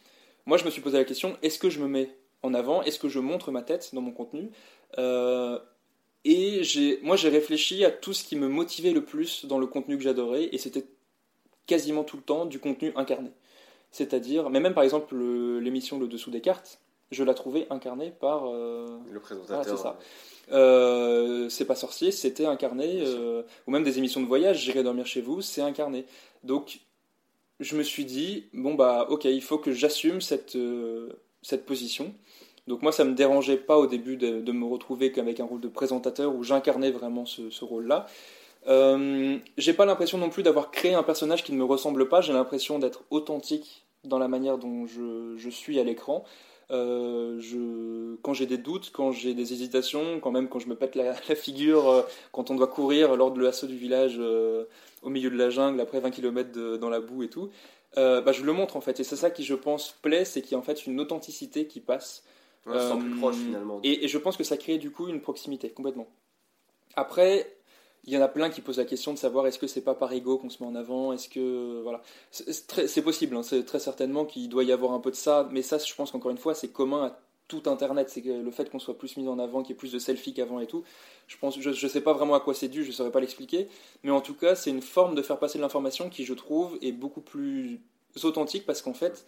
moi, 0.47 0.59
je 0.59 0.65
me 0.65 0.71
suis 0.71 0.81
posé 0.81 0.99
la 0.99 1.05
question 1.05 1.37
est-ce 1.43 1.59
que 1.59 1.71
je 1.71 1.81
me 1.81 1.89
mets 1.89 2.11
en 2.43 2.55
avant? 2.55 2.83
Est-ce 2.83 2.99
que 2.99 3.09
je 3.09 3.19
montre 3.19 3.51
ma 3.51 3.62
tête 3.62 3.91
dans 3.93 4.01
mon 4.01 4.12
contenu? 4.12 4.51
Euh, 4.99 5.59
Et 6.25 6.62
moi, 7.03 7.17
j'ai 7.17 7.29
réfléchi 7.29 7.85
à 7.85 7.91
tout 7.91 8.12
ce 8.12 8.25
qui 8.25 8.37
me 8.37 8.49
motivait 8.49 8.93
le 8.93 9.05
plus 9.05 9.47
dans 9.47 9.59
le 9.59 9.67
contenu 9.67 9.97
que 9.97 10.03
j'adorais, 10.03 10.49
et 10.53 10.59
c'était 10.59 10.85
quasiment 11.67 12.05
tout 12.05 12.17
le 12.17 12.23
temps 12.23 12.47
du 12.47 12.59
contenu 12.59 12.93
incarné. 12.97 13.31
C'est-à-dire, 13.91 14.51
mais 14.51 14.61
même 14.61 14.75
par 14.75 14.85
exemple 14.85 15.17
l'émission 15.61 15.99
Le 15.99 16.07
Dessous 16.07 16.31
des 16.31 16.41
cartes, 16.41 16.81
je 17.11 17.25
la 17.25 17.35
trouvais 17.35 17.66
incarnée 17.71 18.11
par 18.11 18.49
euh, 18.49 18.99
le 19.11 19.21
présentateur. 19.21 19.64
c'est 19.64 19.83
ça. 19.83 19.99
Euh, 20.53 21.49
c'est 21.49 21.64
pas 21.64 21.75
sorcier, 21.75 22.12
c'était 22.12 22.47
incarné, 22.47 23.03
euh, 23.05 23.42
ou 23.66 23.71
même 23.71 23.83
des 23.83 23.99
émissions 23.99 24.21
de 24.21 24.27
voyage, 24.27 24.62
j'irai 24.62 24.83
dormir 24.83 25.07
chez 25.07 25.21
vous, 25.21 25.40
c'est 25.40 25.62
incarné. 25.62 26.05
Donc 26.45 26.81
je 27.59 27.77
me 27.77 27.83
suis 27.83 28.05
dit, 28.05 28.47
bon 28.53 28.75
bah 28.75 29.07
ok, 29.09 29.25
il 29.25 29.42
faut 29.42 29.59
que 29.59 29.73
j'assume 29.73 30.21
cette, 30.21 30.57
cette 31.42 31.66
position. 31.66 32.14
Donc 32.66 32.83
moi 32.83 32.92
ça 32.92 33.05
me 33.05 33.14
dérangeait 33.14 33.57
pas 33.57 33.79
au 33.79 33.87
début 33.87 34.16
de, 34.16 34.53
me 34.53 34.64
retrouver 34.64 35.12
qu'avec 35.12 35.41
un 35.41 35.45
rôle 35.45 35.61
de 35.61 35.68
présentateur 35.68 36.35
où 36.35 36.43
j'incarnais 36.43 36.91
vraiment 36.91 37.24
ce, 37.24 37.64
rôle-là. 37.64 38.07
j'ai 38.66 39.72
pas 39.72 39.85
l'impression 39.85 40.18
non 40.18 40.28
plus 40.28 40.43
d'avoir 40.43 40.70
créé 40.70 40.95
un 40.95 41.05
personnage 41.05 41.45
qui 41.45 41.53
ne 41.53 41.59
me 41.59 41.64
ressemble 41.64 42.09
pas, 42.09 42.20
j'ai 42.20 42.33
l'impression 42.33 42.78
d'être 42.78 43.05
authentique 43.11 43.85
dans 44.05 44.18
la 44.18 44.28
manière 44.28 44.59
dont 44.59 44.87
je, 44.87 45.35
je 45.37 45.51
suis 45.51 45.80
à 45.80 45.85
l'écran. 45.85 46.24
Je, 46.71 48.17
quand 48.23 48.33
j'ai 48.33 48.47
des 48.47 48.59
doutes, 48.59 48.91
quand 48.93 49.12
j'ai 49.12 49.35
des 49.35 49.53
hésitations, 49.53 50.21
quand 50.21 50.31
même 50.31 50.49
quand 50.49 50.59
je 50.59 50.69
me 50.69 50.75
pète 50.75 50.95
la, 50.95 51.14
figure, 51.35 52.07
quand 52.33 52.51
on 52.51 52.55
doit 52.55 52.67
courir 52.67 53.17
lors 53.17 53.31
de 53.31 53.41
l'assaut 53.41 53.67
du 53.67 53.77
village 53.77 54.19
au 54.19 55.09
milieu 55.09 55.31
de 55.31 55.37
la 55.37 55.51
jungle 55.51 55.81
après 55.81 56.01
20 56.01 56.11
km 56.11 56.79
dans 56.79 56.91
la 56.91 57.01
boue 57.01 57.23
et 57.23 57.29
tout, 57.29 57.51
bah, 57.95 58.33
je 58.33 58.43
le 58.43 58.53
montre 58.53 58.77
en 58.77 58.81
fait. 58.81 59.01
Et 59.01 59.05
c'est 59.05 59.17
ça 59.17 59.31
qui, 59.31 59.45
je 59.45 59.55
pense, 59.55 59.93
plaît, 60.03 60.25
c'est 60.25 60.43
qu'il 60.43 60.53
y 60.53 60.55
a 60.55 60.59
en 60.59 60.62
fait 60.62 60.87
une 60.87 61.01
authenticité 61.01 61.67
qui 61.67 61.81
passe. 61.81 62.25
plus 62.64 63.17
proche 63.19 63.37
finalement. 63.37 63.81
Et, 63.85 64.05
et, 64.05 64.09
je 64.09 64.19
pense 64.19 64.37
que 64.37 64.45
ça 64.45 64.57
crée 64.57 64.79
du 64.79 64.91
coup 64.91 65.09
une 65.09 65.21
proximité 65.21 65.71
complètement. 65.71 66.09
Après, 66.97 67.55
il 68.07 68.14
y 68.14 68.18
en 68.18 68.22
a 68.22 68.28
plein 68.28 68.50
qui 68.50 68.61
posent 68.61 68.78
la 68.78 68.84
question 68.84 69.12
de 69.12 69.18
savoir 69.18 69.46
est-ce 69.46 69.59
que 69.59 69.66
c'est 69.66 69.80
pas 69.80 69.94
par 69.94 70.12
ego 70.12 70.38
qu'on 70.38 70.48
se 70.48 70.62
met 70.62 70.68
en 70.68 70.74
avant, 70.74 71.12
est-ce 71.12 71.28
que 71.28 71.80
voilà, 71.82 72.02
c'est 72.30 73.02
possible, 73.02 73.36
hein, 73.36 73.42
c'est 73.42 73.64
très 73.64 73.80
certainement 73.80 74.24
qu'il 74.24 74.48
doit 74.48 74.64
y 74.64 74.72
avoir 74.72 74.92
un 74.92 75.00
peu 75.00 75.11
de 75.11 75.16
ça, 75.16 75.48
mais 75.50 75.62
ça, 75.62 75.78
je 75.78 75.94
pense 75.94 76.12
qu'encore 76.12 76.30
une 76.30 76.38
fois, 76.38 76.54
c'est 76.54 76.68
commun 76.68 77.07
à 77.07 77.18
tout 77.48 77.62
Internet, 77.66 78.11
c'est 78.11 78.22
que 78.22 78.30
le 78.30 78.50
fait 78.50 78.70
qu'on 78.70 78.78
soit 78.78 78.98
plus 78.98 79.16
mis 79.16 79.28
en 79.28 79.38
avant, 79.38 79.62
qu'il 79.62 79.70
y 79.70 79.72
ait 79.72 79.78
plus 79.78 79.92
de 79.92 79.98
selfies 79.98 80.34
qu'avant 80.34 80.61
et 80.61 80.66
tout, 80.66 80.84
je 81.28 81.36
pense, 81.36 81.59
je, 81.61 81.86
sais 81.86 82.00
pas 82.00 82.12
vraiment 82.12 82.34
à 82.34 82.40
quoi 82.40 82.54
c'est 82.54 82.68
dû, 82.68 82.84
je 82.84 82.92
saurais 82.92 83.12
pas 83.12 83.20
l'expliquer, 83.20 83.68
mais 84.02 84.11
en 84.11 84.20
tout 84.20 84.34
cas, 84.34 84.54
c'est 84.54 84.70
une 84.70 84.82
forme 84.82 85.14
de 85.14 85.22
faire 85.22 85.38
passer 85.38 85.59
de 85.59 85.62
l'information 85.62 86.09
qui, 86.09 86.24
je 86.24 86.34
trouve, 86.34 86.78
est 86.82 86.92
beaucoup 86.92 87.20
plus 87.20 87.80
authentique 88.22 88.66
parce 88.66 88.82
qu'en 88.82 88.94
fait, 88.94 89.24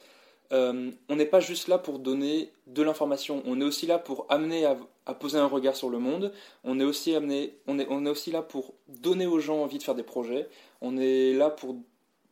euh, 0.53 0.91
on 1.09 1.17
n'est 1.17 1.27
pas 1.27 1.41
juste 1.41 1.69
là 1.69 1.79
pour 1.79 1.99
donner 1.99 2.51
de 2.67 2.83
l'information, 2.83 3.43
on 3.47 3.61
est 3.61 3.65
aussi 3.65 3.87
là 3.87 3.99
pour 3.99 4.27
amener 4.31 4.65
à, 4.65 5.15
poser 5.15 5.39
un 5.39 5.47
regard 5.47 5.77
sur 5.77 5.91
le 5.91 5.99
monde, 5.99 6.33
on 6.65 6.81
est, 6.81 6.85
aussi 6.85 7.15
amené, 7.15 7.55
on, 7.67 7.79
est, 7.79 7.87
on 7.91 8.07
est 8.07 8.11
aussi 8.11 8.31
là 8.31 8.43
pour 8.43 8.75
donner 8.89 9.27
aux 9.27 9.41
gens 9.41 9.63
envie 9.63 9.79
de 9.79 9.83
faire 9.83 9.95
des 9.95 10.03
projets, 10.03 10.49
on 10.81 10.97
est 10.97 11.35
là 11.35 11.51
pour 11.51 11.77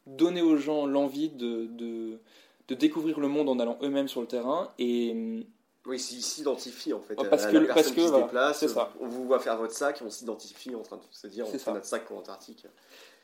donner 0.07 0.41
aux 0.41 0.57
gens 0.57 0.87
l'envie 0.87 1.29
de, 1.29 1.67
de, 1.67 2.75
découvrir 2.75 3.21
le 3.21 3.29
monde 3.29 3.49
en 3.49 3.59
allant 3.59 3.79
eux-mêmes 3.83 4.09
sur 4.09 4.21
le 4.21 4.27
terrain 4.27 4.73
et 4.79 5.45
oui, 5.87 6.05
ils 6.11 6.23
s'identifient 6.23 6.95
en 6.95 7.01
fait. 7.01 7.15
Parce 7.15 7.47
que, 7.47 7.59
parce 7.73 7.93
que, 7.93 8.07
se 8.07 8.13
déplace, 8.13 8.67
ça. 8.67 8.93
on 9.01 9.07
vous 9.07 9.25
voit 9.25 9.39
faire 9.39 9.57
votre 9.57 9.73
sac, 9.73 10.03
on 10.05 10.11
s'identifie 10.11 10.75
en 10.75 10.83
train 10.83 10.97
de 10.97 11.03
se 11.13 11.27
dire 11.29 11.47
on 11.47 11.59
fait 11.59 11.73
notre 11.73 11.87
sac 11.87 12.05
pour 12.07 12.17
l'Antarctique. 12.17 12.67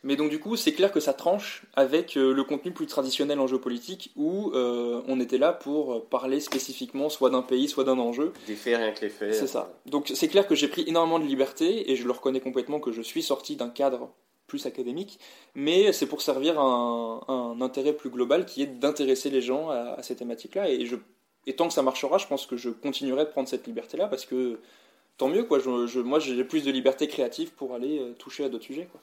Mais 0.05 0.17
donc 0.17 0.31
du 0.31 0.41
coup, 0.41 0.57
c'est 0.57 0.73
clair 0.73 0.91
que 0.91 1.01
ça 1.01 1.13
tranche 1.13 1.63
avec 1.75 2.17
euh, 2.17 2.33
le 2.33 2.45
contenu 2.45 2.73
plus 2.73 2.87
traditionnel 2.87 3.39
en 3.39 3.47
géopolitique 3.47 4.13
où 4.17 4.51
euh, 4.55 5.01
on 5.07 5.21
était 5.21 5.39
là 5.39 5.53
pour 5.53 6.07
parler 6.07 6.41
spécifiquement 6.41 7.09
soit 7.09 7.31
d'un 7.31 7.43
pays, 7.43 7.69
soit 7.69 7.85
d'un 7.85 7.99
enjeu. 7.99 8.33
Des 8.47 8.57
faits, 8.57 8.77
rien 8.77 8.93
que 8.93 9.01
les 9.01 9.11
faits. 9.11 9.35
C'est 9.35 9.47
ça. 9.47 9.73
Donc 9.87 10.11
c'est 10.15 10.29
clair 10.29 10.47
que 10.47 10.55
j'ai 10.55 10.69
pris 10.69 10.85
énormément 10.87 11.21
de 11.21 11.25
liberté 11.25 11.91
et 11.91 11.97
je 11.97 12.05
le 12.05 12.11
reconnais 12.13 12.41
complètement 12.41 12.81
que 12.81 12.91
je 12.91 13.03
suis 13.03 13.23
sorti 13.23 13.57
d'un 13.57 13.69
cadre 13.69 14.11
plus 14.49 14.67
académique, 14.67 15.19
mais 15.55 15.93
c'est 15.93 16.05
pour 16.05 16.21
servir 16.21 16.61
un, 16.61 17.25
un, 17.27 17.61
intérêt 17.63 17.95
plus 17.95 18.11
global 18.11 18.45
qui 18.45 18.61
est 18.63 18.67
d'intéresser 18.67 19.31
les 19.31 19.41
gens 19.41 19.71
à, 19.71 20.03
ces 20.03 20.15
thématiques-là. 20.15 20.69
Et, 20.69 20.85
je, 20.85 20.97
et 21.47 21.57
tant 21.57 21.69
que 21.69 21.73
ça 21.73 21.81
marchera, 21.81 22.19
je 22.19 22.27
pense 22.27 22.45
que 22.45 22.59
je 22.59 22.69
continuerai 22.69 23.25
de 23.25 23.31
prendre 23.31 23.49
cette 23.49 23.67
liberté-là 23.67 24.09
parce 24.09 24.27
que 24.27 24.59
tant 25.17 25.29
mieux, 25.29 25.45
quoi. 25.45 25.59
Je, 25.59 26.01
moi, 26.01 26.19
j'ai 26.19 26.45
plus 26.45 26.65
de 26.65 26.71
liberté 26.71 27.09
créative 27.09 27.53
pour 27.53 27.75
aller 27.75 27.99
euh, 27.99 28.13
toucher 28.19 28.45
à 28.45 28.49
d'autres 28.49 28.65
sujets, 28.65 28.89
quoi. 28.91 29.01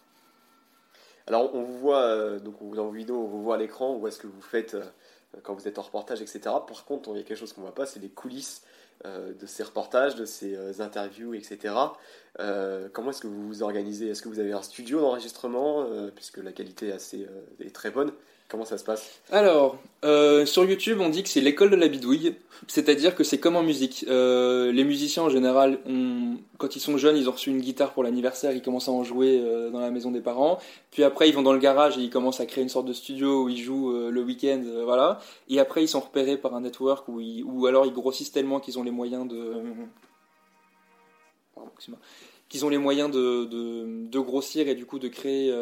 Alors 1.30 1.54
on 1.54 1.62
vous 1.62 1.78
voit, 1.78 2.02
euh, 2.02 2.40
donc 2.40 2.56
dans 2.74 2.86
vos 2.86 2.92
vidéos, 2.92 3.22
on 3.22 3.28
vous 3.28 3.44
voit 3.44 3.56
à 3.56 3.58
l'écran, 3.60 3.92
on 3.92 4.00
voit 4.00 4.10
ce 4.10 4.18
que 4.18 4.26
vous 4.26 4.42
faites 4.42 4.74
euh, 4.74 4.84
quand 5.44 5.54
vous 5.54 5.68
êtes 5.68 5.78
en 5.78 5.84
reportage, 5.84 6.24
etc. 6.24 6.40
Par 6.44 6.86
contre, 6.86 7.12
il 7.12 7.18
y 7.18 7.20
a 7.20 7.24
quelque 7.24 7.38
chose 7.38 7.54
qu'on 7.54 7.62
ne 7.62 7.68
voit 7.68 7.76
pas, 7.76 7.86
c'est 7.86 8.00
les 8.00 8.10
coulisses 8.10 8.64
euh, 9.06 9.32
de 9.36 9.46
ces 9.46 9.62
reportages, 9.62 10.16
de 10.16 10.26
ces 10.26 10.82
interviews, 10.82 11.36
etc. 11.36 11.76
comment 12.94 13.12
est-ce 13.12 13.22
que 13.22 13.28
vous 13.28 13.48
vous 13.48 13.62
organisez? 13.62 14.10
Est-ce 14.10 14.24
que 14.24 14.30
vous 14.30 14.40
avez 14.40 14.54
un 14.54 14.64
studio 14.64 15.02
d'enregistrement, 15.02 15.88
puisque 16.16 16.38
la 16.38 16.52
qualité 16.52 16.88
est 17.60 17.76
très 17.76 17.92
bonne? 17.92 18.12
Comment 18.50 18.66
ça 18.66 18.80
se 18.80 18.84
passe 18.84 19.22
Alors, 19.32 19.78
euh, 20.04 20.43
sur 20.47 20.66
YouTube, 20.66 20.97
on 21.02 21.10
dit 21.10 21.22
que 21.22 21.30
c'est 21.30 21.39
l'école 21.39 21.70
de 21.70 21.76
la 21.76 21.88
bidouille, 21.88 22.34
c'est-à-dire 22.68 23.14
que 23.14 23.24
c'est 23.24 23.39
comme 23.39 23.56
en 23.56 23.62
musique. 23.62 24.06
Euh, 24.10 24.72
les 24.72 24.84
musiciens, 24.84 25.22
en 25.22 25.30
général, 25.30 25.78
quand 26.58 26.76
ils 26.76 26.80
sont 26.80 26.97
jeunes, 26.97 27.16
ils 27.16 27.30
ont 27.30 27.34
reçu 27.34 27.52
une 27.52 27.62
guitare 27.62 27.93
pour 27.93 28.02
l'anniversaire, 28.02 28.52
ils 28.52 28.64
commencent 28.64 28.89
à 28.89 28.91
en 28.91 29.04
jouer 29.04 29.39
euh, 29.39 29.70
dans 29.70 29.80
la 29.80 29.91
maison 29.91 30.10
des 30.10 30.20
parents. 30.20 30.58
Puis 30.89 31.04
après, 31.04 31.30
ils 31.30 31.36
vont 31.36 31.43
dans 31.43 31.54
le 31.54 31.60
garage 31.60 32.00
et 32.00 32.02
ils 32.02 32.10
commencent 32.10 32.39
à 32.39 32.47
créer 32.47 32.64
une 32.64 32.70
sorte 32.70 32.88
de 32.88 32.93
studio 32.93 33.43
où 33.43 33.50
ils 33.50 33.62
jouent 33.62 34.10
le 34.10 34.22
week-end, 34.24 34.64
voilà. 34.84 35.20
Et 35.47 35.60
après, 35.60 35.84
ils 35.84 35.88
sont 35.88 36.00
repérés 36.00 36.38
par 36.38 36.56
un 36.56 36.62
network 36.62 37.08
où 37.08 37.22
ou 37.22 37.66
alors 37.68 37.86
ils 37.86 37.93
grossissent 37.93 38.32
tellement 38.32 38.60
qu'ils 38.60 38.80
ont 38.80 38.84
les 38.84 38.91
moyens 38.91 39.28
de... 39.28 39.62
Qu'ils 42.47 42.66
ont 42.66 42.70
les 42.70 42.80
moyens 42.80 43.12
de, 43.12 43.45
de, 43.45 44.20
grossir 44.20 44.68
et 44.68 44.74
du 44.74 44.88
coup 44.88 44.97
de 44.97 45.08
créer 45.08 45.54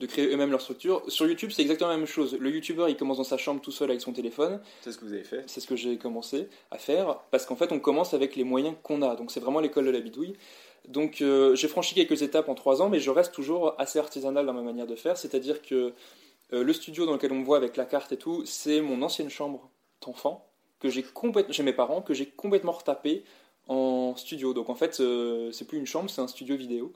de 0.00 0.06
créer 0.06 0.26
eux-mêmes 0.26 0.50
leur 0.50 0.60
structure. 0.60 1.02
Sur 1.08 1.26
YouTube, 1.26 1.50
c'est 1.50 1.62
exactement 1.62 1.90
la 1.90 1.96
même 1.96 2.06
chose. 2.06 2.36
Le 2.38 2.50
YouTuber, 2.50 2.86
il 2.88 2.96
commence 2.96 3.16
dans 3.16 3.24
sa 3.24 3.38
chambre 3.38 3.60
tout 3.60 3.70
seul 3.70 3.90
avec 3.90 4.02
son 4.02 4.12
téléphone. 4.12 4.60
C'est 4.82 4.92
ce 4.92 4.98
que 4.98 5.04
vous 5.04 5.12
avez 5.12 5.24
fait 5.24 5.44
C'est 5.46 5.60
ce 5.60 5.66
que 5.66 5.76
j'ai 5.76 5.96
commencé 5.96 6.48
à 6.70 6.78
faire, 6.78 7.20
parce 7.30 7.46
qu'en 7.46 7.56
fait, 7.56 7.72
on 7.72 7.78
commence 7.78 8.12
avec 8.12 8.36
les 8.36 8.44
moyens 8.44 8.76
qu'on 8.82 9.02
a. 9.02 9.16
Donc 9.16 9.30
c'est 9.30 9.40
vraiment 9.40 9.60
l'école 9.60 9.86
de 9.86 9.90
la 9.90 10.00
bidouille. 10.00 10.34
Donc 10.88 11.20
euh, 11.20 11.54
j'ai 11.54 11.68
franchi 11.68 11.94
quelques 11.94 12.22
étapes 12.22 12.48
en 12.48 12.54
trois 12.54 12.82
ans, 12.82 12.88
mais 12.88 13.00
je 13.00 13.10
reste 13.10 13.32
toujours 13.32 13.74
assez 13.78 13.98
artisanal 13.98 14.46
dans 14.46 14.52
ma 14.52 14.62
manière 14.62 14.86
de 14.86 14.96
faire. 14.96 15.16
C'est-à-dire 15.16 15.62
que 15.62 15.94
euh, 16.52 16.62
le 16.62 16.72
studio 16.72 17.06
dans 17.06 17.12
lequel 17.12 17.32
on 17.32 17.36
me 17.36 17.44
voit 17.44 17.56
avec 17.56 17.76
la 17.76 17.86
carte 17.86 18.12
et 18.12 18.16
tout, 18.16 18.44
c'est 18.44 18.80
mon 18.80 19.02
ancienne 19.02 19.30
chambre 19.30 19.70
d'enfant 20.04 20.46
que 20.78 20.90
j'ai 20.90 21.02
complètement, 21.02 21.52
chez 21.52 21.62
mes 21.62 21.72
parents, 21.72 22.02
que 22.02 22.14
j'ai 22.14 22.26
complètement 22.26 22.72
retapé 22.72 23.24
en 23.68 24.14
studio. 24.16 24.54
Donc 24.54 24.68
en 24.70 24.74
fait, 24.74 24.98
euh, 25.00 25.50
c'est 25.52 25.66
plus 25.66 25.78
une 25.78 25.86
chambre, 25.86 26.10
c'est 26.10 26.20
un 26.20 26.28
studio 26.28 26.56
vidéo. 26.56 26.92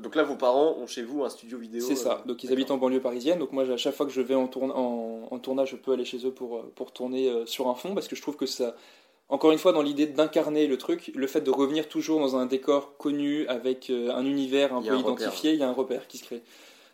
Donc, 0.00 0.16
là, 0.16 0.24
vos 0.24 0.34
parents 0.34 0.74
ont 0.76 0.88
chez 0.88 1.02
vous 1.02 1.22
un 1.22 1.28
studio 1.28 1.56
vidéo 1.56 1.86
C'est 1.86 1.94
ça. 1.94 2.20
Euh, 2.20 2.26
donc 2.26 2.42
ils 2.42 2.52
habitent 2.52 2.72
en 2.72 2.78
banlieue 2.78 3.00
parisienne. 3.00 3.38
Donc 3.38 3.52
moi, 3.52 3.64
à 3.64 3.76
chaque 3.76 3.94
fois 3.94 4.06
que 4.06 4.12
je 4.12 4.20
vais 4.20 4.34
en, 4.34 4.50
en, 4.50 5.38
tournage, 5.38 5.70
je 5.70 5.76
peux 5.76 5.92
aller 5.92 6.04
chez 6.04 6.26
eux 6.26 6.32
pour, 6.32 6.56
euh, 6.56 6.72
pour 6.74 6.92
tourner 6.92 7.32
sur 7.46 7.68
un 7.68 7.74
fond 7.74 7.94
parce 7.94 8.08
que 8.08 8.16
je 8.16 8.22
trouve 8.22 8.36
que 8.36 8.46
ça. 8.46 8.74
Encore 9.30 9.52
une 9.52 9.58
fois, 9.58 9.72
dans 9.72 9.82
l'idée 9.82 10.06
d'incarner 10.06 10.66
le 10.66 10.78
truc, 10.78 11.12
le 11.14 11.26
fait 11.26 11.42
de 11.42 11.50
revenir 11.50 11.86
toujours 11.86 12.18
dans 12.18 12.36
un 12.36 12.46
décor 12.46 12.96
connu 12.96 13.46
avec 13.48 13.90
un 13.90 14.24
univers 14.24 14.74
un 14.74 14.80
peu 14.80 14.98
identifié, 14.98 15.52
il 15.52 15.58
y 15.58 15.62
a 15.62 15.68
un 15.68 15.74
repère 15.74 16.08
qui 16.08 16.16
se 16.16 16.24
crée. 16.24 16.42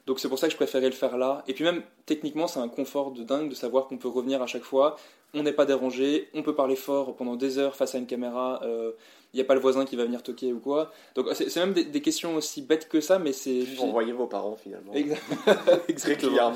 Donc 0.06 0.18
c'est 0.18 0.28
pour 0.28 0.38
ça 0.38 0.48
que 0.48 0.52
je 0.52 0.56
préférais 0.56 0.86
le 0.86 0.92
faire 0.92 1.16
là. 1.16 1.44
Et 1.46 1.54
puis 1.54 1.62
même 1.62 1.82
techniquement, 2.06 2.48
c'est 2.48 2.58
un 2.58 2.68
confort 2.68 3.12
de 3.12 3.22
dingue 3.22 3.48
de 3.48 3.54
savoir 3.54 3.86
qu'on 3.86 3.98
peut 3.98 4.08
revenir 4.08 4.42
à 4.42 4.46
chaque 4.46 4.64
fois. 4.64 4.96
On 5.34 5.42
n'est 5.42 5.52
pas 5.52 5.66
dérangé, 5.66 6.28
on 6.34 6.42
peut 6.42 6.54
parler 6.54 6.76
fort 6.76 7.16
pendant 7.16 7.36
des 7.36 7.58
heures 7.58 7.74
face 7.74 7.94
à 7.94 7.98
une 7.98 8.06
caméra. 8.06 8.60
Il 8.62 8.68
euh, 8.68 8.92
n'y 9.34 9.40
a 9.40 9.44
pas 9.44 9.54
le 9.54 9.60
voisin 9.60 9.84
qui 9.84 9.96
va 9.96 10.04
venir 10.04 10.22
toquer 10.22 10.52
ou 10.52 10.60
quoi. 10.60 10.92
Donc 11.14 11.26
c'est 11.34 11.56
même 11.56 11.72
des, 11.72 12.00
questions 12.00 12.36
aussi 12.36 12.62
bêtes 12.62 12.88
que 12.88 13.00
ça, 13.00 13.18
mais 13.18 13.32
c'est. 13.32 13.60
Vous 13.60 13.82
envoyez 13.82 14.12
vos 14.12 14.26
parents 14.26 14.56
finalement. 14.56 14.92
Exactement. 15.88 16.52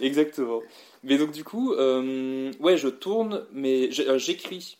Exactement. 0.00 0.60
Mais 1.02 1.18
donc 1.18 1.32
du 1.32 1.44
coup, 1.44 1.72
euh, 1.74 2.50
ouais, 2.60 2.76
je 2.76 2.88
tourne, 2.88 3.44
mais 3.52 3.90
euh, 4.00 4.18
j'écris 4.18 4.78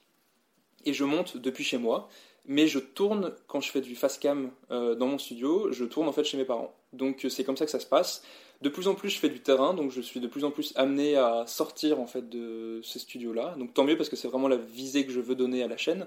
et 0.86 0.92
je 0.92 1.04
monte 1.04 1.36
depuis 1.36 1.64
chez 1.64 1.78
moi 1.78 2.08
mais 2.46 2.66
je 2.66 2.78
tourne 2.78 3.32
quand 3.46 3.60
je 3.60 3.70
fais 3.70 3.80
du 3.80 3.96
fast 3.96 4.20
cam 4.20 4.50
euh, 4.70 4.94
dans 4.94 5.06
mon 5.06 5.18
studio, 5.18 5.72
je 5.72 5.84
tourne 5.84 6.08
en 6.08 6.12
fait 6.12 6.24
chez 6.24 6.36
mes 6.36 6.44
parents. 6.44 6.74
Donc 6.92 7.24
euh, 7.24 7.28
c'est 7.28 7.44
comme 7.44 7.56
ça 7.56 7.64
que 7.64 7.70
ça 7.70 7.80
se 7.80 7.86
passe. 7.86 8.22
De 8.60 8.68
plus 8.68 8.86
en 8.86 8.94
plus, 8.94 9.10
je 9.10 9.18
fais 9.18 9.28
du 9.28 9.40
terrain, 9.40 9.74
donc 9.74 9.90
je 9.90 10.00
suis 10.00 10.20
de 10.20 10.26
plus 10.26 10.44
en 10.44 10.50
plus 10.50 10.72
amené 10.76 11.16
à 11.16 11.44
sortir 11.46 12.00
en 12.00 12.06
fait 12.06 12.28
de 12.28 12.80
ces 12.82 12.98
studios-là. 12.98 13.54
Donc 13.58 13.74
tant 13.74 13.84
mieux 13.84 13.96
parce 13.96 14.08
que 14.08 14.16
c'est 14.16 14.28
vraiment 14.28 14.48
la 14.48 14.56
visée 14.56 15.06
que 15.06 15.12
je 15.12 15.20
veux 15.20 15.34
donner 15.34 15.62
à 15.62 15.68
la 15.68 15.76
chaîne. 15.76 16.06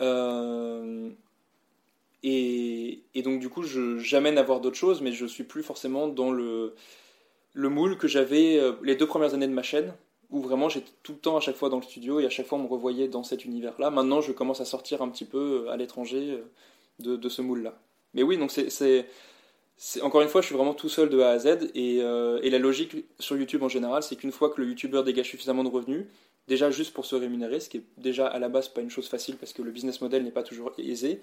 Euh, 0.00 1.10
et, 2.24 3.02
donc 3.24 3.40
du 3.40 3.48
coup, 3.48 3.62
j'amène 3.62 4.38
à 4.38 4.42
voir 4.42 4.60
d'autres 4.60 4.76
choses, 4.76 5.00
mais 5.00 5.12
je 5.12 5.26
suis 5.26 5.44
plus 5.44 5.62
forcément 5.62 6.08
dans 6.08 6.30
le 6.30 6.74
le 7.54 7.68
moule 7.68 7.98
que 7.98 8.08
j'avais 8.08 8.58
les 8.82 8.96
deux 8.96 9.06
premières 9.06 9.34
années 9.34 9.46
de 9.46 9.52
ma 9.52 9.62
chaîne 9.62 9.92
où 10.32 10.40
vraiment 10.40 10.68
j'étais 10.68 10.90
tout 11.02 11.12
le 11.12 11.18
temps 11.18 11.36
à 11.36 11.40
chaque 11.40 11.56
fois 11.56 11.68
dans 11.68 11.76
le 11.76 11.82
studio 11.82 12.18
et 12.18 12.26
à 12.26 12.30
chaque 12.30 12.46
fois 12.46 12.58
on 12.58 12.62
me 12.62 12.68
revoyait 12.68 13.06
dans 13.06 13.22
cet 13.22 13.44
univers-là. 13.44 13.90
Maintenant, 13.90 14.20
je 14.20 14.32
commence 14.32 14.60
à 14.60 14.64
sortir 14.64 15.02
un 15.02 15.08
petit 15.08 15.26
peu 15.26 15.66
euh, 15.66 15.70
à 15.70 15.76
l'étranger 15.76 16.40
euh, 17.04 17.16
de, 17.16 17.28
ce 17.28 17.42
moule-là. 17.42 17.78
Mais 18.14 18.22
oui, 18.22 18.38
donc 18.38 18.50
c'est 18.50 20.00
encore 20.00 20.22
une 20.22 20.28
fois, 20.28 20.40
je 20.40 20.46
suis 20.46 20.54
vraiment 20.54 20.74
tout 20.74 20.88
seul 20.88 21.08
de 21.10 21.20
A 21.20 21.30
à 21.30 21.38
Z 21.38 21.70
et, 21.74 21.98
euh, 22.00 22.40
et 22.42 22.50
la 22.50 22.58
logique 22.58 22.96
sur 23.18 23.36
YouTube 23.36 23.62
en 23.62 23.68
général, 23.68 24.02
c'est 24.02 24.16
qu'une 24.16 24.32
fois 24.32 24.50
que 24.50 24.60
le 24.60 24.68
YouTuber 24.68 25.02
dégage 25.02 25.28
suffisamment 25.28 25.64
de 25.64 25.68
revenus, 25.68 26.06
déjà 26.48 26.70
juste 26.70 26.94
pour 26.94 27.04
se 27.04 27.14
rémunérer, 27.14 27.60
ce 27.60 27.68
qui 27.68 27.78
est 27.78 27.84
déjà 27.98 28.26
à 28.26 28.38
la 28.38 28.48
base 28.48 28.68
pas 28.68 28.80
une 28.80 28.90
chose 28.90 29.08
facile 29.08 29.36
parce 29.36 29.52
que 29.52 29.62
le 29.62 29.70
business 29.70 30.00
model 30.00 30.24
n'est 30.24 30.30
pas 30.30 30.42
toujours 30.42 30.72
aisé. 30.78 31.20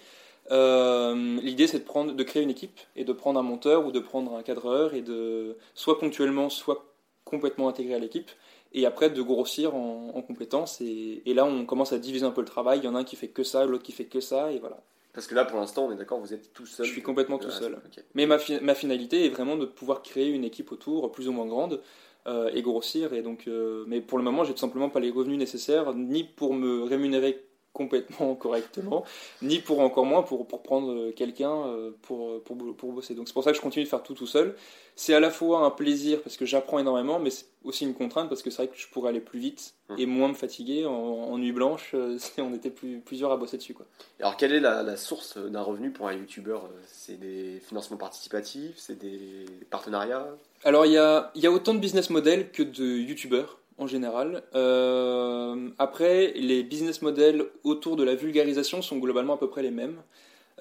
L'idée 0.52 1.68
c'est 1.68 1.80
de 1.80 2.12
de 2.12 2.24
créer 2.24 2.44
une 2.44 2.50
équipe 2.50 2.80
et 2.96 3.06
de 3.06 3.14
prendre 3.14 3.40
un 3.40 3.44
monteur 3.44 3.86
ou 3.86 3.92
de 3.92 4.00
prendre 4.00 4.36
un 4.36 4.44
cadreur 4.44 4.94
et 4.94 5.02
de 5.02 5.56
soit 5.74 6.00
ponctuellement, 6.00 6.50
soit 6.50 6.86
complètement 7.24 7.70
intégrer 7.70 7.96
à 7.96 8.00
l'équipe 8.00 8.30
et 8.74 8.86
après 8.86 9.10
de 9.10 9.22
grossir 9.22 9.76
en, 9.76 10.22
compétences. 10.22 10.82
Et, 10.82 11.22
là, 11.34 11.46
on 11.46 11.66
commence 11.66 11.94
à 11.94 12.00
diviser 12.00 12.26
un 12.26 12.32
peu 12.32 12.42
le 12.42 12.48
travail. 12.48 12.80
Il 12.80 12.86
y 12.86 12.88
en 12.88 12.96
a 12.96 13.00
un 13.00 13.04
qui 13.04 13.16
fait 13.16 13.28
que 13.28 13.44
ça, 13.44 13.66
l'autre 13.66 13.84
qui 13.84 13.92
fait 13.92 14.06
que 14.06 14.20
ça, 14.20 14.52
et 14.52 14.60
voilà. 14.60 14.78
Parce 15.14 15.26
que 15.26 15.34
là, 15.34 15.44
pour 15.44 15.60
l'instant, 15.60 15.86
on 15.88 15.92
est 15.92 15.96
d'accord, 15.96 16.20
vous 16.20 16.34
êtes 16.34 16.54
tout 16.54 16.66
seul. 16.66 16.86
Je 16.86 16.92
suis 16.92 17.02
complètement 17.02 17.40
tout 17.40 17.50
seul. 17.50 17.78
Mais 18.14 18.26
ma, 18.26 18.38
ma, 18.62 18.76
finalité 18.76 19.26
est 19.26 19.30
vraiment 19.30 19.58
de 19.58 19.66
pouvoir 19.66 20.04
créer 20.04 20.30
une 20.30 20.44
équipe 20.44 20.72
autour, 20.72 21.12
plus 21.12 21.28
ou 21.28 21.32
moins 21.32 21.48
grande, 21.48 21.82
euh, 22.28 22.52
et 22.54 22.62
grossir. 22.62 23.14
Et 23.14 23.22
donc, 23.22 23.48
euh, 23.48 23.86
mais 23.88 24.02
pour 24.02 24.18
le 24.18 24.24
moment, 24.24 24.44
j'ai 24.44 24.54
tout 24.54 24.60
simplement 24.60 24.90
pas 24.90 25.00
les 25.00 25.10
revenus 25.10 25.40
nécessaires, 25.40 25.94
ni 25.96 26.24
pour 26.24 26.54
me 26.54 26.84
rémunérer 26.84 27.44
complètement 27.80 28.36
correctement, 28.46 29.06
ni 29.42 29.60
pour 29.60 29.80
encore 29.80 30.06
moins 30.06 30.22
pour, 30.22 30.46
pour 30.46 30.62
prendre 30.62 31.12
quelqu'un 31.12 31.64
pour, 32.02 32.44
pour, 32.44 32.76
pour 32.76 32.92
bosser. 32.92 33.16
Donc 33.16 33.28
c'est 33.28 33.34
pour 33.34 33.44
ça 33.44 33.52
que 33.52 33.58
je 33.58 33.62
continue 33.62 33.86
de 33.86 33.90
faire 33.90 34.04
tout 34.04 34.14
tout 34.14 34.28
seul. 34.28 34.56
C'est 34.96 35.14
à 35.14 35.22
la 35.22 35.32
fois 35.32 35.62
un 35.62 35.72
plaisir 35.72 36.22
parce 36.22 36.36
que 36.36 36.46
j'apprends 36.46 36.78
énormément, 36.78 37.20
mais 37.20 37.30
c'est 37.30 37.46
aussi 37.64 37.86
une 37.86 37.94
contrainte 37.94 38.28
parce 38.28 38.42
que 38.42 38.50
c'est 38.50 38.64
vrai 38.64 38.68
que 38.68 38.78
je 38.78 38.88
pourrais 38.90 39.10
aller 39.10 39.22
plus 39.22 39.40
vite 39.40 39.76
mmh. 39.88 39.96
et 39.98 40.06
moins 40.06 40.28
me 40.28 40.34
fatiguer 40.34 40.86
en, 40.86 41.38
nuit 41.38 41.54
blanche 41.54 41.96
si 42.18 42.42
on 42.42 42.54
était 42.54 42.70
plus, 42.70 43.00
plusieurs 43.00 43.32
à 43.32 43.38
bosser 43.38 43.56
dessus. 43.56 43.74
Quoi. 43.74 43.86
Alors 44.20 44.36
quelle 44.36 44.52
est 44.52 44.60
la, 44.60 44.84
la 44.84 44.98
source 44.98 45.38
d'un 45.38 45.62
revenu 45.62 45.92
pour 45.92 46.10
un 46.10 46.14
youtubeur? 46.14 46.70
C'est 46.86 47.18
des 47.18 47.62
financements 47.66 47.96
participatifs 47.96 48.74
C'est 48.76 49.00
des 49.00 49.46
partenariats? 49.70 50.28
Alors 50.66 50.86
il 50.86 50.92
y 50.92 50.98
a, 50.98 51.32
y 51.36 51.48
a 51.48 51.52
autant 51.52 51.74
de 51.74 51.80
business 51.80 52.10
models 52.10 52.52
que 52.52 52.64
de 52.64 52.84
youtubeurs 52.84 53.59
en 53.80 53.88
général. 53.88 54.44
Euh, 54.54 55.70
après, 55.80 56.34
les 56.36 56.64
business 56.64 57.02
models 57.02 57.46
autour 57.64 57.96
de 57.96 58.04
la 58.04 58.14
vulgarisation 58.14 58.82
sont 58.82 58.98
globalement 58.98 59.36
à 59.36 59.38
peu 59.38 59.50
près 59.50 59.64
les 59.64 59.72
mêmes. 59.72 60.02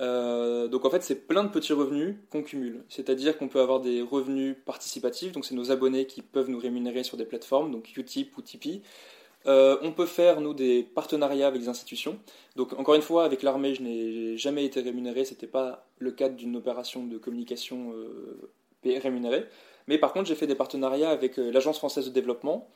Euh, 0.01 0.69
donc 0.69 0.85
en 0.85 0.91
fait, 0.91 1.03
c'est 1.03 1.27
plein 1.27 1.43
de 1.43 1.49
petits 1.49 1.73
revenus 1.73 2.15
qu'on 2.31 2.43
cumule. 2.43 2.85
C'est-à-dire 2.89 3.37
qu'on 3.37 3.49
peut 3.49 3.61
avoir 3.61 3.81
des 3.81 4.01
revenus 4.01 4.57
participatifs, 4.65 5.33
donc 5.33 5.45
c'est 5.45 5.57
nos 5.57 5.73
abonnés 5.73 6.07
qui 6.07 6.23
peuvent 6.23 6.49
nous 6.49 6.61
rémunérer 6.61 7.03
sur 7.03 7.17
des 7.17 7.25
plateformes, 7.25 7.73
donc 7.73 7.97
Utip 7.97 8.37
ou 8.39 8.43
Tipeee. 8.43 8.83
Euh, 9.47 9.77
on 9.83 9.93
peut 9.93 10.07
faire, 10.07 10.41
nous, 10.41 10.55
des 10.55 10.83
partenariats 10.83 11.49
avec 11.49 11.61
des 11.61 11.69
institutions. 11.69 12.19
Donc, 12.55 12.73
encore 12.75 12.95
une 12.95 13.03
fois, 13.03 13.25
avec 13.25 13.43
l'armée, 13.43 13.75
je 13.75 13.83
n'ai 13.83 14.37
jamais 14.37 14.65
été 14.65 14.81
rémunéré. 14.81 15.25
Ce 15.25 15.33
n'était 15.33 15.47
pas 15.47 15.87
le 15.99 16.13
cadre 16.13 16.37
d'une 16.37 16.57
opération 16.57 17.05
de 17.05 17.19
communication 17.19 17.95
rémunérée. 18.85 19.47
Mais 19.87 19.97
par 19.97 20.13
contre, 20.13 20.27
j'ai 20.27 20.35
fait 20.35 20.47
des 20.47 20.55
partenariats 20.55 21.11
avec 21.11 21.37
l'Agence 21.39 21.79
française 21.79 22.05
de 22.05 22.11
développement, 22.11 22.69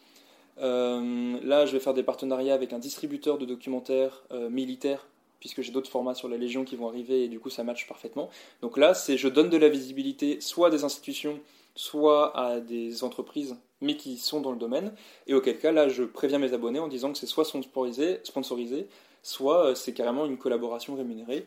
euh, 0.62 1.38
là, 1.42 1.66
je 1.66 1.72
vais 1.72 1.80
faire 1.80 1.94
des 1.94 2.02
partenariats 2.02 2.54
avec 2.54 2.72
un 2.72 2.78
distributeur 2.78 3.38
de 3.38 3.44
documentaires 3.44 4.22
euh, 4.30 4.48
militaires, 4.48 5.06
puisque 5.40 5.60
j'ai 5.60 5.72
d'autres 5.72 5.90
formats 5.90 6.14
sur 6.14 6.28
la 6.28 6.36
Légion 6.36 6.64
qui 6.64 6.76
vont 6.76 6.88
arriver 6.88 7.24
et 7.24 7.28
du 7.28 7.40
coup 7.40 7.50
ça 7.50 7.64
match 7.64 7.86
parfaitement. 7.88 8.30
Donc 8.60 8.76
là, 8.78 8.94
c'est 8.94 9.16
je 9.16 9.28
donne 9.28 9.50
de 9.50 9.56
la 9.56 9.68
visibilité 9.68 10.40
soit 10.40 10.68
à 10.68 10.70
des 10.70 10.84
institutions, 10.84 11.40
soit 11.74 12.36
à 12.38 12.60
des 12.60 13.02
entreprises, 13.02 13.56
mais 13.80 13.96
qui 13.96 14.18
sont 14.18 14.40
dans 14.40 14.52
le 14.52 14.58
domaine. 14.58 14.92
Et 15.26 15.34
auquel 15.34 15.58
cas, 15.58 15.72
là, 15.72 15.88
je 15.88 16.04
préviens 16.04 16.38
mes 16.38 16.52
abonnés 16.52 16.78
en 16.78 16.88
disant 16.88 17.12
que 17.12 17.18
c'est 17.18 17.26
soit 17.26 17.44
sponsorisé, 17.44 18.86
soit 19.22 19.66
euh, 19.66 19.74
c'est 19.74 19.94
carrément 19.94 20.26
une 20.26 20.38
collaboration 20.38 20.94
rémunérée. 20.94 21.46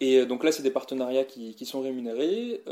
Et 0.00 0.24
donc 0.24 0.42
là, 0.42 0.52
c'est 0.52 0.62
des 0.62 0.70
partenariats 0.70 1.24
qui 1.24 1.64
sont 1.64 1.80
rémunérés. 1.80 2.62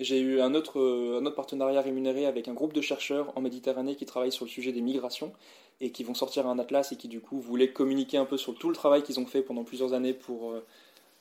J'ai 0.00 0.18
eu 0.18 0.40
un 0.40 0.54
autre, 0.54 0.80
euh, 0.80 1.20
un 1.20 1.26
autre 1.26 1.36
partenariat 1.36 1.80
rémunéré 1.80 2.26
avec 2.26 2.48
un 2.48 2.52
groupe 2.52 2.72
de 2.72 2.80
chercheurs 2.80 3.32
en 3.36 3.40
Méditerranée 3.40 3.94
qui 3.94 4.06
travaillent 4.06 4.32
sur 4.32 4.44
le 4.44 4.50
sujet 4.50 4.72
des 4.72 4.80
migrations 4.80 5.32
et 5.80 5.92
qui 5.92 6.02
vont 6.02 6.14
sortir 6.14 6.48
un 6.48 6.58
atlas 6.58 6.90
et 6.90 6.96
qui 6.96 7.06
du 7.06 7.20
coup 7.20 7.38
voulaient 7.38 7.72
communiquer 7.72 8.16
un 8.16 8.24
peu 8.24 8.36
sur 8.36 8.56
tout 8.56 8.68
le 8.68 8.74
travail 8.74 9.04
qu'ils 9.04 9.20
ont 9.20 9.26
fait 9.26 9.42
pendant 9.42 9.62
plusieurs 9.62 9.92
années 9.92 10.12
pour, 10.12 10.50
euh, 10.50 10.64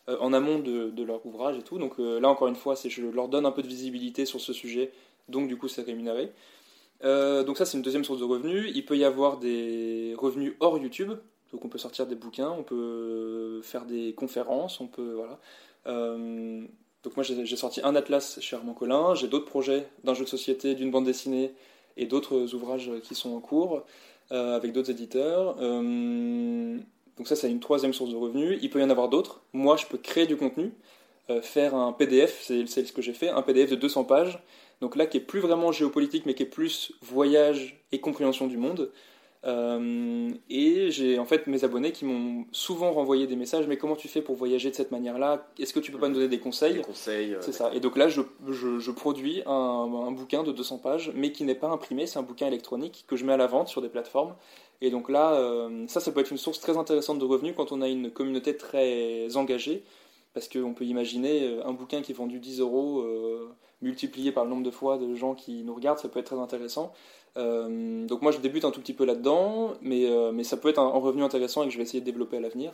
euh, 0.09 0.17
en 0.19 0.33
amont 0.33 0.57
de, 0.57 1.03
leur 1.03 1.23
ouvrage 1.25 1.57
et 1.57 1.61
tout. 1.61 1.77
Donc 1.77 1.99
là 1.99 2.27
encore 2.27 2.47
une 2.47 2.55
fois, 2.55 2.75
je 2.75 3.01
leur 3.03 3.27
donne 3.27 3.45
un 3.45 3.51
peu 3.51 3.61
de 3.61 3.67
visibilité 3.67 4.25
sur 4.25 4.41
ce 4.41 4.53
sujet, 4.53 4.91
donc 5.29 5.47
du 5.47 5.55
coup 5.57 5.67
c'est 5.67 5.83
rémunéré. 5.83 6.31
donc 7.01 7.57
ça 7.57 7.65
c'est 7.65 7.77
une 7.77 7.83
deuxième 7.83 8.03
source 8.03 8.19
de 8.19 8.25
revenus. 8.25 8.71
Il 8.75 8.85
peut 8.85 8.97
y 8.97 9.05
avoir 9.05 9.37
des 9.37 10.15
revenus 10.17 10.53
hors 10.59 10.77
YouTube, 10.79 11.11
donc 11.51 11.63
on 11.63 11.69
peut 11.69 11.77
sortir 11.77 12.07
des 12.07 12.15
bouquins, 12.15 12.49
on 12.49 12.63
peut 12.63 13.61
faire 13.63 13.85
des 13.85 14.13
conférences, 14.13 14.79
on 14.79 14.87
peut 14.87 15.13
voilà. 15.13 15.39
Donc 17.03 17.17
moi 17.17 17.23
j'ai 17.23 17.55
sorti 17.57 17.81
un 17.83 17.95
atlas 17.95 18.39
chez 18.39 18.55
Armand 18.55 18.73
Collin, 18.73 19.13
j'ai 19.13 19.27
d'autres 19.27 19.45
projets 19.45 19.87
d'un 20.05 20.13
jeu 20.13 20.23
de 20.23 20.29
société, 20.29 20.73
d'une 20.73 20.89
bande 20.89 21.05
dessinée 21.05 21.51
et 21.97 22.05
d'autres 22.05 22.55
ouvrages 22.55 22.91
qui 23.03 23.13
sont 23.13 23.35
en 23.35 23.41
cours 23.41 23.83
euh, 24.31 24.55
avec 24.55 24.71
d'autres 24.71 24.89
éditeurs. 24.89 25.57
Euh, 25.59 26.77
donc 27.17 27.27
ça 27.27 27.35
c'est 27.35 27.51
une 27.51 27.59
troisième 27.59 27.93
source 27.93 28.09
de 28.09 28.15
revenus. 28.15 28.57
Il 28.61 28.69
peut 28.69 28.79
y 28.79 28.83
en 28.83 28.89
avoir 28.89 29.09
d'autres. 29.09 29.41
Moi 29.51 29.75
je 29.75 29.85
peux 29.85 29.97
créer 29.97 30.27
du 30.27 30.37
contenu, 30.37 30.71
euh, 31.29 31.41
faire 31.41 31.75
un 31.75 31.91
PDF, 31.91 32.41
c'est 32.41 32.65
ce 32.65 32.93
que 32.93 33.01
j'ai 33.01 33.13
fait, 33.13 33.27
un 33.27 33.41
PDF 33.41 33.69
de 33.71 33.75
200 33.75 34.05
pages. 34.05 34.39
Donc 34.79 34.95
là 34.95 35.05
qui 35.05 35.17
est 35.17 35.21
plus 35.21 35.41
vraiment 35.41 35.73
géopolitique 35.73 36.25
mais 36.25 36.35
qui 36.35 36.43
est 36.43 36.47
plus 36.47 36.93
voyage 37.01 37.83
et 37.91 37.99
compréhension 37.99 38.47
du 38.47 38.57
monde. 38.57 38.91
Euh, 39.45 40.29
et 40.49 40.89
j'ai 40.91 41.19
en 41.19 41.25
fait 41.25 41.47
mes 41.47 41.65
abonnés 41.65 41.91
qui 41.91 42.05
m'ont 42.05 42.45
souvent 42.51 42.91
renvoyé 42.91 43.27
des 43.27 43.35
messages. 43.35 43.67
Mais 43.67 43.77
comment 43.77 43.95
tu 43.95 44.07
fais 44.07 44.21
pour 44.21 44.35
voyager 44.35 44.69
de 44.69 44.75
cette 44.75 44.91
manière-là? 44.91 45.47
Est-ce 45.59 45.73
que 45.73 45.79
tu 45.79 45.91
peux 45.91 45.99
pas 45.99 46.07
nous 46.07 46.15
donner 46.15 46.29
des 46.29 46.39
conseils? 46.39 46.75
Des 46.75 46.81
conseils. 46.81 47.33
Euh, 47.33 47.41
c'est 47.41 47.51
ça. 47.51 47.71
Et 47.73 47.79
donc 47.79 47.97
là, 47.97 48.07
je, 48.07 48.21
je, 48.49 48.91
produis 48.91 49.43
un, 49.45 49.51
un, 49.51 50.11
bouquin 50.11 50.43
de 50.43 50.51
200 50.51 50.77
pages, 50.77 51.11
mais 51.13 51.31
qui 51.31 51.43
n'est 51.43 51.55
pas 51.55 51.67
imprimé. 51.67 52.07
C'est 52.07 52.19
un 52.19 52.23
bouquin 52.23 52.47
électronique 52.47 53.05
que 53.07 53.15
je 53.15 53.25
mets 53.25 53.33
à 53.33 53.37
la 53.37 53.47
vente 53.47 53.67
sur 53.67 53.81
des 53.81 53.89
plateformes. 53.89 54.35
Et 54.81 54.89
donc 54.89 55.09
là, 55.09 55.33
euh, 55.33 55.85
ça, 55.87 55.99
ça 55.99 56.11
peut 56.11 56.21
être 56.21 56.31
une 56.31 56.37
source 56.37 56.59
très 56.59 56.77
intéressante 56.77 57.19
de 57.19 57.25
revenus 57.25 57.53
quand 57.55 57.71
on 57.71 57.81
a 57.81 57.87
une 57.87 58.11
communauté 58.11 58.55
très 58.55 59.35
engagée. 59.35 59.83
Parce 60.33 60.47
qu'on 60.47 60.73
peut 60.73 60.85
imaginer 60.85 61.59
un 61.63 61.73
bouquin 61.73 62.01
qui 62.01 62.11
est 62.11 62.15
vendu 62.15 62.39
10 62.39 62.59
euros 62.59 63.05
multiplié 63.83 64.31
par 64.31 64.45
le 64.45 64.49
nombre 64.49 64.63
de 64.63 64.71
fois 64.71 64.97
de 64.97 65.13
gens 65.13 65.35
qui 65.35 65.63
nous 65.63 65.75
regardent, 65.75 65.99
ça 65.99 66.09
peut 66.09 66.19
être 66.19 66.25
très 66.25 66.39
intéressant. 66.39 66.91
Euh, 67.37 68.05
donc 68.05 68.21
moi 68.21 68.31
je 68.31 68.37
débute 68.37 68.63
un 68.65 68.71
tout 68.71 68.79
petit 68.79 68.93
peu 68.93 69.05
là-dedans, 69.05 69.73
mais, 69.81 70.05
euh, 70.05 70.31
mais 70.31 70.43
ça 70.43 70.57
peut 70.57 70.69
être 70.69 70.79
un, 70.79 70.87
revenu 70.87 71.23
intéressant 71.23 71.63
et 71.63 71.67
que 71.67 71.71
je 71.71 71.77
vais 71.77 71.83
essayer 71.83 72.01
de 72.01 72.05
développer 72.05 72.37
à 72.37 72.39
l'avenir. 72.39 72.73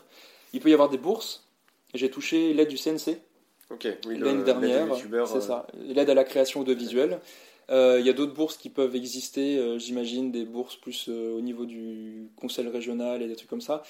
Il 0.53 0.60
peut 0.60 0.70
y 0.70 0.74
avoir 0.74 0.89
des 0.89 0.97
bourses. 0.97 1.47
J'ai 1.93 2.10
touché 2.10 2.53
l'aide 2.53 2.68
du 2.68 2.78
CNC 2.78 3.20
l'année 4.05 4.43
dernière, 4.43 4.88
c'est 4.95 5.14
euh. 5.14 5.41
ça, 5.41 5.68
l'aide 5.78 6.10
à 6.10 6.16
la 6.16 6.24
création 6.24 6.62
audiovisuelle. 6.62 7.20
Il 7.70 8.03
y 8.03 8.10
a 8.10 8.14
d'autres 8.14 8.34
bourses 8.34 8.57
qui 8.57 8.70
peuvent 8.70 8.95
exister, 8.95 9.78
j'imagine 9.78 10.32
des 10.32 10.43
bourses 10.43 10.76
plus 10.76 11.07
au 11.07 11.39
niveau 11.39 11.66
du 11.66 12.28
conseil 12.36 12.68
régional 12.68 13.22
et 13.22 13.28
des 13.28 13.36
trucs 13.36 13.49
comme 13.49 13.62
ça. 13.62 13.84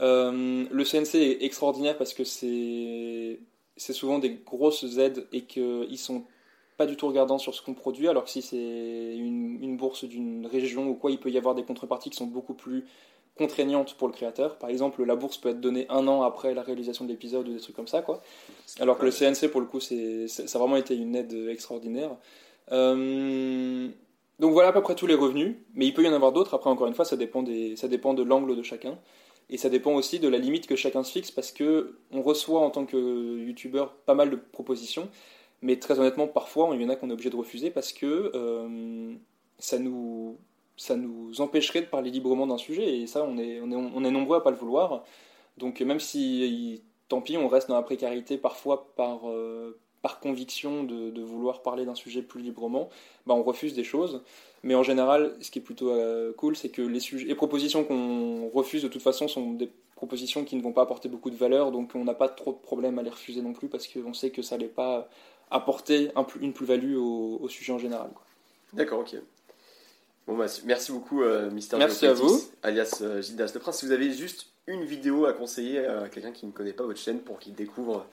le 0.00 0.84
CNC 0.84 1.14
est 1.14 1.42
extraordinaire 1.42 1.96
parce 1.96 2.12
que 2.12 2.24
c'est 2.24 3.40
c'est 3.78 3.94
souvent 3.94 4.18
des 4.18 4.34
grosses 4.44 4.98
aides 4.98 5.26
et 5.32 5.42
qu'ils 5.42 5.98
sont 5.98 6.24
pas 6.82 6.86
du 6.86 6.96
tout 6.96 7.06
regardant 7.06 7.38
sur 7.38 7.54
ce 7.54 7.62
qu'on 7.62 7.74
produit, 7.74 8.08
alors 8.08 8.24
que 8.24 8.30
si 8.30 8.42
c'est 8.42 8.56
une, 8.56 9.76
bourse 9.76 10.02
d'une 10.02 10.48
région 10.48 10.88
ou 10.88 10.94
quoi, 10.94 11.12
il 11.12 11.20
peut 11.20 11.30
y 11.30 11.38
avoir 11.38 11.54
des 11.54 11.62
contreparties 11.62 12.10
qui 12.10 12.16
sont 12.16 12.26
beaucoup 12.26 12.54
plus 12.54 12.84
contraignantes 13.36 13.94
pour 13.94 14.08
le 14.08 14.12
créateur. 14.12 14.56
Par 14.56 14.68
exemple, 14.68 15.04
la 15.04 15.14
bourse 15.14 15.38
peut 15.38 15.50
être 15.50 15.60
donnée 15.60 15.86
un 15.90 16.08
an 16.08 16.22
après 16.22 16.54
la 16.54 16.62
réalisation 16.62 17.04
de 17.04 17.10
l'épisode 17.10 17.48
ou 17.48 17.52
des 17.52 17.60
trucs 17.60 17.76
comme 17.76 17.86
ça, 17.86 18.02
quoi. 18.02 18.20
Alors 18.80 18.98
que 18.98 19.04
le 19.04 19.12
CNC, 19.12 19.48
pour 19.48 19.60
le 19.60 19.68
coup, 19.68 19.78
c'est, 19.78 20.26
ça 20.26 20.42
a 20.42 20.58
vraiment 20.58 20.74
été 20.74 20.96
une 20.96 21.14
aide 21.14 21.32
extraordinaire. 21.48 22.16
Euh, 22.72 23.88
donc 24.40 24.52
voilà 24.52 24.70
à 24.70 24.72
peu 24.72 24.82
près 24.82 24.96
tous 24.96 25.06
les 25.06 25.14
revenus, 25.14 25.54
mais 25.74 25.86
il 25.86 25.94
peut 25.94 26.02
y 26.02 26.08
en 26.08 26.14
avoir 26.14 26.32
d'autres. 26.32 26.54
Après, 26.54 26.68
encore 26.68 26.88
une 26.88 26.94
fois, 26.94 27.04
ça 27.04 27.16
dépend, 27.16 27.44
des, 27.44 27.76
ça 27.76 27.86
dépend 27.86 28.12
de 28.12 28.24
l'angle 28.24 28.56
de 28.56 28.62
chacun. 28.64 28.98
Et 29.50 29.56
ça 29.56 29.68
dépend 29.68 29.92
aussi 29.92 30.18
de 30.18 30.26
la 30.26 30.38
limite 30.38 30.66
que 30.66 30.74
chacun 30.74 31.04
se 31.04 31.12
fixe 31.12 31.30
parce 31.30 31.52
que 31.52 32.00
on 32.10 32.22
reçoit 32.22 32.60
en 32.60 32.70
tant 32.70 32.86
que 32.86 33.38
youtubeur 33.38 33.94
pas 34.04 34.14
mal 34.14 34.30
de 34.30 34.36
propositions. 34.36 35.08
Mais 35.62 35.78
très 35.78 35.98
honnêtement, 35.98 36.26
parfois, 36.26 36.70
il 36.74 36.82
y 36.82 36.84
en 36.84 36.88
a 36.88 36.96
qu'on 36.96 37.08
est 37.08 37.12
obligé 37.12 37.30
de 37.30 37.36
refuser 37.36 37.70
parce 37.70 37.92
que 37.92 38.32
euh, 38.34 39.14
ça, 39.58 39.78
nous, 39.78 40.36
ça 40.76 40.96
nous 40.96 41.40
empêcherait 41.40 41.82
de 41.82 41.86
parler 41.86 42.10
librement 42.10 42.46
d'un 42.46 42.58
sujet. 42.58 42.98
Et 42.98 43.06
ça, 43.06 43.24
on 43.24 43.38
est, 43.38 43.60
on 43.60 43.70
est, 43.70 43.76
on 43.76 44.04
est 44.04 44.10
nombreux 44.10 44.38
à 44.38 44.40
pas 44.40 44.50
le 44.50 44.56
vouloir. 44.56 45.04
Donc 45.58 45.80
même 45.80 46.00
si, 46.00 46.82
tant 47.08 47.20
pis, 47.20 47.36
on 47.36 47.48
reste 47.48 47.68
dans 47.68 47.76
la 47.76 47.82
précarité 47.82 48.38
parfois 48.38 48.92
par, 48.96 49.28
euh, 49.28 49.78
par 50.02 50.18
conviction 50.18 50.82
de, 50.82 51.20
vouloir 51.22 51.62
parler 51.62 51.84
d'un 51.84 51.94
sujet 51.94 52.22
plus 52.22 52.42
librement, 52.42 52.88
bah, 53.26 53.34
on 53.34 53.42
refuse 53.44 53.74
des 53.74 53.84
choses. 53.84 54.22
Mais 54.64 54.74
en 54.74 54.82
général, 54.82 55.36
ce 55.40 55.50
qui 55.50 55.60
est 55.60 55.62
plutôt 55.62 55.90
euh, 55.90 56.32
cool, 56.36 56.56
c'est 56.56 56.70
que 56.70 56.82
les, 56.82 57.00
sujets, 57.00 57.26
les 57.26 57.34
propositions 57.34 57.84
qu'on 57.84 58.48
refuse 58.48 58.82
de 58.82 58.88
toute 58.88 59.02
façon 59.02 59.28
sont 59.28 59.52
des 59.52 59.70
propositions 59.94 60.44
qui 60.44 60.56
ne 60.56 60.62
vont 60.62 60.72
pas 60.72 60.82
apporter 60.82 61.08
beaucoup 61.08 61.30
de 61.30 61.36
valeur, 61.36 61.70
donc 61.70 61.92
on 61.94 62.02
n'a 62.02 62.14
pas 62.14 62.28
trop 62.28 62.52
de 62.52 62.58
problème 62.58 62.98
à 62.98 63.02
les 63.02 63.10
refuser 63.10 63.40
non 63.40 63.52
plus 63.52 63.68
parce 63.68 63.86
qu'on 63.86 64.12
sait 64.12 64.30
que 64.30 64.42
ça 64.42 64.58
n'est 64.58 64.66
pas 64.66 65.08
apporter 65.52 66.10
une 66.40 66.52
plus-value 66.52 66.96
au, 66.96 67.48
sujet 67.48 67.72
en 67.72 67.78
général. 67.78 68.10
D'accord, 68.72 69.00
ok. 69.00 69.16
Bon, 70.26 70.36
bah, 70.36 70.46
merci 70.64 70.92
beaucoup, 70.92 71.22
euh, 71.22 71.50
Mister 71.50 71.76
Merci 71.78 72.06
à 72.06 72.12
vous. 72.12 72.40
Alias 72.62 73.00
euh, 73.02 73.20
Gildas 73.20 73.50
Le 73.54 73.60
Prince. 73.60 73.78
Si 73.78 73.86
vous 73.86 73.92
avez 73.92 74.12
juste 74.12 74.46
une 74.66 74.84
vidéo 74.84 75.26
à 75.26 75.32
conseiller 75.32 75.84
à 75.84 76.08
quelqu'un 76.08 76.30
qui 76.30 76.46
ne 76.46 76.52
connaît 76.52 76.72
pas 76.72 76.84
votre 76.84 77.00
chaîne 77.00 77.18
pour 77.18 77.40
qu'il 77.40 77.54
découvre, 77.54 78.06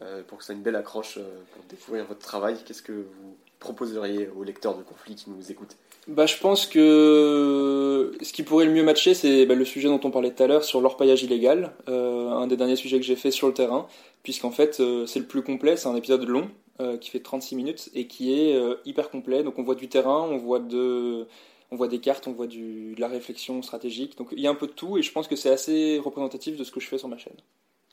euh, 0.00 0.22
pour 0.26 0.38
que 0.38 0.44
ça 0.44 0.54
ait 0.54 0.56
une 0.56 0.62
belle 0.62 0.76
accroche 0.76 1.18
pour 1.52 1.62
découvrir 1.68 2.06
votre 2.06 2.20
travail, 2.20 2.56
qu'est-ce 2.64 2.82
que 2.82 2.92
vous 2.92 3.36
proposeriez 3.58 4.30
aux 4.34 4.42
lecteurs 4.42 4.76
de 4.78 4.82
conflit 4.82 5.14
qui 5.14 5.28
nous 5.28 5.50
écoutent? 5.50 5.76
Bah, 6.08 6.24
je 6.24 6.38
pense 6.38 6.66
que 6.66 8.12
ce 8.22 8.32
qui 8.32 8.42
pourrait 8.42 8.64
le 8.64 8.72
mieux 8.72 8.82
matcher, 8.82 9.12
c'est 9.12 9.44
bah, 9.44 9.54
le 9.54 9.66
sujet 9.66 9.88
dont 9.88 10.00
on 10.02 10.10
parlait 10.10 10.30
tout 10.30 10.42
à 10.42 10.46
l'heure 10.46 10.64
sur 10.64 10.80
l'orpaillage 10.80 11.22
illégal, 11.22 11.74
un 11.86 12.46
des 12.46 12.56
derniers 12.56 12.76
sujets 12.76 12.98
que 12.98 13.04
j'ai 13.04 13.16
fait 13.16 13.30
sur 13.30 13.46
le 13.46 13.52
terrain, 13.52 13.86
puisqu'en 14.22 14.50
fait 14.50 14.82
c'est 15.06 15.18
le 15.18 15.26
plus 15.26 15.42
complet, 15.42 15.76
c'est 15.76 15.88
un 15.88 15.96
épisode 15.96 16.26
long, 16.26 16.50
euh, 16.80 16.96
qui 16.96 17.10
fait 17.10 17.20
36 17.20 17.56
minutes 17.56 17.90
et 17.94 18.06
qui 18.06 18.32
est 18.32 18.56
euh, 18.56 18.76
hyper 18.84 19.10
complet. 19.10 19.42
Donc 19.42 19.58
on 19.58 19.62
voit 19.62 19.74
du 19.74 19.88
terrain, 19.88 20.22
on 20.22 20.38
voit 20.38 20.60
de 20.60 21.26
on 21.70 21.76
voit 21.76 21.88
des 21.88 22.00
cartes, 22.00 22.26
on 22.26 22.32
voit 22.32 22.46
du, 22.46 22.94
de 22.94 23.00
la 23.00 23.08
réflexion 23.08 23.60
stratégique. 23.62 24.16
Donc 24.16 24.28
il 24.32 24.40
y 24.40 24.46
a 24.46 24.50
un 24.50 24.54
peu 24.54 24.66
de 24.66 24.72
tout 24.72 24.96
et 24.96 25.02
je 25.02 25.12
pense 25.12 25.28
que 25.28 25.36
c'est 25.36 25.50
assez 25.50 25.98
représentatif 25.98 26.56
de 26.56 26.64
ce 26.64 26.72
que 26.72 26.80
je 26.80 26.88
fais 26.88 26.98
sur 26.98 27.08
ma 27.08 27.18
chaîne. 27.18 27.36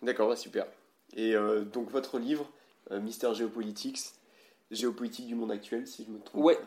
D'accord, 0.01 0.35
super. 0.38 0.65
Et 1.15 1.35
euh, 1.35 1.65
donc 1.65 1.89
votre 1.91 2.17
livre, 2.17 2.49
Mystère 2.89 3.33
Géopolitics, 3.33 3.99
géopolitique 4.71 5.27
du 5.27 5.35
monde 5.35 5.51
actuel, 5.51 5.85
si 5.85 6.05
je 6.05 6.11
me 6.11 6.19
trompe. 6.19 6.43
Ouais. 6.43 6.57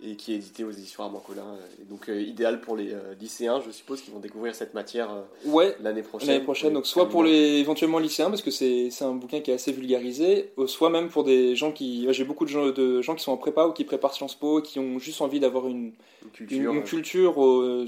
Et 0.00 0.14
qui 0.14 0.32
est 0.32 0.36
édité 0.36 0.62
aux 0.62 0.70
éditions 0.70 1.02
Armancolin. 1.02 1.56
Et 1.82 1.84
donc 1.84 2.08
euh, 2.08 2.20
idéal 2.22 2.60
pour 2.60 2.76
les 2.76 2.92
euh, 2.92 3.14
lycéens, 3.20 3.60
je 3.66 3.70
suppose, 3.72 4.00
qui 4.00 4.10
vont 4.12 4.20
découvrir 4.20 4.54
cette 4.54 4.72
matière 4.72 5.10
euh, 5.10 5.22
Ouais, 5.50 5.74
l'année 5.82 6.02
prochaine. 6.02 6.28
l'année 6.28 6.44
prochaine. 6.44 6.72
Donc 6.72 6.86
soit 6.86 7.08
pour 7.08 7.24
les 7.24 7.58
éventuellement 7.58 7.98
lycéens 7.98 8.30
parce 8.30 8.42
que 8.42 8.52
c'est 8.52 8.90
un 9.02 9.14
bouquin 9.14 9.40
qui 9.40 9.50
est 9.50 9.54
assez 9.54 9.72
vulgarisé, 9.72 10.52
soit 10.66 10.90
même 10.90 11.08
pour 11.08 11.24
des 11.24 11.56
gens 11.56 11.72
qui 11.72 12.06
j'ai 12.12 12.24
beaucoup 12.24 12.44
de 12.44 12.50
gens 12.50 12.70
de 12.70 13.02
gens 13.02 13.16
qui 13.16 13.24
sont 13.24 13.32
en 13.32 13.36
prépa 13.36 13.66
ou 13.66 13.72
qui 13.72 13.82
préparent 13.84 14.14
Sciences 14.14 14.36
Po, 14.36 14.60
qui 14.62 14.78
ont 14.78 14.98
juste 15.00 15.20
envie 15.20 15.40
d'avoir 15.40 15.66
une 15.66 15.92
Une 16.22 16.30
culture. 16.32 16.72
une 16.72 16.84
culture 16.84 17.34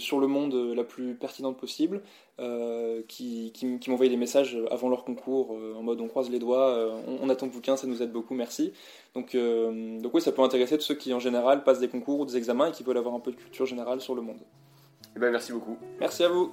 sur 0.00 0.18
le 0.18 0.26
monde 0.26 0.54
la 0.74 0.82
plus 0.84 1.14
pertinente 1.14 1.56
possible, 1.58 2.00
qui, 3.06 3.50
qui, 3.52 3.78
qui 3.78 3.90
m'envoyaient 3.90 4.10
des 4.10 4.16
messages 4.16 4.56
avant 4.70 4.88
leur 4.88 5.04
concours 5.04 5.56
en 5.76 5.82
mode 5.82 6.00
on 6.00 6.08
croise 6.08 6.30
les 6.30 6.38
doigts, 6.38 6.90
on, 7.06 7.18
on 7.22 7.28
attend 7.28 7.46
le 7.46 7.52
bouquin, 7.52 7.76
ça 7.76 7.86
nous 7.86 8.02
aide 8.02 8.12
beaucoup, 8.12 8.34
merci. 8.34 8.72
Donc, 9.14 9.36
donc 9.36 10.14
oui, 10.14 10.20
ça 10.22 10.32
peut 10.32 10.42
intéresser 10.42 10.76
tous 10.78 10.84
ceux 10.84 10.94
qui 10.94 11.12
en 11.12 11.20
général 11.20 11.64
passent 11.64 11.80
des 11.80 11.88
concours 12.00 12.20
ou 12.20 12.26
des 12.26 12.36
examens 12.36 12.68
et 12.68 12.72
qui 12.72 12.82
veulent 12.82 12.98
avoir 12.98 13.14
un 13.14 13.20
peu 13.20 13.30
de 13.30 13.36
culture 13.36 13.66
générale 13.66 14.00
sur 14.00 14.14
le 14.14 14.22
monde. 14.22 14.40
Eh 15.16 15.18
ben, 15.18 15.30
merci 15.30 15.52
beaucoup. 15.52 15.76
Merci 15.98 16.24
à 16.24 16.28
vous. 16.28 16.52